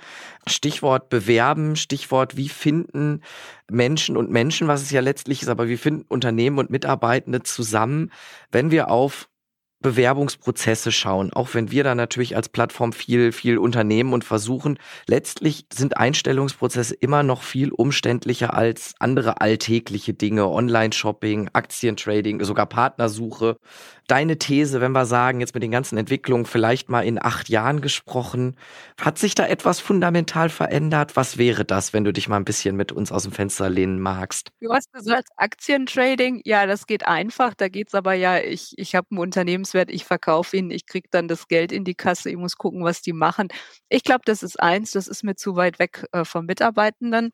Stichwort 0.48 1.10
bewerben, 1.10 1.76
Stichwort 1.76 2.36
wie 2.36 2.50
finden 2.50 3.22
Menschen 3.70 4.18
und 4.18 4.32
Menschen, 4.32 4.68
was 4.68 4.82
es 4.82 4.92
ja 4.92 5.02
letztlich 5.02 5.44
ist, 5.44 5.48
aber 5.48 5.70
wie 5.70 5.78
finden 5.78 6.06
Unternehmen 6.10 6.58
und 6.58 6.72
Mitarbeitende 6.72 7.44
zusammen, 7.44 8.12
wenn 8.52 8.72
wir 8.72 8.90
auf 8.90 9.30
Bewerbungsprozesse 9.84 10.92
schauen, 10.92 11.32
auch 11.32 11.54
wenn 11.54 11.70
wir 11.70 11.84
da 11.84 11.94
natürlich 11.94 12.36
als 12.36 12.50
Plattform 12.50 12.94
viel, 12.94 13.32
viel 13.32 13.60
unternehmen 13.60 14.14
und 14.14 14.24
versuchen, 14.24 14.80
letztlich 15.06 15.68
sind 15.72 15.98
Einstellungsprozesse 15.98 16.96
immer 16.96 17.22
noch 17.22 17.44
viel 17.44 17.72
umständlicher 17.72 18.56
als 18.56 18.96
andere 19.00 19.42
alltägliche 19.42 20.16
Dinge, 20.16 20.48
Online-Shopping, 20.48 21.52
Aktientrading, 21.54 22.44
sogar 22.44 22.66
Partnersuche. 22.66 23.58
Deine 24.08 24.38
These, 24.38 24.82
wenn 24.82 24.92
wir 24.92 25.06
sagen, 25.06 25.40
jetzt 25.40 25.54
mit 25.54 25.64
den 25.64 25.72
ganzen 25.72 25.98
Entwicklungen 25.98 26.46
vielleicht 26.46 26.90
mal 26.90 27.06
in 27.06 27.24
acht 27.24 27.48
Jahren 27.48 27.80
gesprochen, 27.80 28.58
hat 29.00 29.18
sich 29.18 29.34
da 29.34 29.48
etwas 29.48 29.80
fundamental 29.80 30.50
verändert? 30.50 31.16
Was 31.16 31.38
wäre 31.38 31.64
das, 31.64 31.94
wenn 31.94 32.04
du 32.04 32.12
dich 32.12 32.28
mal 32.28 32.36
ein 32.36 32.44
bisschen 32.44 32.76
mit 32.76 32.92
uns 32.92 33.14
aus 33.14 33.24
dem 33.24 33.32
Fenster 33.32 33.70
lehnen 33.70 34.02
magst? 34.02 34.52
Du 34.60 34.74
hast 34.74 34.92
gesagt, 34.92 35.30
Aktientrading, 35.38 36.42
ja, 36.44 36.66
das 36.66 36.86
geht 36.86 37.08
einfach. 37.08 37.54
Da 37.54 37.70
geht 37.70 37.88
es 37.88 37.94
aber 37.94 38.14
ja, 38.14 38.40
ich, 38.40 38.74
ich 38.78 38.96
habe 38.96 39.08
ein 39.12 39.16
Unternehmenswert, 39.74 39.92
ich 39.92 40.06
verkaufe 40.06 40.58
ihn, 40.58 40.72
ich 40.72 40.86
kriege 40.86 41.08
dann 41.12 41.28
das 41.28 41.48
Geld 41.48 41.72
in 41.72 41.84
die 41.84 41.96
Kasse, 41.96 42.30
ich 42.30 42.38
muss 42.38 42.58
gucken, 42.58 42.84
was 42.84 43.02
die 43.02 43.14
machen. 43.14 43.50
Ich 43.90 44.04
glaube, 44.04 44.22
das 44.26 44.44
ist 44.44 44.60
eins, 44.60 44.92
das 44.92 45.08
ist 45.08 45.24
mir 45.24 45.36
zu 45.36 45.56
weit 45.56 45.80
weg 45.80 46.06
äh, 46.12 46.26
vom 46.26 46.46
Mitarbeitenden. 46.46 47.32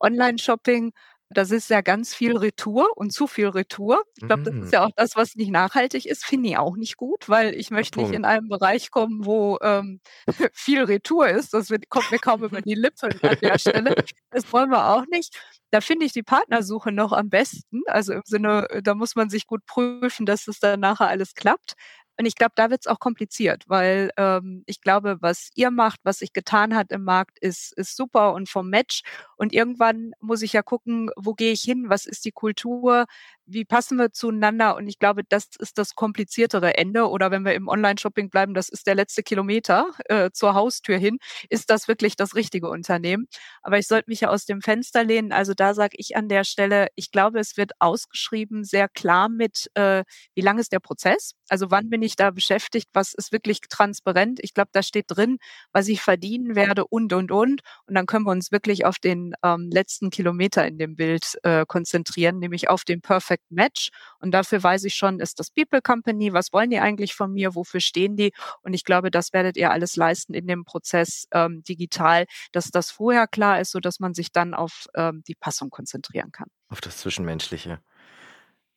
Online-Shopping 0.00 0.92
das 1.30 1.50
ist 1.50 1.68
ja 1.68 1.82
ganz 1.82 2.14
viel 2.14 2.36
Retour 2.36 2.96
und 2.96 3.12
zu 3.12 3.26
viel 3.26 3.48
Retour. 3.48 4.02
Ich 4.16 4.26
glaube, 4.26 4.44
das 4.44 4.54
ist 4.54 4.66
mhm. 4.66 4.70
ja 4.70 4.86
auch 4.86 4.90
das, 4.96 5.14
was 5.14 5.34
nicht 5.34 5.50
nachhaltig 5.50 6.06
ist, 6.06 6.24
finde 6.24 6.48
ich 6.48 6.56
auch 6.56 6.76
nicht 6.76 6.96
gut, 6.96 7.28
weil 7.28 7.54
ich 7.54 7.70
möchte 7.70 8.00
nicht 8.00 8.12
in 8.12 8.24
einen 8.24 8.48
Bereich 8.48 8.90
kommen, 8.90 9.26
wo 9.26 9.58
ähm, 9.60 10.00
viel 10.52 10.84
Retour 10.84 11.28
ist. 11.28 11.52
Das 11.52 11.68
wird, 11.68 11.90
kommt 11.90 12.10
mir 12.10 12.18
kaum 12.18 12.42
über 12.44 12.62
die 12.62 12.74
Lippe 12.74 13.08
an 13.22 13.36
der 13.42 13.58
Stelle. 13.58 13.94
Das 14.30 14.50
wollen 14.52 14.70
wir 14.70 14.88
auch 14.88 15.04
nicht. 15.10 15.38
Da 15.70 15.82
finde 15.82 16.06
ich 16.06 16.12
die 16.12 16.22
Partnersuche 16.22 16.92
noch 16.92 17.12
am 17.12 17.28
besten. 17.28 17.82
Also 17.86 18.14
im 18.14 18.22
Sinne, 18.24 18.66
da 18.82 18.94
muss 18.94 19.14
man 19.14 19.28
sich 19.28 19.46
gut 19.46 19.66
prüfen, 19.66 20.24
dass 20.24 20.48
es 20.48 20.60
dann 20.60 20.80
nachher 20.80 21.08
alles 21.08 21.34
klappt. 21.34 21.74
Und 22.18 22.26
ich 22.26 22.34
glaube, 22.34 22.52
da 22.56 22.68
wird 22.70 22.80
es 22.80 22.86
auch 22.88 22.98
kompliziert, 22.98 23.64
weil 23.68 24.10
ähm, 24.16 24.64
ich 24.66 24.80
glaube, 24.80 25.18
was 25.20 25.50
ihr 25.54 25.70
macht, 25.70 26.00
was 26.02 26.18
sich 26.18 26.32
getan 26.32 26.74
hat 26.74 26.90
im 26.90 27.04
Markt, 27.04 27.38
ist, 27.38 27.72
ist 27.78 27.96
super 27.96 28.32
und 28.32 28.48
vom 28.48 28.68
Match. 28.70 29.02
Und 29.36 29.52
irgendwann 29.52 30.12
muss 30.20 30.42
ich 30.42 30.52
ja 30.52 30.62
gucken, 30.62 31.10
wo 31.16 31.34
gehe 31.34 31.52
ich 31.52 31.62
hin, 31.62 31.86
was 31.88 32.06
ist 32.06 32.24
die 32.24 32.32
Kultur, 32.32 33.06
wie 33.48 33.64
passen 33.64 33.98
wir 33.98 34.12
zueinander? 34.12 34.76
Und 34.76 34.88
ich 34.88 34.98
glaube, 34.98 35.22
das 35.28 35.48
ist 35.58 35.78
das 35.78 35.94
kompliziertere 35.94 36.76
Ende. 36.76 37.08
Oder 37.08 37.30
wenn 37.30 37.44
wir 37.44 37.54
im 37.54 37.68
Online-Shopping 37.68 38.30
bleiben, 38.30 38.54
das 38.54 38.68
ist 38.68 38.86
der 38.86 38.94
letzte 38.94 39.22
Kilometer 39.22 39.90
äh, 40.04 40.30
zur 40.32 40.54
Haustür 40.54 40.98
hin. 40.98 41.18
Ist 41.48 41.70
das 41.70 41.88
wirklich 41.88 42.16
das 42.16 42.34
richtige 42.34 42.68
Unternehmen? 42.68 43.26
Aber 43.62 43.78
ich 43.78 43.86
sollte 43.86 44.10
mich 44.10 44.20
ja 44.20 44.28
aus 44.28 44.44
dem 44.44 44.60
Fenster 44.60 45.02
lehnen. 45.02 45.32
Also 45.32 45.54
da 45.54 45.74
sage 45.74 45.96
ich 45.98 46.16
an 46.16 46.28
der 46.28 46.44
Stelle, 46.44 46.88
ich 46.94 47.10
glaube, 47.10 47.40
es 47.40 47.56
wird 47.56 47.72
ausgeschrieben 47.78 48.64
sehr 48.64 48.88
klar 48.88 49.28
mit, 49.28 49.70
äh, 49.74 50.04
wie 50.34 50.42
lang 50.42 50.58
ist 50.58 50.72
der 50.72 50.80
Prozess? 50.80 51.32
Also 51.48 51.70
wann 51.70 51.88
bin 51.88 52.02
ich 52.02 52.16
da 52.16 52.30
beschäftigt? 52.30 52.88
Was 52.92 53.14
ist 53.14 53.32
wirklich 53.32 53.60
transparent? 53.68 54.40
Ich 54.42 54.52
glaube, 54.52 54.70
da 54.72 54.82
steht 54.82 55.06
drin, 55.08 55.38
was 55.72 55.88
ich 55.88 56.02
verdienen 56.02 56.54
werde 56.54 56.86
und, 56.86 57.12
und, 57.12 57.32
und. 57.32 57.62
Und 57.86 57.94
dann 57.94 58.06
können 58.06 58.26
wir 58.26 58.32
uns 58.32 58.52
wirklich 58.52 58.84
auf 58.84 58.98
den 58.98 59.32
ähm, 59.42 59.70
letzten 59.72 60.10
Kilometer 60.10 60.66
in 60.66 60.78
dem 60.78 60.96
Bild 60.96 61.38
äh, 61.42 61.64
konzentrieren, 61.66 62.38
nämlich 62.38 62.68
auf 62.68 62.84
den 62.84 63.00
Perfect 63.00 63.37
Perfect 63.38 63.50
Match. 63.50 63.90
Und 64.20 64.32
dafür 64.32 64.62
weiß 64.62 64.84
ich 64.84 64.94
schon, 64.94 65.20
ist 65.20 65.38
das 65.38 65.50
People 65.50 65.80
Company, 65.80 66.32
was 66.32 66.52
wollen 66.52 66.70
die 66.70 66.78
eigentlich 66.78 67.14
von 67.14 67.32
mir, 67.32 67.54
wofür 67.54 67.80
stehen 67.80 68.16
die? 68.16 68.32
Und 68.62 68.74
ich 68.74 68.84
glaube, 68.84 69.10
das 69.10 69.32
werdet 69.32 69.56
ihr 69.56 69.70
alles 69.70 69.96
leisten 69.96 70.34
in 70.34 70.46
dem 70.46 70.64
Prozess 70.64 71.26
ähm, 71.32 71.62
digital, 71.62 72.26
dass 72.52 72.70
das 72.70 72.90
vorher 72.90 73.26
klar 73.26 73.60
ist, 73.60 73.72
so 73.72 73.80
dass 73.80 74.00
man 74.00 74.14
sich 74.14 74.32
dann 74.32 74.54
auf 74.54 74.86
ähm, 74.94 75.22
die 75.26 75.34
Passung 75.34 75.70
konzentrieren 75.70 76.32
kann. 76.32 76.48
Auf 76.68 76.80
das 76.80 76.98
Zwischenmenschliche. 76.98 77.80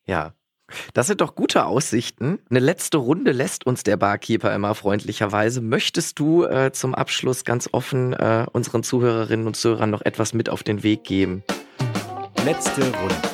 Ja, 0.04 0.34
das 0.94 1.06
sind 1.06 1.20
doch 1.20 1.34
gute 1.34 1.66
Aussichten. 1.66 2.38
Eine 2.48 2.60
letzte 2.60 2.96
Runde 2.96 3.32
lässt 3.32 3.66
uns 3.66 3.82
der 3.82 3.96
Barkeeper 3.96 4.54
immer 4.54 4.74
freundlicherweise. 4.74 5.60
Möchtest 5.60 6.18
du 6.18 6.44
äh, 6.44 6.72
zum 6.72 6.94
Abschluss 6.94 7.44
ganz 7.44 7.68
offen 7.72 8.14
äh, 8.14 8.46
unseren 8.52 8.82
Zuhörerinnen 8.82 9.46
und 9.46 9.56
Zuhörern 9.56 9.90
noch 9.90 10.02
etwas 10.02 10.32
mit 10.32 10.48
auf 10.48 10.62
den 10.62 10.82
Weg 10.82 11.04
geben? 11.04 11.44
Letzte 12.44 12.82
Runde. 12.82 13.31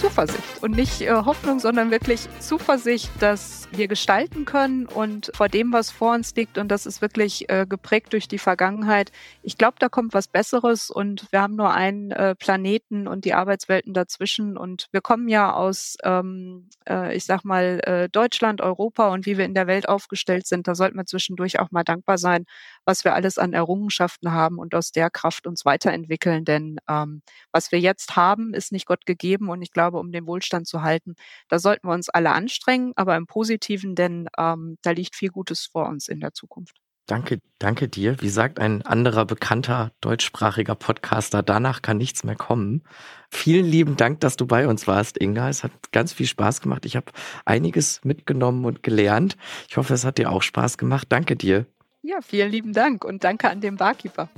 Zuversicht 0.00 0.62
und 0.62 0.70
nicht 0.70 1.02
äh, 1.02 1.10
Hoffnung, 1.12 1.58
sondern 1.60 1.90
wirklich 1.90 2.26
Zuversicht, 2.38 3.10
dass 3.20 3.68
wir 3.70 3.86
gestalten 3.86 4.46
können 4.46 4.86
und 4.86 5.30
vor 5.34 5.50
dem, 5.50 5.74
was 5.74 5.90
vor 5.90 6.14
uns 6.14 6.34
liegt, 6.34 6.56
und 6.56 6.68
das 6.68 6.86
ist 6.86 7.02
wirklich 7.02 7.50
äh, 7.50 7.66
geprägt 7.68 8.14
durch 8.14 8.26
die 8.26 8.38
Vergangenheit. 8.38 9.12
Ich 9.42 9.58
glaube, 9.58 9.76
da 9.78 9.90
kommt 9.90 10.14
was 10.14 10.26
Besseres 10.26 10.90
und 10.90 11.30
wir 11.30 11.42
haben 11.42 11.54
nur 11.54 11.72
einen 11.72 12.12
äh, 12.12 12.34
Planeten 12.34 13.06
und 13.06 13.26
die 13.26 13.34
Arbeitswelten 13.34 13.92
dazwischen 13.92 14.56
und 14.56 14.88
wir 14.90 15.02
kommen 15.02 15.28
ja 15.28 15.52
aus, 15.52 15.98
ähm, 16.02 16.70
äh, 16.88 17.14
ich 17.14 17.26
sag 17.26 17.44
mal, 17.44 17.80
äh, 17.84 18.08
Deutschland, 18.08 18.62
Europa 18.62 19.08
und 19.08 19.26
wie 19.26 19.36
wir 19.36 19.44
in 19.44 19.54
der 19.54 19.66
Welt 19.66 19.86
aufgestellt 19.86 20.46
sind. 20.46 20.66
Da 20.66 20.74
sollten 20.74 20.96
wir 20.96 21.04
zwischendurch 21.04 21.60
auch 21.60 21.70
mal 21.72 21.84
dankbar 21.84 22.16
sein, 22.16 22.46
was 22.86 23.04
wir 23.04 23.14
alles 23.14 23.36
an 23.36 23.52
Errungenschaften 23.52 24.32
haben 24.32 24.58
und 24.58 24.74
aus 24.74 24.92
der 24.92 25.10
Kraft 25.10 25.46
uns 25.46 25.66
weiterentwickeln. 25.66 26.46
Denn 26.46 26.78
ähm, 26.88 27.20
was 27.52 27.70
wir 27.70 27.80
jetzt 27.80 28.16
haben, 28.16 28.54
ist 28.54 28.72
nicht 28.72 28.86
Gott 28.86 29.04
gegeben 29.04 29.50
und 29.50 29.60
ich 29.60 29.72
glaube, 29.72 29.89
um 29.98 30.12
den 30.12 30.26
Wohlstand 30.26 30.66
zu 30.68 30.82
halten, 30.82 31.14
da 31.48 31.58
sollten 31.58 31.88
wir 31.88 31.94
uns 31.94 32.08
alle 32.08 32.30
anstrengen, 32.32 32.92
aber 32.96 33.16
im 33.16 33.26
Positiven, 33.26 33.94
denn 33.94 34.28
ähm, 34.38 34.76
da 34.82 34.90
liegt 34.92 35.16
viel 35.16 35.30
Gutes 35.30 35.66
vor 35.66 35.88
uns 35.88 36.08
in 36.08 36.20
der 36.20 36.32
Zukunft. 36.32 36.76
Danke, 37.10 37.40
danke 37.58 37.88
dir. 37.88 38.22
Wie 38.22 38.28
sagt 38.28 38.60
ein 38.60 38.82
anderer 38.82 39.24
bekannter 39.24 39.90
deutschsprachiger 40.00 40.76
Podcaster, 40.76 41.42
danach 41.42 41.82
kann 41.82 41.96
nichts 41.96 42.22
mehr 42.22 42.36
kommen. 42.36 42.84
Vielen 43.32 43.66
lieben 43.66 43.96
Dank, 43.96 44.20
dass 44.20 44.36
du 44.36 44.46
bei 44.46 44.68
uns 44.68 44.86
warst, 44.86 45.20
Inga. 45.20 45.48
Es 45.48 45.64
hat 45.64 45.72
ganz 45.90 46.12
viel 46.12 46.26
Spaß 46.26 46.60
gemacht. 46.60 46.86
Ich 46.86 46.94
habe 46.94 47.10
einiges 47.44 48.04
mitgenommen 48.04 48.64
und 48.64 48.84
gelernt. 48.84 49.36
Ich 49.68 49.76
hoffe, 49.76 49.92
es 49.92 50.04
hat 50.04 50.18
dir 50.18 50.30
auch 50.30 50.42
Spaß 50.42 50.78
gemacht. 50.78 51.08
Danke 51.08 51.34
dir. 51.34 51.66
Ja, 52.02 52.20
vielen 52.22 52.52
lieben 52.52 52.72
Dank 52.72 53.04
und 53.04 53.24
danke 53.24 53.50
an 53.50 53.60
den 53.60 53.74
Barkeeper. 53.74 54.28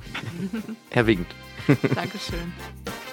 er 0.89 1.05
winkt. 1.05 1.33
Dankeschön. 1.95 2.53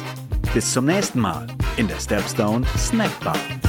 Bis 0.53 0.73
zum 0.73 0.85
nächsten 0.85 1.19
Mal 1.19 1.47
in 1.77 1.87
der 1.87 1.97
Stepstone 1.97 2.65
Snack 2.77 3.11
Bar. 3.23 3.60